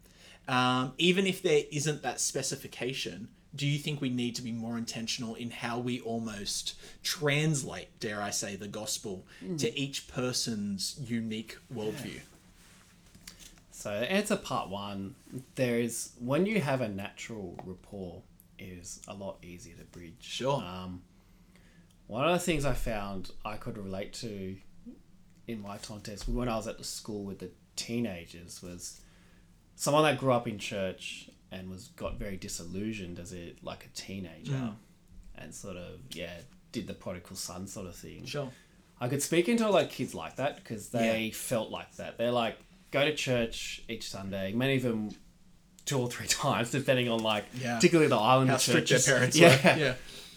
Um, 0.49 0.93
even 0.99 1.27
if 1.27 1.43
there 1.43 1.63
isn't 1.73 2.03
that 2.03 2.21
specification, 2.21 3.29
do 3.57 3.67
you 3.67 3.79
think 3.79 4.01
we 4.01 4.11
need 4.11 4.35
to 4.37 4.43
be 4.43 4.53
more 4.53 4.77
intentional 4.77 5.35
in 5.35 5.51
how 5.51 5.79
we 5.79 6.01
almost 6.01 6.75
translate, 7.03 7.89
dare 8.01 8.21
I 8.21 8.31
say, 8.31 8.57
the 8.57 8.69
gospel 8.69 9.27
to 9.59 9.79
each 9.79 10.09
person's 10.09 10.97
unique 11.03 11.57
worldview? 11.75 12.21
So 13.71 13.91
answer 13.91 14.37
part 14.37 14.69
one. 14.69 15.15
There 15.55 15.79
is 15.79 16.11
when 16.19 16.45
you 16.47 16.61
have 16.61 16.81
a 16.81 16.89
natural 16.89 17.59
rapport, 17.65 18.23
it 18.59 18.65
is 18.65 19.01
a 19.07 19.15
lot 19.15 19.39
easier 19.43 19.77
to 19.77 19.85
bridge. 19.85 20.15
Sure. 20.21 20.63
Um, 20.63 21.03
one 22.07 22.25
of 22.25 22.33
the 22.33 22.39
things 22.39 22.65
I 22.65 22.73
found 22.73 23.31
I 23.45 23.57
could 23.57 23.79
relate 23.79 24.13
to 24.15 24.57
in 25.47 25.63
my 25.63 25.79
contest 25.79 26.29
when 26.29 26.49
I 26.49 26.57
was 26.57 26.67
at 26.67 26.79
the 26.79 26.85
school 26.85 27.25
with 27.25 27.39
the 27.39 27.51
teenagers 27.77 28.63
was 28.63 29.01
someone 29.77 30.03
that 30.05 30.19
grew 30.19 30.33
up 30.33 30.49
in 30.49 30.59
church 30.59 31.31
and 31.59 31.71
was 31.71 31.89
got 31.97 32.19
very 32.19 32.37
disillusioned 32.37 33.19
as 33.19 33.33
a 33.35 33.55
like 33.63 33.85
a 33.85 33.89
teenager 34.01 34.73
and 35.37 35.55
sort 35.55 35.77
of 35.77 35.99
yeah 36.13 36.31
did 36.73 36.87
the 36.87 36.95
prodigal 36.95 37.37
son 37.37 37.67
sort 37.67 37.87
of 37.87 37.95
thing. 37.95 38.25
Sure. 38.25 38.51
I 39.01 39.09
could 39.09 39.23
speak 39.23 39.49
into 39.49 39.69
like 39.71 39.91
kids 39.91 40.15
like 40.15 40.37
that 40.37 40.57
because 40.57 40.89
they 40.91 41.31
felt 41.31 41.71
like 41.71 41.97
that. 41.97 42.19
They're 42.19 42.33
like 42.33 42.57
go 42.91 43.05
to 43.05 43.15
church 43.15 43.83
each 43.89 44.09
Sunday. 44.11 44.53
Many 44.53 44.77
of 44.77 44.83
them 44.83 45.11
two 45.85 45.99
or 45.99 46.09
three 46.11 46.27
times, 46.45 46.71
depending 46.71 47.09
on 47.09 47.21
like 47.23 47.45
Yeah. 47.61 47.77
particularly 47.77 48.09
the 48.09 48.17
island 48.17 48.51
How 48.51 48.57
strict 48.57 48.89
their 48.89 48.99
churches. 48.99 49.13
parents 49.13 49.37
yeah. 49.65 49.75
were. 49.75 49.81
Yeah. 49.81 49.95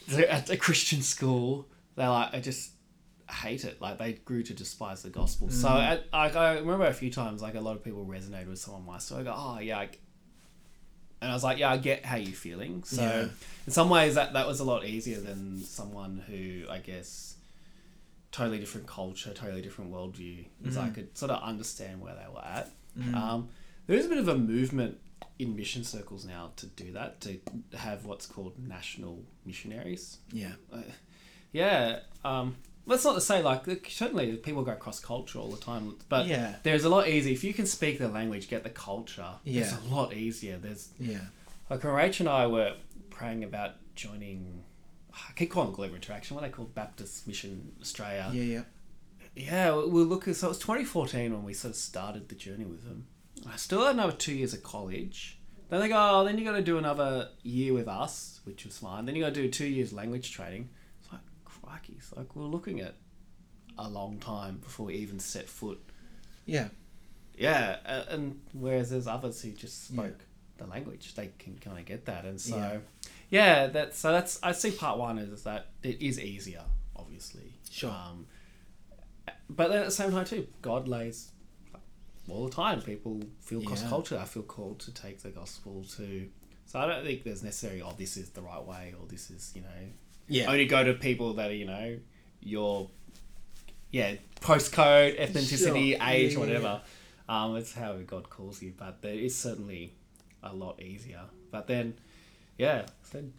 They're 0.08 0.29
at 0.29 0.49
a 0.49 0.58
Christian 0.58 1.01
school. 1.01 1.67
They're 1.95 2.10
like 2.10 2.34
I 2.34 2.39
just 2.39 2.71
hate 3.29 3.63
it. 3.63 3.79
Like 3.82 3.97
they 3.97 4.13
grew 4.13 4.43
to 4.43 4.53
despise 4.53 5.03
the 5.03 5.10
gospel. 5.10 5.49
So 5.49 5.67
Mm. 5.69 5.88
at, 5.91 6.05
like 6.13 6.36
I 6.36 6.58
remember 6.60 6.86
a 6.86 6.93
few 6.93 7.12
times 7.12 7.41
like 7.41 7.55
a 7.55 7.62
lot 7.62 7.75
of 7.75 7.84
people 7.84 8.05
resonated 8.05 8.47
with 8.49 8.60
some 8.60 8.75
of 8.75 8.86
my 8.86 8.97
story. 8.97 9.21
I 9.21 9.23
go 9.25 9.34
oh 9.36 9.60
yeah. 9.60 9.79
I, 9.79 9.89
and 11.21 11.32
I 11.32 11.34
was 11.34 11.43
like, 11.43 11.58
yeah, 11.60 11.71
I 11.71 11.77
get 11.77 12.05
how 12.05 12.15
you're 12.17 12.32
feeling. 12.34 12.84
So 12.84 13.01
Yeah. 13.01 13.27
in 13.67 13.71
some 13.73 13.89
ways, 13.89 14.15
that 14.15 14.34
that 14.34 14.47
was 14.47 14.60
a 14.60 14.63
lot 14.63 14.86
easier 14.86 15.19
than 15.19 15.63
someone 15.63 16.23
who 16.27 16.63
I 16.69 16.79
guess 16.79 17.36
totally 18.32 18.60
different 18.60 18.88
culture, 18.88 19.34
totally 19.34 19.61
different 19.61 19.91
worldview. 19.91 20.45
Because 20.61 20.78
Mm-hmm. 20.78 20.86
I 20.88 20.89
could 20.91 21.17
sort 21.17 21.32
of 21.32 21.41
understand 21.43 21.99
where 22.01 22.13
they 22.15 22.28
were 22.34 22.45
at. 22.45 22.70
Um, 23.15 23.49
there 23.88 23.97
is 23.97 24.05
a 24.05 24.09
bit 24.09 24.17
of 24.17 24.28
a 24.28 24.38
movement 24.38 24.97
in 25.39 25.55
mission 25.55 25.84
circles 25.86 26.26
now 26.26 26.51
to 26.57 26.65
do 26.65 26.91
that, 26.93 27.22
to 27.22 27.39
have 27.78 28.05
what's 28.05 28.26
called 28.26 28.53
national 28.59 29.24
missionaries. 29.45 30.17
Yeah. 30.34 30.51
Yeah. 31.51 31.99
Um, 32.26 32.57
that's 32.89 33.05
not 33.05 33.13
to 33.15 33.21
say 33.21 33.41
like 33.41 33.65
certainly 33.89 34.35
people 34.37 34.63
go 34.63 34.75
cross 34.75 34.99
culture 34.99 35.39
all 35.39 35.49
the 35.49 35.57
time, 35.57 35.95
but 36.09 36.27
Yeah. 36.27 36.55
there's 36.63 36.83
a 36.83 36.89
lot 36.89 37.07
easier 37.07 37.33
if 37.33 37.43
you 37.43 37.53
can 37.53 37.65
speak 37.65 37.99
the 37.99 38.07
language, 38.07 38.47
get 38.49 38.63
the 38.63 38.69
culture. 38.69 39.31
Yeah. 39.43 39.61
it's 39.63 39.73
a 39.73 39.93
lot 39.93 40.13
easier. 40.13 40.57
There's 40.57 40.89
Yeah. 40.99 41.21
like 41.69 41.83
when 41.83 41.93
Rach 41.93 42.19
and 42.19 42.29
I 42.29 42.47
were 42.47 42.75
praying 43.09 43.43
about 43.43 43.75
joining. 43.95 44.63
I 45.13 45.33
keep 45.35 45.51
calling 45.51 45.73
Global 45.73 45.95
Interaction. 45.95 46.35
What 46.35 46.43
are 46.43 46.47
they 46.47 46.53
called? 46.53 46.73
Baptist 46.73 47.27
Mission 47.27 47.73
Australia. 47.81 48.29
Yeah. 48.33 48.43
Yeah. 48.43 48.63
Yeah, 49.35 49.75
we 49.75 49.85
we 49.89 50.01
look. 50.03 50.23
So 50.25 50.47
it 50.47 50.49
was 50.49 50.59
2014 50.59 51.33
when 51.33 51.43
we 51.43 51.53
sort 51.53 51.71
of 51.71 51.77
started 51.77 52.29
the 52.29 52.35
journey 52.35 52.65
with 52.65 52.83
them. 52.83 53.07
I 53.47 53.55
still 53.55 53.85
had 53.85 53.95
another 53.95 54.11
two 54.13 54.33
years 54.33 54.53
of 54.53 54.63
college, 54.63 55.37
Then 55.69 55.79
they 55.81 55.87
go, 55.87 55.95
oh, 55.97 56.23
then 56.25 56.37
you 56.39 56.43
got 56.43 56.53
to 56.57 56.63
do 56.63 56.77
another 56.79 57.29
year 57.43 57.73
with 57.73 57.87
us, 57.87 58.41
which 58.43 58.65
was 58.65 58.79
fine. 58.79 59.05
Then 59.05 59.15
you 59.15 59.21
got 59.23 59.33
to 59.35 59.41
do 59.43 59.49
two 59.49 59.67
years 59.67 59.93
language 59.93 60.31
training. 60.31 60.69
It's 61.70 61.76
like, 61.76 61.82
crikey. 61.82 61.93
It's 61.97 62.15
like 62.15 62.36
we're 62.36 62.43
looking 62.45 62.82
at 62.82 62.95
a 63.78 63.88
long 63.89 64.20
time 64.20 64.57
before 64.57 64.88
we 64.88 64.95
even 64.95 65.20
set 65.20 65.47
foot. 65.47 65.80
Yeah. 66.45 66.70
Yeah, 67.38 67.78
and 68.09 68.41
whereas 68.53 68.89
there's 68.89 69.07
others 69.07 69.41
who 69.41 69.51
just 69.51 69.88
spoke 69.88 70.26
the 70.57 70.65
language, 70.67 71.15
they 71.15 71.32
can 71.39 71.57
kind 71.57 71.80
of 71.80 71.86
get 71.86 72.03
that, 72.05 72.26
and 72.26 72.39
so 72.41 72.57
Yeah. 72.57 72.80
yeah, 73.30 73.67
that's 73.67 73.97
so 73.97 74.11
that's 74.11 74.39
I 74.43 74.51
see 74.51 74.72
part 74.72 74.97
one 74.99 75.17
is 75.17 75.43
that 75.43 75.67
it 75.82 76.01
is 76.01 76.20
easier, 76.20 76.65
obviously. 76.97 77.53
Sure. 77.72 77.91
Um, 77.91 78.28
but 79.49 79.70
then 79.70 79.80
at 79.80 79.86
the 79.86 79.91
same 79.91 80.11
time 80.11 80.26
too, 80.26 80.47
God 80.61 80.89
lays 80.89 81.32
all 82.28 82.45
the 82.45 82.51
time. 82.51 82.82
People 82.82 83.22
feel 83.39 83.61
cross 83.63 83.84
Yeah. 83.84 83.89
culture. 83.89 84.17
I 84.20 84.26
feel 84.26 84.43
called 84.43 84.80
to 84.82 84.91
take 84.93 85.22
the 85.22 85.30
gospel 85.30 85.86
to. 85.95 86.30
So 86.65 86.78
I 86.80 86.88
don't 86.88 87.05
think 87.05 87.24
there's 87.24 87.41
necessarily 87.41 87.82
oh 87.82 87.93
this 87.97 88.17
is 88.17 88.32
the 88.32 88.41
right 88.41 88.63
way 88.63 88.93
or 88.99 89.07
this 89.07 89.32
is 89.32 89.53
you 89.55 89.61
know 89.61 89.67
Yeah. 90.30 90.49
only 90.51 90.65
go 90.65 90.84
to 90.84 90.93
people 90.93 91.34
that 91.34 91.49
are 91.51 91.53
you 91.53 91.65
know 91.65 91.97
your 92.41 92.89
yeah 93.91 94.15
postcode 94.41 95.19
ethnicity 95.19 95.97
Sure. 95.97 96.07
age 96.09 96.34
Yeah, 96.34 96.39
whatever 96.39 96.82
um 97.27 97.55
it's 97.57 97.73
how 97.73 97.93
god 98.05 98.30
calls 98.30 98.61
you 98.61 98.73
but 98.77 99.01
there 99.01 99.13
is 99.13 99.38
certainly 99.38 99.93
a 100.43 100.53
lot 100.53 100.82
easier 100.82 101.21
but 101.51 101.67
then 101.67 101.95
yeah 102.57 102.86
then 103.11 103.34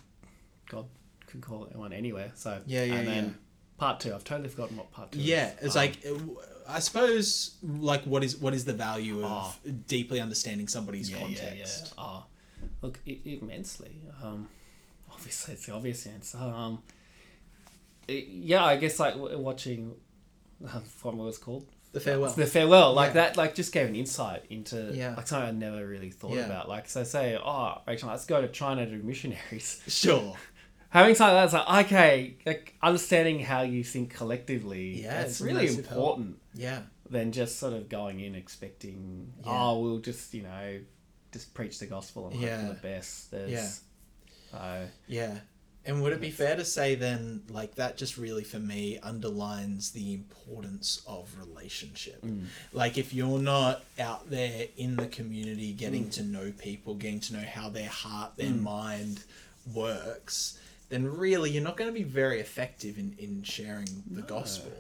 god 0.69 0.87
can 1.27 1.41
call 1.41 1.67
anyone 1.71 1.93
anywhere 1.93 2.33
so 2.35 2.61
Yeah, 2.67 2.85
yeah, 2.85 2.95
and 2.95 3.09
then 3.09 3.25
yeah. 3.25 3.31
part 3.79 4.01
two 4.01 4.15
i've 4.15 4.25
totally 4.25 4.49
forgotten 4.49 4.77
what 4.77 4.91
part 4.93 5.13
two 5.13 5.21
Yeah, 5.21 5.51
is. 5.61 5.67
it's 5.67 5.77
Um, 5.77 5.83
like 5.83 5.99
uh, 6.07 6.73
I 6.77 6.79
suppose 6.81 7.57
like 7.63 8.03
what 8.05 8.23
is 8.23 8.37
what 8.37 8.53
is 8.55 8.65
the 8.65 8.73
value 8.75 9.25
of 9.25 9.59
Oh. 9.67 9.71
deeply 9.89 10.21
understanding 10.21 10.69
somebody's 10.69 11.11
yeah, 11.11 11.19
context? 11.19 11.95
Yeah, 11.97 12.05
yeah. 12.05 12.05
Oh, 12.05 12.25
look, 12.83 13.01
i 13.09 13.19
immensely. 13.25 14.03
Um, 14.23 14.49
obviously, 15.21 15.55
it's 15.55 15.67
the 15.67 15.75
obvious 15.75 16.07
answer. 16.07 16.39
Um, 16.39 16.83
it- 18.09 18.27
yeah, 18.29 18.65
I 18.65 18.77
guess 18.77 18.99
like 18.99 19.15
w- 19.15 19.39
watching, 19.39 19.95
uh, 20.67 20.81
what 21.03 21.17
was 21.17 21.39
called? 21.39 21.67
The 21.93 22.01
farewell. 22.01 22.31
The 22.33 22.47
farewell, 22.47 22.93
like 22.95 23.09
Yeah. 23.09 23.13
that, 23.15 23.37
like 23.37 23.55
just 23.55 23.73
gave 23.73 23.89
an 23.89 23.97
insight 23.97 24.45
into 24.49 24.93
Yeah. 24.95 25.15
like 25.17 25.27
something 25.27 25.49
I 25.49 25.53
never 25.53 25.87
really 25.87 26.11
thought 26.11 26.35
Yeah. 26.37 26.47
about. 26.47 26.69
Like, 26.69 26.89
so 26.89 27.03
say, 27.05 27.37
oh, 27.37 27.81
Rachel, 27.87 28.09
let's 28.09 28.27
go 28.27 28.41
to 28.41 28.49
China 28.49 28.87
to 28.87 28.97
do 28.97 29.03
missionaries. 29.03 29.81
Sure. 29.89 30.37
Having 30.91 31.15
something 31.17 31.37
like 31.37 31.51
that's 31.51 31.69
like 31.69 31.87
okay, 31.87 32.37
like 32.47 32.75
understanding 32.83 33.39
how 33.41 33.63
you 33.63 33.85
think 33.85 34.13
collectively. 34.15 35.03
Yeah, 35.03 35.21
it's 35.23 35.41
really 35.41 35.69
important 35.69 36.39
Yeah. 36.55 36.83
than 37.09 37.31
just 37.33 37.59
sort 37.61 37.75
of 37.75 37.89
going 37.89 38.19
in 38.21 38.35
expecting, 38.35 39.33
oh, 39.45 39.79
we'll 39.81 39.99
just 40.01 40.33
you 40.35 40.43
know, 40.43 40.81
just 41.33 41.55
preach 41.55 41.79
the 41.79 41.87
gospel 41.87 42.27
and 42.29 42.37
hope 42.41 42.51
for 42.61 42.67
the 42.75 42.81
best. 42.83 43.31
There's, 43.31 43.51
Yeah. 43.51 43.69
Uh, 44.55 44.83
Yeah. 45.07 45.39
And 45.87 46.03
would 46.03 46.13
it 46.13 46.21
be 46.21 46.31
fair 46.31 46.57
to 46.57 46.65
say 46.65 46.95
then, 46.95 47.43
like, 47.49 47.77
that 47.77 47.97
just 47.97 48.19
really 48.19 48.45
for 48.45 48.59
me 48.59 48.99
underlines 49.03 49.93
the 49.93 50.13
importance 50.13 51.03
of 51.07 51.35
relationship? 51.39 52.23
Like, 52.75 52.99
if 52.99 53.15
you're 53.15 53.39
not 53.39 53.83
out 53.99 54.29
there 54.29 54.67
in 54.77 54.97
the 54.97 55.07
community 55.07 55.73
getting 55.73 56.11
to 56.11 56.23
know 56.23 56.53
people, 56.59 56.95
getting 56.97 57.21
to 57.21 57.33
know 57.33 57.45
how 57.51 57.71
their 57.71 57.89
heart, 57.89 58.37
their 58.37 58.51
mind 58.51 59.25
works, 59.75 60.59
then 60.91 61.07
really 61.17 61.51
you're 61.51 61.65
not 61.65 61.79
going 61.79 61.89
to 61.89 61.95
be 61.99 62.05
very 62.05 62.41
effective 62.41 62.99
in, 62.99 63.15
in 63.19 63.43
sharing 63.43 63.89
the 64.11 64.23
gospel. 64.23 64.73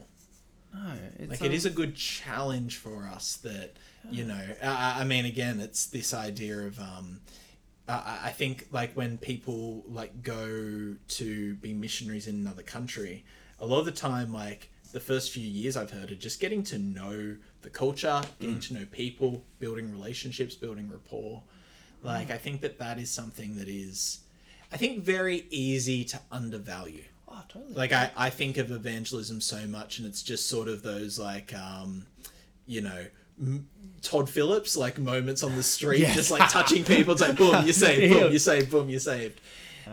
no, 0.75 0.93
it's 1.19 1.31
Like, 1.31 1.41
um, 1.41 1.47
it 1.47 1.55
is 1.55 1.65
a 1.65 1.71
good 1.71 1.97
challenge 1.97 2.77
for 2.77 3.07
us 3.07 3.37
that, 3.39 3.73
you 4.11 4.25
know, 4.25 4.41
I, 4.63 5.01
I 5.01 5.05
mean, 5.05 5.25
again, 5.25 5.61
it's 5.61 5.87
this 5.87 6.13
idea 6.13 6.59
of, 6.59 6.79
um, 6.79 7.21
I, 7.91 8.19
I 8.25 8.31
think 8.31 8.69
like 8.73 8.93
when 8.95 9.19
people 9.19 9.85
like 9.89 10.23
go 10.23 10.95
to 11.09 11.55
be 11.57 11.73
missionaries 11.73 12.27
in 12.27 12.37
another 12.37 12.63
country, 12.63 13.25
a 13.59 13.67
lot 13.67 13.81
of 13.81 13.85
the 13.87 13.93
time, 13.93 14.33
like 14.33 14.71
the 14.93 15.01
first 15.01 15.31
few 15.33 15.47
years 15.47 15.77
I've 15.77 15.91
heard 15.91 16.11
are 16.11 16.17
just 16.17 16.41
getting 16.41 16.63
to 16.65 16.79
know 16.79 17.37
the 17.63 17.71
culture, 17.71 18.23
getting 18.41 18.61
to 18.61 18.75
know 18.75 18.87
people, 18.91 19.45
building 19.59 19.91
relationships, 19.93 20.55
building 20.55 20.89
rapport. 20.91 21.43
Like 22.03 22.31
I 22.31 22.39
think 22.39 22.63
that 22.63 22.79
that 22.79 22.99
is 22.99 23.11
something 23.11 23.57
that 23.57 23.69
is, 23.69 24.21
I 24.73 24.79
think, 24.79 25.05
very 25.05 25.45
easy 25.51 26.03
to 26.05 26.21
undervalue 26.33 27.05
Oh, 27.29 27.43
totally. 27.49 27.75
like 27.75 27.93
I, 27.93 28.11
I 28.17 28.31
think 28.31 28.57
of 28.57 28.71
evangelism 28.73 29.41
so 29.41 29.67
much 29.67 29.99
and 29.99 30.07
it's 30.09 30.23
just 30.23 30.49
sort 30.49 30.67
of 30.67 30.83
those 30.83 31.19
like 31.19 31.55
um 31.55 32.07
you 32.67 32.81
know 32.81 33.05
todd 34.03 34.29
phillips 34.31 34.77
like 34.77 34.99
moments 34.99 35.43
on 35.43 35.57
the 35.57 35.63
street 35.63 36.01
Yes. 36.01 36.15
just 36.17 36.31
like 36.31 36.49
touching 36.51 36.85
people 36.85 37.13
it's 37.13 37.21
like 37.23 37.37
boom 37.37 37.65
you're 37.65 37.73
saved 37.87 38.13
boom 38.15 38.31
you're 38.31 38.39
saved 38.39 38.71
boom 38.71 38.89
you're 38.89 39.01
saved. 39.01 39.41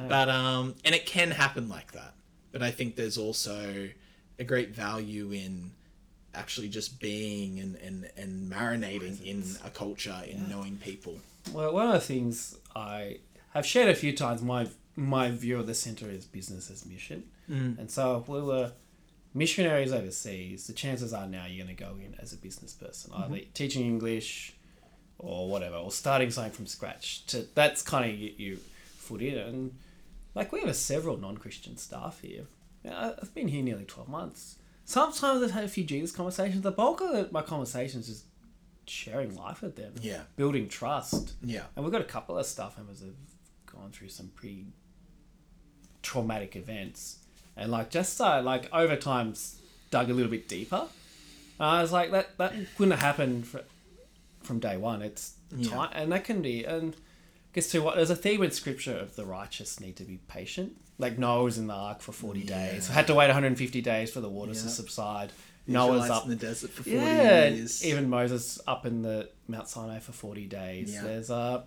But 0.07 0.29
um 0.29 0.75
and 0.85 0.93
it 0.95 1.05
can 1.05 1.31
happen 1.31 1.67
like 1.69 1.91
that. 1.93 2.13
But 2.51 2.61
i 2.63 2.71
think 2.71 2.95
there's 2.95 3.17
also 3.17 3.89
a 4.39 4.43
great 4.43 4.69
value 4.73 5.31
in 5.31 5.71
actually 6.35 6.69
just 6.69 6.99
being 6.99 7.59
and 7.59 7.75
and, 7.77 8.09
and 8.15 8.51
marinating 8.51 9.21
in 9.25 9.43
a 9.65 9.69
culture 9.69 10.21
in 10.27 10.47
knowing 10.49 10.77
people. 10.77 11.15
Well, 11.53 11.73
one 11.73 11.87
of 11.87 11.93
the 11.93 11.99
things 12.13 12.57
I 12.75 13.17
have 13.53 13.65
shared 13.65 13.89
a 13.89 13.95
few 13.95 14.13
times, 14.15 14.41
my 14.41 14.67
my 14.95 15.31
view 15.31 15.59
of 15.59 15.67
the 15.67 15.73
center 15.73 16.09
is 16.09 16.25
business 16.25 16.69
as 16.71 16.85
mission, 16.85 17.23
Mm. 17.49 17.79
and 17.79 17.89
so 17.89 18.23
we 18.27 18.41
were 18.41 18.71
missionaries 19.37 19.93
overseas, 19.93 20.67
the 20.67 20.73
chances 20.73 21.13
are 21.13 21.27
now 21.27 21.45
you're 21.45 21.65
going 21.65 21.75
to 21.75 21.83
go 21.83 21.91
in 22.03 22.15
as 22.19 22.33
a 22.33 22.37
business 22.37 22.73
person, 22.73 23.11
Mm-hmm. 23.11 23.33
either 23.33 23.45
teaching 23.53 23.85
English 23.85 24.55
or 25.19 25.49
whatever, 25.49 25.75
or 25.77 25.91
starting 25.91 26.29
something 26.31 26.53
from 26.53 26.65
scratch. 26.67 27.25
To 27.27 27.45
that's 27.55 27.81
kind 27.81 28.09
of 28.11 28.17
you, 28.19 28.33
you 28.37 28.57
foot 28.97 29.21
in, 29.21 29.37
and 29.37 29.75
like 30.35 30.51
we 30.51 30.61
have 30.61 30.75
several 30.75 31.17
non-Christian 31.17 31.77
staff 31.77 32.19
here. 32.21 32.43
I've 32.89 33.33
been 33.33 33.47
here 33.47 33.63
nearly 33.63 33.85
twelve 33.85 34.09
months. 34.09 34.57
Sometimes 34.85 35.43
I've 35.43 35.51
had 35.51 35.63
a 35.65 35.67
few 35.67 35.83
Jesus 35.83 36.11
conversations. 36.15 36.61
The 36.61 36.71
bulk 36.71 37.01
of 37.01 37.31
my 37.31 37.41
conversations 37.41 38.07
is 38.09 38.23
sharing 38.89 39.35
life 39.35 39.61
with 39.61 39.75
them 39.75 39.91
yeah 40.01 40.21
building 40.37 40.69
trust. 40.69 41.33
yeah 41.43 41.63
And 41.75 41.83
we've 41.83 41.91
got 41.91 41.99
a 41.99 42.05
couple 42.05 42.37
of 42.37 42.45
staff 42.45 42.77
members 42.77 43.01
that 43.01 43.07
have 43.07 43.75
gone 43.75 43.91
through 43.91 44.07
some 44.09 44.29
pretty 44.29 44.67
traumatic 46.01 46.55
events. 46.55 47.19
And 47.57 47.71
like 47.71 47.89
just 47.89 48.19
uh, 48.21 48.41
like 48.41 48.69
over 48.73 48.95
time 48.95 49.33
dug 49.91 50.09
a 50.09 50.13
little 50.13 50.31
bit 50.31 50.47
deeper. 50.47 50.87
And 51.59 51.67
I 51.69 51.81
was 51.81 51.91
like 51.91 52.11
that 52.11 52.37
that 52.37 52.53
couldn't 52.77 52.91
have 52.91 52.99
happened 53.01 53.47
from 54.43 54.59
day 54.59 54.77
one. 54.77 55.01
It's 55.01 55.33
Yeah. 55.55 55.69
time 55.69 55.89
and 55.93 56.11
that 56.11 56.23
can 56.23 56.41
be 56.41 56.63
and 56.65 56.95
guess 57.53 57.69
to 57.71 57.79
what 57.81 57.95
there's 57.95 58.09
a 58.09 58.15
theme 58.15 58.43
in 58.43 58.51
scripture 58.51 58.95
of 58.97 59.15
the 59.15 59.25
righteous 59.25 59.79
need 59.79 59.95
to 59.97 60.03
be 60.03 60.17
patient. 60.27 60.77
Like 60.99 61.17
Noah 61.17 61.43
was 61.43 61.57
in 61.57 61.67
the 61.67 61.73
ark 61.73 62.01
for 62.01 62.11
forty 62.11 62.43
days. 62.43 62.87
Yeah. 62.87 62.95
Had 62.95 63.07
to 63.07 63.15
wait 63.15 63.27
150 63.27 63.81
days 63.81 64.11
for 64.11 64.19
the 64.21 64.29
waters 64.29 64.61
to 64.63 64.67
Yeah. 64.67 64.73
subside. 64.73 65.31
Noah's 65.69 66.03
Israelites 66.03 66.11
up 66.11 66.23
in 66.23 66.29
the 66.29 66.35
desert 66.37 66.69
for 66.71 66.83
40 66.83 66.95
yeah, 66.97 67.47
years 67.49 67.85
even 67.85 68.09
Moses 68.09 68.59
up 68.67 68.85
in 68.85 69.01
the 69.01 69.29
Mount 69.49 69.67
Sinai 69.67 69.99
for 69.99 70.11
forty 70.13 70.45
days. 70.45 70.93
There's 71.01 71.29
uh, 71.29 71.63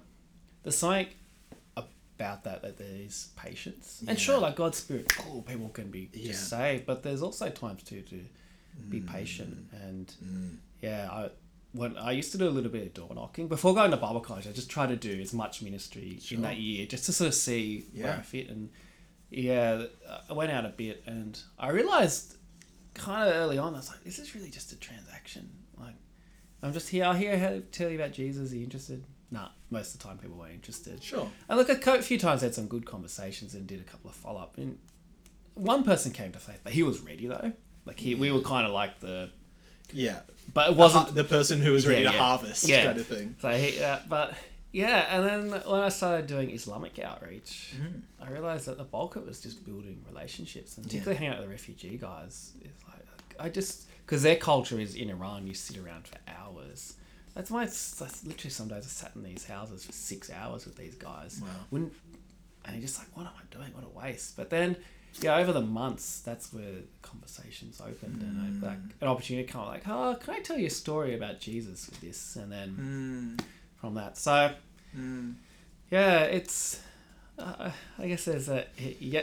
there's 0.63 0.77
something 0.77 1.09
about 2.21 2.45
that 2.45 2.63
that 2.63 2.77
there 2.79 2.87
is 3.07 3.31
patience, 3.37 4.01
Yeah. 4.03 4.11
and 4.11 4.21
sure, 4.21 4.39
like 4.39 4.57
God's 4.57 4.79
spirit, 4.79 5.09
cool, 5.09 5.43
people 5.43 5.69
can 5.71 5.91
be 5.91 6.11
Yeah. 6.13 6.29
just 6.33 6.49
saved, 6.49 6.87
but 6.87 7.03
there's 7.03 7.23
also 7.23 7.49
times 7.49 7.83
too 7.83 8.03
to 8.03 8.25
be 8.89 9.01
patient 9.01 9.69
and 9.73 10.07
Mm. 10.25 10.57
yeah, 10.83 11.09
I 11.11 11.31
when 11.73 11.97
I 11.97 12.11
used 12.11 12.33
to 12.33 12.39
do 12.39 12.49
a 12.49 12.51
little 12.51 12.71
bit 12.71 12.85
of 12.89 12.95
door 12.95 13.15
knocking 13.15 13.47
before 13.47 13.73
going 13.75 13.93
to 13.93 13.97
Bible 13.97 14.21
college, 14.21 14.45
I 14.49 14.51
just 14.53 14.69
tried 14.69 14.89
to 14.89 14.97
do 14.97 15.21
as 15.21 15.33
much 15.33 15.63
ministry 15.63 16.19
Sure. 16.21 16.35
in 16.37 16.43
that 16.43 16.57
year 16.57 16.85
just 16.85 17.05
to 17.07 17.13
sort 17.13 17.29
of 17.29 17.35
see 17.35 17.87
where 17.95 18.13
I 18.19 18.23
fit 18.23 18.49
and 18.49 18.71
yeah, 19.31 19.85
I 20.29 20.33
went 20.33 20.51
out 20.51 20.65
a 20.67 20.71
bit 20.71 21.05
and 21.07 21.41
I 21.59 21.69
realized 21.71 22.37
kind 22.95 23.29
of 23.29 23.37
early 23.37 23.57
on, 23.57 23.75
I 23.75 23.77
was 23.79 23.89
like, 23.89 24.03
this 24.03 24.19
is 24.19 24.35
really 24.35 24.51
just 24.51 24.73
a 24.73 24.77
transaction. 24.77 25.49
Like, 25.79 25.95
I'm 26.61 26.73
just 26.73 26.89
here. 26.89 27.05
I 27.05 27.17
hear 27.17 27.39
how 27.39 27.51
to 27.51 27.61
tell 27.61 27.89
you 27.89 27.95
about 27.95 28.13
Jesus. 28.13 28.51
Are 28.53 28.57
you 28.57 28.65
interested? 28.65 29.05
Nah, 29.31 29.51
most 29.71 29.95
of 29.95 30.01
the 30.01 30.07
time 30.09 30.19
people 30.19 30.37
weren't 30.37 30.55
interested. 30.55 31.03
sure 31.03 31.29
I 31.49 31.55
look 31.57 31.69
a 31.69 32.03
few 32.03 32.19
times, 32.19 32.43
I 32.43 32.47
had 32.47 32.55
some 32.55 32.67
good 32.67 32.85
conversations 32.87 33.55
and 33.55 33.67
did 33.67 33.81
a 33.81 33.85
couple 33.85 34.11
of 34.11 34.17
follow 34.17 34.41
up. 34.41 34.57
And 34.59 34.79
one 35.55 35.83
person 35.85 36.13
came 36.13 36.33
to 36.33 36.39
faith, 36.39 36.61
but 36.65 36.73
he 36.73 36.83
was 36.83 37.01
ready 37.01 37.27
though. 37.27 37.53
Like 37.87 37.99
he, 37.99 38.15
we 38.15 38.31
were 38.31 38.41
kind 38.43 38.67
of 38.67 38.73
like 38.73 39.01
the, 39.01 39.31
yeah 39.93 40.21
but 40.55 40.71
it 40.71 40.77
wasn't 40.77 41.15
the 41.15 41.25
person 41.25 41.61
who 41.61 41.73
was 41.73 41.87
ready 41.87 42.03
Yeah, 42.03 42.11
to 42.11 42.17
yeah. 42.17 42.23
harvest 42.23 42.69
Yeah. 42.69 42.85
kind 42.87 42.99
of 42.99 43.07
thing. 43.07 43.37
So 43.41 43.51
he, 43.51 43.81
uh, 43.83 43.99
but 44.09 44.35
yeah, 44.73 45.07
and 45.17 45.27
then 45.27 45.61
when 45.69 45.81
I 45.81 45.89
started 45.89 46.27
doing 46.29 46.51
Islamic 46.51 46.99
outreach, 47.01 47.75
Mm. 47.81 48.03
I 48.21 48.31
realized 48.31 48.67
that 48.67 48.79
the 48.79 48.85
bulk 48.85 49.17
of 49.17 49.23
it 49.23 49.29
was 49.29 49.41
just 49.41 49.65
building 49.65 50.05
relationships, 50.09 50.77
and 50.77 50.87
particularly 50.87 51.17
hanging 51.17 51.33
out 51.33 51.39
with 51.41 51.47
the 51.49 51.51
refugee 51.53 51.97
guys. 51.97 52.53
Is 52.61 52.71
like 52.89 53.05
I 53.39 53.49
just 53.49 53.89
because 54.07 54.23
their 54.23 54.37
culture 54.37 54.79
is 54.79 54.95
in 54.95 55.11
Iran, 55.11 55.47
you 55.47 55.55
sit 55.55 55.77
around 55.79 56.07
for 56.07 56.19
hours. 56.29 56.95
That's 57.41 57.51
why 57.51 57.65
it's 57.65 57.93
that's 57.93 58.23
literally 58.27 58.51
some 58.51 58.69
days 58.69 58.85
I 58.85 58.89
sat 58.89 59.13
in 59.17 59.23
these 59.23 59.47
houses 59.47 59.87
for 59.87 59.93
six 59.93 60.31
hours 60.31 60.67
with 60.67 60.77
these 60.77 60.95
guys. 60.95 61.41
Wow. 61.43 61.49
Wouldn't 61.71 61.95
and 62.67 62.77
you're 62.77 62.83
just 62.83 62.99
like, 62.99 63.09
what 63.17 63.23
am 63.23 63.33
I 63.35 63.57
doing? 63.57 63.73
What 63.73 63.83
a 63.83 63.99
waste. 63.99 64.37
But 64.37 64.51
then, 64.51 64.77
yeah, 65.23 65.39
over 65.39 65.51
the 65.55 65.63
months, 65.63 66.21
that's 66.21 66.53
where 66.53 66.83
conversations 67.01 67.81
opened 67.81 68.21
and 68.21 68.63
I, 68.63 68.69
like 68.69 68.79
an 69.01 69.09
opportunity 69.09 69.49
come 69.49 69.65
like, 69.65 69.89
oh, 69.89 70.19
can 70.21 70.35
I 70.35 70.41
tell 70.41 70.59
you 70.59 70.67
a 70.67 70.71
story 70.71 71.15
about 71.15 71.41
Jesus 71.41 71.89
with 71.89 71.99
this? 72.03 72.37
And 72.37 72.53
then 72.53 73.39
Mm, 73.39 73.45
from 73.81 73.95
that. 73.95 74.19
So 74.19 74.53
mm. 74.95 75.33
yeah, 75.91 76.25
it's. 76.25 76.83
Uh, 77.39 77.71
I 77.99 78.07
guess 78.07 78.27
there's 78.27 78.51
a 78.51 78.67
yeah. 78.99 79.23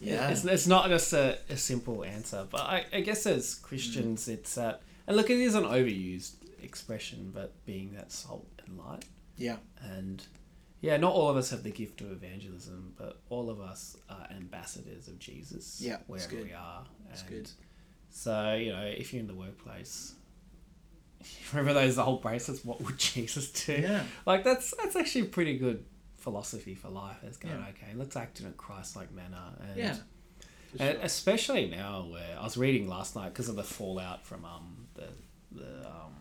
Yeah. 0.00 0.28
It's, 0.28 0.44
it's 0.44 0.66
not 0.66 0.88
just 0.88 1.12
a, 1.12 1.38
a 1.48 1.56
simple 1.56 2.02
answer, 2.02 2.48
but 2.50 2.62
I, 2.62 2.84
I 2.92 3.00
guess 3.02 3.26
as 3.26 3.54
Christians, 3.54 4.26
it's 4.26 4.56
that. 4.56 4.82
And 5.06 5.16
look, 5.16 5.30
it 5.30 5.38
is 5.38 5.54
an 5.54 5.62
overused 5.62 6.32
expression, 6.64 7.30
but 7.34 7.64
being 7.66 7.94
that 7.94 8.10
salt 8.12 8.48
and 8.66 8.78
light. 8.78 9.04
Yeah. 9.36 9.56
And 9.82 10.22
yeah, 10.80 10.96
not 10.96 11.12
all 11.12 11.28
of 11.28 11.36
us 11.36 11.50
have 11.50 11.62
the 11.62 11.70
gift 11.70 12.00
of 12.00 12.10
evangelism, 12.12 12.94
but 12.96 13.20
all 13.30 13.50
of 13.50 13.60
us 13.60 13.96
are 14.08 14.26
ambassadors 14.30 15.08
of 15.08 15.18
Jesus 15.18 15.80
Yeah, 15.80 15.98
wherever 16.06 16.28
good. 16.30 16.44
we 16.44 16.52
are. 16.52 16.84
That's 17.08 17.22
And 17.22 17.30
good. 17.30 17.50
So, 18.10 18.54
you 18.54 18.72
know, 18.72 18.84
if 18.84 19.12
you're 19.12 19.20
in 19.20 19.26
the 19.26 19.34
workplace, 19.34 20.14
remember 21.52 21.72
those 21.74 21.98
old 21.98 22.22
bracelets, 22.22 22.64
what 22.64 22.80
would 22.82 22.98
Jesus 23.12 23.50
do? 23.50 23.72
Yeah. 23.74 24.02
Like 24.26 24.44
that's 24.44 24.74
that's 24.80 24.96
actually 24.96 25.22
a 25.22 25.26
pretty 25.26 25.56
good 25.58 25.84
philosophy 26.16 26.74
for 26.74 26.88
life. 26.88 27.16
It's 27.22 27.36
going, 27.36 27.54
Yeah. 27.54 27.68
okay, 27.70 27.92
let's 27.94 28.16
act 28.16 28.40
in 28.40 28.46
a 28.46 28.50
Christ 28.52 28.96
like 28.96 29.12
manner. 29.12 29.52
And, 29.68 29.76
Yeah. 29.76 29.96
And 30.78 30.96
sure. 30.96 31.04
especially 31.04 31.68
now 31.68 32.06
where 32.10 32.36
I 32.38 32.42
was 32.42 32.56
reading 32.56 32.88
last 32.88 33.14
night 33.14 33.28
because 33.32 33.48
of 33.48 33.54
the 33.56 33.62
fallout 33.62 34.24
from 34.24 34.44
um 34.44 34.86
the 34.94 35.06
the 35.52 35.86
um, 35.88 36.12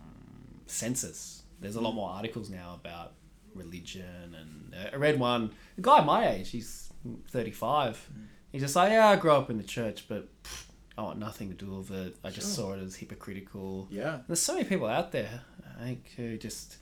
census. 0.67 1.43
There's 1.59 1.75
a 1.75 1.81
lot 1.81 1.93
more 1.93 2.09
articles 2.09 2.49
now 2.49 2.77
about 2.81 3.13
religion, 3.55 4.35
and 4.39 4.73
uh, 4.73 4.89
I 4.93 4.95
read 4.97 5.19
one. 5.19 5.51
A 5.77 5.81
guy 5.81 6.03
my 6.03 6.27
age, 6.29 6.49
he's 6.51 6.91
35. 7.29 8.09
He's 8.51 8.61
just 8.61 8.75
like, 8.75 8.91
yeah, 8.91 9.07
I 9.09 9.15
grew 9.15 9.31
up 9.31 9.49
in 9.49 9.57
the 9.57 9.63
church, 9.63 10.05
but 10.07 10.27
pff, 10.43 10.65
I 10.97 11.01
want 11.03 11.19
nothing 11.19 11.49
to 11.49 11.55
do 11.55 11.75
with 11.75 11.91
it. 11.91 12.15
I 12.23 12.29
just 12.29 12.55
Sure. 12.55 12.75
saw 12.75 12.79
it 12.79 12.83
as 12.83 12.95
hypocritical. 12.95 13.87
Yeah. 13.89 14.19
There's 14.27 14.41
so 14.41 14.53
many 14.55 14.65
people 14.65 14.87
out 14.87 15.11
there, 15.11 15.41
I 15.79 15.83
think, 15.83 16.11
who 16.17 16.37
just, 16.37 16.77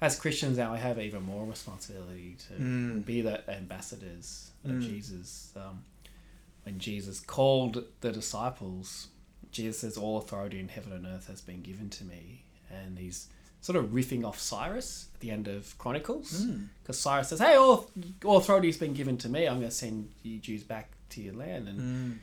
as 0.00 0.18
Christians 0.18 0.58
now, 0.58 0.72
we 0.72 0.78
have 0.80 0.98
even 0.98 1.22
more 1.22 1.44
responsibility 1.46 2.36
to 2.48 2.54
Mm. 2.62 3.04
be 3.04 3.20
the 3.20 3.48
ambassadors 3.50 4.50
of 4.64 4.70
Mm. 4.72 4.82
Jesus. 4.82 5.52
Um, 5.56 5.84
when 6.64 6.78
Jesus 6.78 7.20
called 7.20 7.84
the 8.00 8.10
disciples, 8.12 9.08
Jesus 9.52 9.78
says, 9.80 9.96
All 9.96 10.16
authority 10.18 10.58
in 10.58 10.68
heaven 10.68 10.92
and 10.92 11.06
earth 11.06 11.26
has 11.28 11.40
been 11.40 11.60
given 11.62 11.90
to 11.90 12.04
me. 12.04 12.44
And 12.72 12.98
he's 12.98 13.28
sort 13.60 13.76
of 13.76 13.90
riffing 13.90 14.24
off 14.24 14.38
Cyrus 14.40 15.08
at 15.14 15.20
the 15.20 15.30
end 15.30 15.46
of 15.48 15.76
Chronicles. 15.78 16.44
Mm. 16.44 16.66
Because 16.82 16.98
Cyrus 16.98 17.28
says, 17.28 17.38
Hey, 17.38 17.54
all, 17.54 17.88
all 18.24 18.38
authority 18.38 18.68
has 18.68 18.76
been 18.78 18.94
given 18.94 19.16
to 19.18 19.28
me. 19.28 19.46
I'm 19.46 19.58
going 19.58 19.68
to 19.68 19.74
send 19.74 20.10
you 20.22 20.38
Jews 20.38 20.64
back 20.64 20.90
to 21.10 21.20
your 21.22 21.34
land. 21.34 21.68
And 21.68 21.80
Mm. 21.80 22.18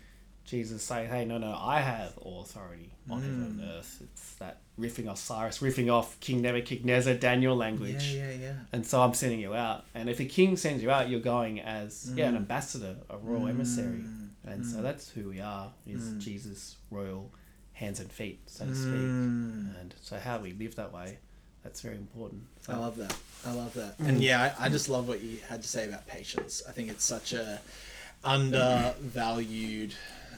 Jesus 0.46 0.82
say, 0.82 1.06
"Hey, 1.06 1.26
no, 1.26 1.38
no, 1.38 1.56
I 1.56 1.80
have 1.80 2.18
all 2.18 2.42
authority 2.42 2.90
on 3.08 3.22
heaven 3.22 3.44
and 3.44 3.60
Mm. 3.60 3.70
earth." 3.78 4.02
It's 4.02 4.34
that 4.38 4.58
riffing 4.80 5.08
off 5.08 5.20
Cyrus, 5.20 5.60
riffing 5.60 5.94
off 5.94 6.20
King 6.22 6.42
Nebuchadnezzar, 6.42 7.14
Daniel 7.14 7.56
language, 7.56 8.04
Yeah, 8.14 8.32
yeah, 8.32 8.38
yeah. 8.42 8.54
and 8.74 8.84
so 8.84 9.04
I'm 9.04 9.14
sending 9.14 9.40
you 9.40 9.54
out. 9.54 9.86
And 9.94 10.10
if 10.10 10.20
a 10.20 10.26
king 10.26 10.58
sends 10.58 10.82
you 10.82 10.90
out, 10.90 11.08
you're 11.08 11.20
going 11.20 11.60
as 11.60 12.12
yeah, 12.16 12.30
an 12.30 12.34
Mm. 12.34 12.38
ambassador, 12.38 12.96
a 13.12 13.18
royal 13.20 13.48
emissary, 13.48 14.00
Mm. 14.00 14.30
and 14.46 14.66
so 14.66 14.78
Mm. 14.78 14.82
that's 14.82 15.10
who 15.10 15.30
we 15.30 15.40
are: 15.40 15.72
is 15.86 16.02
Mm. 16.02 16.20
Jesus' 16.20 16.78
royal 16.90 17.32
hands 17.80 18.00
and 18.00 18.12
feet, 18.12 18.40
so 18.46 18.66
to 18.66 18.76
speak. 18.76 18.92
Mm. 18.94 19.80
And 19.80 19.96
so 20.02 20.18
how 20.18 20.38
we 20.40 20.52
live 20.54 20.76
that 20.76 20.92
way, 20.94 21.18
that's 21.64 21.82
very 21.82 21.96
important. 21.96 22.44
So, 22.62 22.74
I 22.74 22.78
love 22.78 22.98
that. 22.98 23.16
I 23.46 23.54
love 23.54 23.74
that. 23.76 23.98
Mm. 24.00 24.08
And 24.10 24.22
yeah, 24.24 24.54
I, 24.60 24.66
I 24.66 24.70
just 24.70 24.90
love 24.90 25.08
what 25.08 25.22
you 25.22 25.38
had 25.48 25.62
to 25.62 25.68
say 25.68 25.88
about 25.88 26.06
patience. 26.08 26.62
I 26.68 26.72
think 26.72 26.90
it's 26.90 27.06
such 27.06 27.34
a 27.34 27.60
undervalued, 28.24 29.94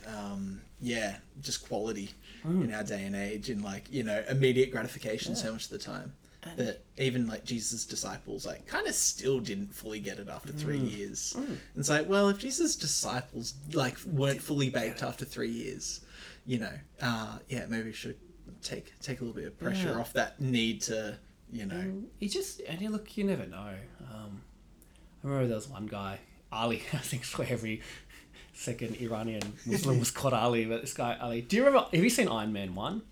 um, 0.08 0.62
yeah, 0.80 1.18
just 1.42 1.68
quality 1.68 2.12
Mm. 2.46 2.64
in 2.64 2.74
our 2.74 2.84
day 2.84 3.04
and 3.04 3.16
age, 3.16 3.52
and 3.52 3.64
like 3.64 3.84
you 3.92 4.02
know, 4.02 4.24
immediate 4.28 4.72
gratification 4.72 5.36
so 5.36 5.52
much 5.52 5.66
of 5.66 5.70
the 5.72 5.78
time. 5.78 6.14
That 6.58 6.82
even 6.98 7.28
like 7.28 7.44
Jesus' 7.46 7.86
disciples 7.86 8.48
like 8.48 8.66
kind 8.66 8.88
of 8.88 8.96
still 8.96 9.39
didn't 9.39 9.76
fully 9.76 10.00
get 10.00 10.18
it 10.18 10.28
after 10.28 10.52
three 10.52 10.80
Mm. 10.80 10.98
years. 10.98 11.36
And 11.38 11.60
it's 11.78 11.88
like, 11.89 12.10
well, 12.10 12.30
if 12.30 12.39
Jesus' 12.39 12.76
disciples 12.76 13.54
like 13.74 13.96
weren't 14.08 14.42
fully 14.42 14.72
baked 14.72 15.04
after 15.04 15.24
three 15.24 15.52
years, 15.52 16.02
you 16.46 16.60
know, 16.60 16.74
uh, 17.02 17.38
yeah, 17.50 17.66
maybe 17.68 17.92
should 17.92 18.18
take 18.62 19.00
take 19.00 19.22
a 19.22 19.24
little 19.24 19.36
bit 19.36 19.48
of 19.48 19.58
pressure 19.60 19.89
Yeah. 19.89 20.00
off 20.00 20.14
that 20.14 20.39
need 20.42 20.82
to, 20.84 21.18
you 21.52 21.66
know, 21.66 21.76
And 21.78 22.08
you 22.20 22.30
just 22.30 22.62
and 22.68 22.82
you 22.82 22.89
look, 22.89 23.18
you 23.18 23.24
never 23.24 23.46
know. 23.46 23.74
Um, 24.12 24.42
I 25.24 25.28
remember 25.28 25.48
there 25.48 25.56
was 25.56 25.68
one 25.70 25.86
guy, 25.88 26.20
Ali. 26.52 26.84
I 26.94 26.98
think 26.98 27.24
for 27.24 27.46
every 27.46 27.82
second 28.54 28.96
Iranian 29.02 29.54
Muslim 29.66 30.00
was 30.00 30.12
called 30.12 30.34
Ali, 30.34 30.66
but 30.66 30.82
this 30.82 30.94
guy 30.94 31.18
Ali. 31.22 31.42
Do 31.42 31.56
you 31.58 31.66
remember? 31.66 31.88
Have 31.94 32.04
you 32.04 32.10
seen 32.10 32.28
Iron 32.28 32.52
Man 32.54 32.76
one? 32.76 33.04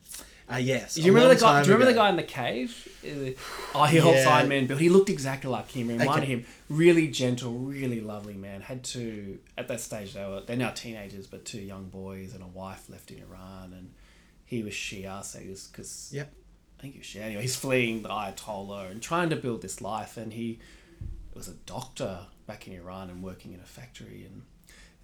Uh, 0.51 0.57
yes. 0.57 0.95
Do 0.95 1.01
you 1.01 1.13
remember 1.13 1.35
the 1.35 1.39
guy? 1.41 1.61
Do 1.61 1.67
you 1.69 1.73
remember 1.75 1.91
the 1.93 1.97
guy 1.97 2.09
in 2.09 2.15
the 2.15 2.23
cave? 2.23 2.87
Uh, 3.05 3.31
Oh, 3.75 3.83
he 3.85 3.97
helps 3.97 4.17
Yeah. 4.19 4.29
Iron 4.29 4.49
Man 4.49 4.65
build. 4.67 4.79
He 4.79 4.89
looked 4.89 5.09
exactly 5.09 5.49
like 5.49 5.69
him. 5.69 5.89
Reminded 5.89 6.23
Okay. 6.23 6.25
him. 6.25 6.45
Really 6.69 7.07
gentle, 7.07 7.53
really 7.53 8.01
lovely 8.01 8.33
man. 8.33 8.61
Had 8.61 8.83
two 8.83 9.39
at 9.57 9.67
that 9.67 9.79
stage. 9.79 10.13
They 10.13 10.21
were 10.25 10.41
they're 10.41 10.57
now 10.57 10.71
teenagers, 10.71 11.27
but 11.27 11.45
two 11.45 11.61
young 11.61 11.89
boys 11.89 12.33
and 12.33 12.43
a 12.43 12.47
wife 12.47 12.89
left 12.89 13.11
in 13.11 13.19
Iran, 13.19 13.73
and 13.73 13.93
he 14.45 14.63
was 14.63 14.73
Shia, 14.73 15.23
so 15.23 15.37
he 15.39 15.49
was 15.49 15.67
because 15.67 16.09
Yep. 16.13 16.33
I 16.77 16.81
think 16.81 16.93
he 16.93 16.99
was 16.99 17.07
Shia. 17.07 17.21
Anyway, 17.21 17.41
he's 17.43 17.55
fleeing 17.55 18.01
the 18.01 18.09
Ayatollah 18.09 18.89
and 18.89 19.01
trying 19.01 19.29
to 19.29 19.35
build 19.35 19.61
this 19.61 19.81
life, 19.81 20.17
and 20.17 20.33
he 20.33 20.59
was 21.35 21.47
a 21.47 21.53
doctor 21.53 22.21
back 22.47 22.67
in 22.67 22.73
Iran 22.73 23.09
and 23.11 23.21
working 23.21 23.53
in 23.53 23.59
a 23.59 23.65
factory 23.65 24.25
and. 24.25 24.41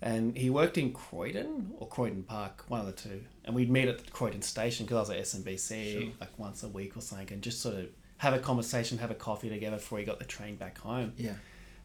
And 0.02 0.38
he 0.38 0.50
worked 0.50 0.78
in 0.78 0.92
Croydon 0.94 1.72
or 1.78 1.88
Croydon 1.88 2.24
Park, 2.24 2.66
one 2.68 2.82
of 2.82 2.86
the 2.86 2.92
two. 2.92 3.22
And 3.46 3.56
we'd 3.56 3.70
meet 3.70 3.88
at 3.88 4.04
the 4.06 4.12
Croydon 4.12 4.42
station 4.42 4.86
because 4.86 5.10
I 5.10 5.16
was 5.18 5.36
at 5.36 5.42
SMBC 5.42 5.94
Sure. 5.94 6.12
like 6.20 6.38
once 6.38 6.64
a 6.64 6.68
week 6.68 6.96
or 6.98 7.02
something, 7.02 7.32
and 7.32 7.42
just 7.42 7.62
sort 7.62 7.76
of 7.76 7.88
have 8.18 8.34
a 8.34 8.40
conversation, 8.40 8.98
have 9.00 9.12
a 9.12 9.16
coffee 9.16 9.50
together 9.50 9.78
before 9.78 10.00
he 10.00 10.06
got 10.06 10.20
the 10.20 10.26
train 10.26 10.56
back 10.58 10.78
home. 10.80 11.14
Yeah. 11.18 11.34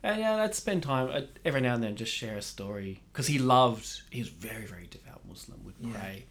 And 0.03 0.21
yeah, 0.21 0.43
I'd 0.43 0.55
spend 0.55 0.83
time 0.83 1.09
I'd, 1.11 1.29
every 1.45 1.61
now 1.61 1.75
and 1.75 1.83
then 1.83 1.95
just 1.97 2.13
share 2.13 2.37
a 2.37 2.43
story 2.43 3.03
because 3.13 3.27
he 3.27 3.39
loved. 3.39 4.03
He 4.11 4.21
was 4.21 4.29
very 4.29 4.67
very 4.67 4.87
devout 4.91 5.21
Muslim, 5.29 5.63
would 5.65 5.75
Yeah. 5.81 5.93
pray, 5.93 6.25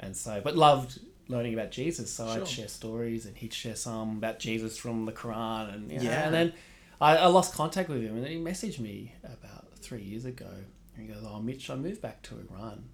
and 0.00 0.16
so 0.16 0.40
but 0.42 0.56
loved 0.56 1.00
learning 1.28 1.54
about 1.54 1.70
Jesus. 1.70 2.12
So 2.12 2.26
Sure. 2.26 2.42
I'd 2.42 2.48
share 2.48 2.68
stories, 2.68 3.24
and 3.26 3.36
he'd 3.36 3.54
share 3.54 3.76
some 3.76 4.18
about 4.18 4.38
Jesus 4.38 4.76
from 4.76 5.06
the 5.06 5.12
Quran, 5.12 5.72
and 5.74 5.90
yeah. 5.92 6.02
Yeah. 6.02 6.24
And 6.26 6.34
then 6.34 6.52
I, 7.00 7.16
I 7.16 7.26
lost 7.26 7.54
contact 7.54 7.88
with 7.88 8.02
him, 8.02 8.16
and 8.16 8.24
then 8.24 8.30
he 8.32 8.38
messaged 8.38 8.80
me 8.80 9.14
about 9.24 9.66
three 9.78 10.02
years 10.02 10.24
ago. 10.24 10.50
And 10.96 11.06
he 11.06 11.14
goes, 11.14 11.24
"Oh, 11.26 11.40
Mitch, 11.40 11.70
I 11.70 11.76
moved 11.76 12.00
back 12.00 12.22
to 12.22 12.38
Iran. 12.50 12.88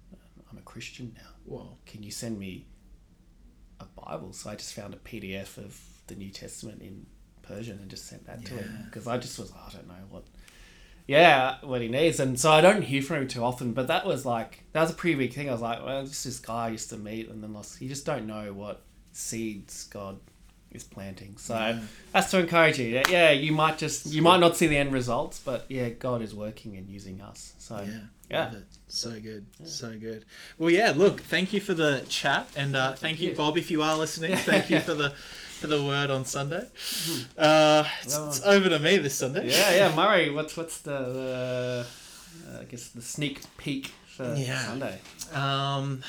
I'm 0.51 0.57
a 0.57 0.61
Christian 0.61 1.15
now. 1.15 1.29
Whoa. 1.45 1.77
Can 1.85 2.03
you 2.03 2.11
send 2.11 2.37
me 2.37 2.67
a 3.79 3.85
Bible?" 3.85 4.33
So 4.33 4.49
I 4.49 4.55
just 4.55 4.73
found 4.73 4.93
a 4.93 4.97
PDF 4.97 5.57
of 5.57 5.79
the 6.07 6.15
New 6.15 6.29
Testament 6.29 6.81
in 6.81 7.05
Persian 7.43 7.77
and 7.79 7.89
just 7.89 8.07
sent 8.07 8.25
that 8.25 8.43
to 8.45 8.53
him 8.55 8.83
because 8.85 9.07
I 9.07 9.17
just 9.17 9.37
was 9.37 9.51
I 9.51 9.71
don't 9.71 9.87
know 9.87 9.93
what 10.09 10.23
yeah 11.05 11.57
what 11.61 11.81
he 11.81 11.89
needs 11.89 12.19
and 12.19 12.39
so 12.39 12.51
I 12.51 12.61
don't 12.61 12.81
hear 12.81 13.01
from 13.01 13.17
him 13.17 13.27
too 13.27 13.43
often 13.43 13.73
but 13.73 13.87
that 13.87 14.05
was 14.05 14.25
like 14.25 14.63
that 14.71 14.81
was 14.81 14.91
a 14.91 14.95
pretty 14.95 15.17
big 15.17 15.33
thing 15.33 15.49
I 15.49 15.51
was 15.51 15.61
like 15.61 15.85
well 15.85 16.03
this 16.03 16.23
this 16.23 16.39
guy 16.39 16.67
I 16.67 16.69
used 16.69 16.89
to 16.89 16.97
meet 16.97 17.29
and 17.29 17.43
then 17.43 17.53
lost 17.53 17.81
you 17.81 17.89
just 17.89 18.05
don't 18.05 18.25
know 18.25 18.53
what 18.53 18.83
seeds 19.11 19.83
God 19.85 20.19
is 20.73 20.83
planting 20.83 21.35
so 21.37 21.55
Yeah. 21.55 21.79
that's 22.11 22.31
to 22.31 22.39
encourage 22.39 22.79
you 22.79 22.87
yeah, 22.87 23.03
yeah 23.09 23.31
you 23.31 23.51
might 23.51 23.77
just 23.77 24.07
you 24.07 24.21
might 24.21 24.39
not 24.39 24.57
see 24.57 24.67
the 24.67 24.77
end 24.77 24.91
results 24.93 25.39
but 25.43 25.65
yeah 25.69 25.89
God 25.89 26.21
is 26.21 26.33
working 26.33 26.75
and 26.77 26.89
using 26.89 27.21
us 27.21 27.53
so 27.59 27.77
Yeah. 27.81 27.99
yeah 28.29 28.51
So 28.87 29.09
good. 29.19 29.45
So 29.65 29.89
good. 29.99 30.23
Well, 30.59 30.69
yeah. 30.69 30.93
Look, 30.95 31.21
thank 31.21 31.51
you 31.51 31.59
for 31.59 31.73
the 31.73 32.03
chat, 32.09 32.45
and 32.55 32.75
uh, 32.75 32.93
thank 32.93 33.19
you, 33.19 33.29
you. 33.31 33.35
Bob, 33.35 33.57
if 33.57 33.71
you 33.71 33.81
are 33.81 33.97
listening. 33.97 34.35
Thank 34.51 34.69
you 34.69 34.79
for 34.81 34.93
the 34.93 35.09
for 35.59 35.65
the 35.67 35.81
word 35.83 36.11
on 36.11 36.25
Sunday. 36.25 36.65
Uh, 37.37 37.83
it's, 38.03 38.15
it's 38.17 38.41
over 38.45 38.69
to 38.69 38.77
me 38.79 38.97
this 38.97 39.15
Sunday. 39.15 39.49
yeah 39.49 39.75
yeah 39.79 39.95
Murray 39.95 40.29
what's 40.29 40.55
what's 40.57 40.77
the, 40.81 40.91
the 40.91 41.85
uh, 42.53 42.61
I 42.61 42.63
guess 42.65 42.89
the 42.89 43.01
sneak 43.01 43.41
peek 43.57 43.91
for 44.15 44.35
Yeah. 44.35 44.61
Sunday 44.67 44.99
Um, 45.33 46.03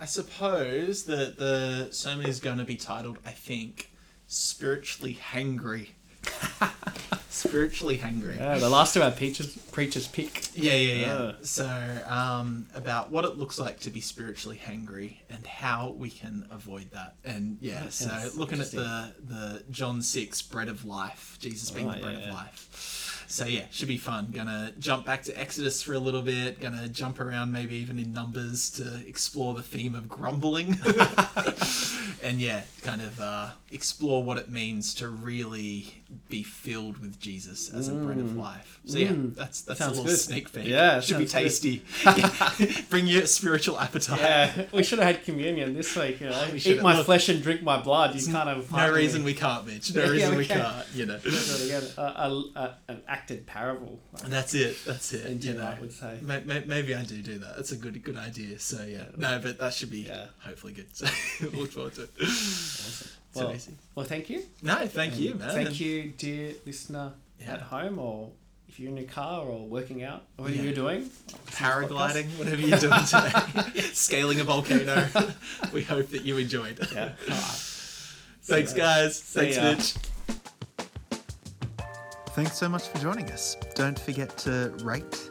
I 0.00 0.04
suppose 0.06 1.04
that 1.04 1.38
the 1.38 1.88
sermon 1.92 2.26
is 2.26 2.40
going 2.40 2.58
to 2.58 2.64
be 2.64 2.76
titled, 2.76 3.18
I 3.24 3.30
think, 3.30 3.90
spiritually 4.26 5.18
hangry. 5.32 5.88
spiritually 7.28 7.98
hangry. 7.98 8.38
yeah 8.38 8.56
the 8.58 8.68
last 8.68 8.96
of 8.96 9.02
our 9.02 9.10
preachers 9.10 9.54
preachers 9.72 10.06
pick 10.06 10.48
Yeah, 10.54 10.72
yeah, 10.74 10.94
yeah. 10.94 11.32
Ah. 11.32 11.34
So, 11.42 11.98
um, 12.06 12.66
about 12.74 13.10
what 13.10 13.24
it 13.24 13.36
looks 13.36 13.58
like 13.58 13.80
to 13.80 13.90
be 13.90 14.00
spiritually 14.00 14.58
hangry 14.64 15.16
and 15.28 15.44
how 15.46 15.90
we 15.98 16.10
can 16.10 16.46
avoid 16.50 16.90
that. 16.92 17.16
And 17.24 17.58
yeah, 17.60 17.88
so 17.88 18.06
Yes, 18.06 18.36
looking 18.36 18.60
at 18.60 18.70
the 18.70 19.12
the 19.22 19.64
John 19.70 20.00
six 20.00 20.40
bread 20.42 20.68
of 20.68 20.84
life, 20.84 21.36
Jesus 21.40 21.70
being 21.70 21.88
Oh, 21.88 21.92
the 21.92 21.98
bread 22.00 22.12
yeah, 22.14 22.20
of 22.20 22.26
yeah. 22.28 22.34
life. 22.34 22.68
So 23.34 23.46
yeah, 23.46 23.64
should 23.72 23.88
be 23.88 23.98
fun. 23.98 24.28
Gonna 24.30 24.72
jump 24.78 25.06
back 25.06 25.24
to 25.24 25.36
Exodus 25.36 25.82
for 25.82 25.94
a 25.94 25.98
little 25.98 26.22
bit. 26.22 26.60
Gonna 26.60 26.86
jump 26.86 27.18
around, 27.18 27.50
maybe 27.50 27.74
even 27.74 27.98
in 27.98 28.12
Numbers, 28.12 28.70
to 28.70 29.02
explore 29.08 29.54
the 29.54 29.62
theme 29.62 29.96
of 29.96 30.08
grumbling. 30.08 30.78
and 32.22 32.40
yeah, 32.40 32.62
kind 32.82 33.02
of 33.02 33.20
uh, 33.20 33.50
explore 33.72 34.22
what 34.22 34.38
it 34.38 34.50
means 34.50 34.94
to 34.94 35.08
really 35.08 36.03
be 36.28 36.42
filled 36.42 36.98
with 36.98 37.18
Jesus 37.20 37.72
as 37.72 37.88
a 37.88 37.92
bread 37.94 38.18
of 38.18 38.36
life. 38.36 38.80
So 38.86 38.98
yeah, 38.98 39.12
that's 39.14 39.62
that's 39.62 39.80
Mm. 39.80 39.84
Sounds 39.84 39.98
a 39.98 40.00
little 40.02 40.04
good. 40.14 40.18
sneak 40.20 40.52
peek. 40.52 40.66
Yeah, 40.66 41.00
should 41.00 41.18
be 41.18 41.26
tasty. 41.26 41.82
Bring 42.90 43.06
your 43.06 43.26
spiritual 43.26 43.78
appetite. 43.80 44.20
Yeah, 44.20 44.66
we 44.72 44.82
should 44.82 44.98
have 44.98 45.08
had 45.16 45.24
communion 45.24 45.74
this 45.74 45.94
week. 45.96 46.20
You 46.20 46.28
know, 46.30 46.48
We 46.52 46.58
eat 46.58 46.82
my 46.82 46.96
Look- 46.96 47.06
flesh 47.06 47.28
and 47.28 47.42
drink 47.42 47.62
my 47.62 47.80
blood. 47.80 48.14
You 48.14 48.32
kind 48.32 48.48
of 48.48 48.70
No 48.72 48.92
reason 48.92 49.24
we 49.24 49.34
can't, 49.34 49.66
Mitch. 49.66 49.94
No 49.94 50.04
Yeah, 50.04 50.10
reason 50.10 50.36
we 50.36 50.46
can. 50.46 50.60
can't. 50.60 50.86
You 50.94 51.06
know. 51.06 51.16
Again. 51.16 51.82
A, 51.96 52.02
a, 52.02 52.44
a, 52.56 52.74
an 52.88 53.02
acted 53.08 53.46
parable. 53.46 53.98
And 54.22 54.32
that's 54.32 54.54
it. 54.54 54.76
That's 54.86 55.12
it. 55.12 55.26
Indeed, 55.26 55.48
you 55.48 55.54
know. 55.54 55.66
I 55.76 55.80
would 55.80 55.92
say. 55.92 56.18
May- 56.22 56.42
may- 56.44 56.64
Maybe 56.66 56.94
I 56.94 57.02
do 57.04 57.20
do 57.22 57.38
that. 57.38 57.56
That's 57.56 57.72
a 57.72 57.76
good 57.76 58.02
good 58.02 58.16
idea. 58.16 58.58
So 58.58 58.84
yeah, 58.84 59.04
no, 59.16 59.38
but 59.42 59.58
that 59.58 59.74
should 59.74 59.90
be 59.90 60.00
Yeah. 60.02 60.26
hopefully 60.40 60.72
good. 60.72 60.94
So 60.96 61.06
look 61.52 61.72
forward 61.72 61.94
to 61.94 62.02
it. 62.02 62.10
Well, 63.34 63.48
So 63.48 63.52
easy. 63.54 63.72
well, 63.94 64.06
thank 64.06 64.30
you. 64.30 64.42
No, 64.62 64.86
thank 64.86 65.18
you, 65.18 65.34
man. 65.34 65.50
Thank 65.50 65.80
you, 65.80 66.12
dear 66.16 66.54
listener 66.66 67.12
Yeah. 67.40 67.54
at 67.54 67.60
home, 67.62 67.98
or 67.98 68.30
if 68.68 68.78
you're 68.80 68.88
in 68.90 68.96
your 68.96 69.06
car 69.06 69.42
or 69.44 69.66
working 69.66 70.02
out, 70.02 70.22
or 70.38 70.42
whatever 70.44 70.58
Yeah. 70.62 70.64
you're 70.66 70.74
doing. 70.74 71.10
Paragliding, 71.46 72.26
whatever 72.38 72.60
you're 72.60 72.78
doing 72.78 73.04
today, 73.04 73.80
scaling 73.92 74.40
a 74.40 74.44
volcano. 74.44 75.08
we 75.72 75.82
hope 75.82 76.10
that 76.10 76.22
you 76.22 76.36
enjoyed. 76.38 76.78
Yeah. 76.92 77.12
All 77.28 77.34
right. 77.34 77.70
Thanks, 78.42 78.72
ya. 78.72 78.76
guys. 78.78 79.16
See 79.20 79.40
Thanks, 79.40 79.56
ya. 79.56 79.62
Mitch. 79.62 79.94
Thanks 82.34 82.56
so 82.58 82.68
much 82.68 82.88
for 82.88 82.98
joining 82.98 83.30
us. 83.30 83.56
Don't 83.74 83.98
forget 83.98 84.36
to 84.38 84.70
rate 84.82 85.30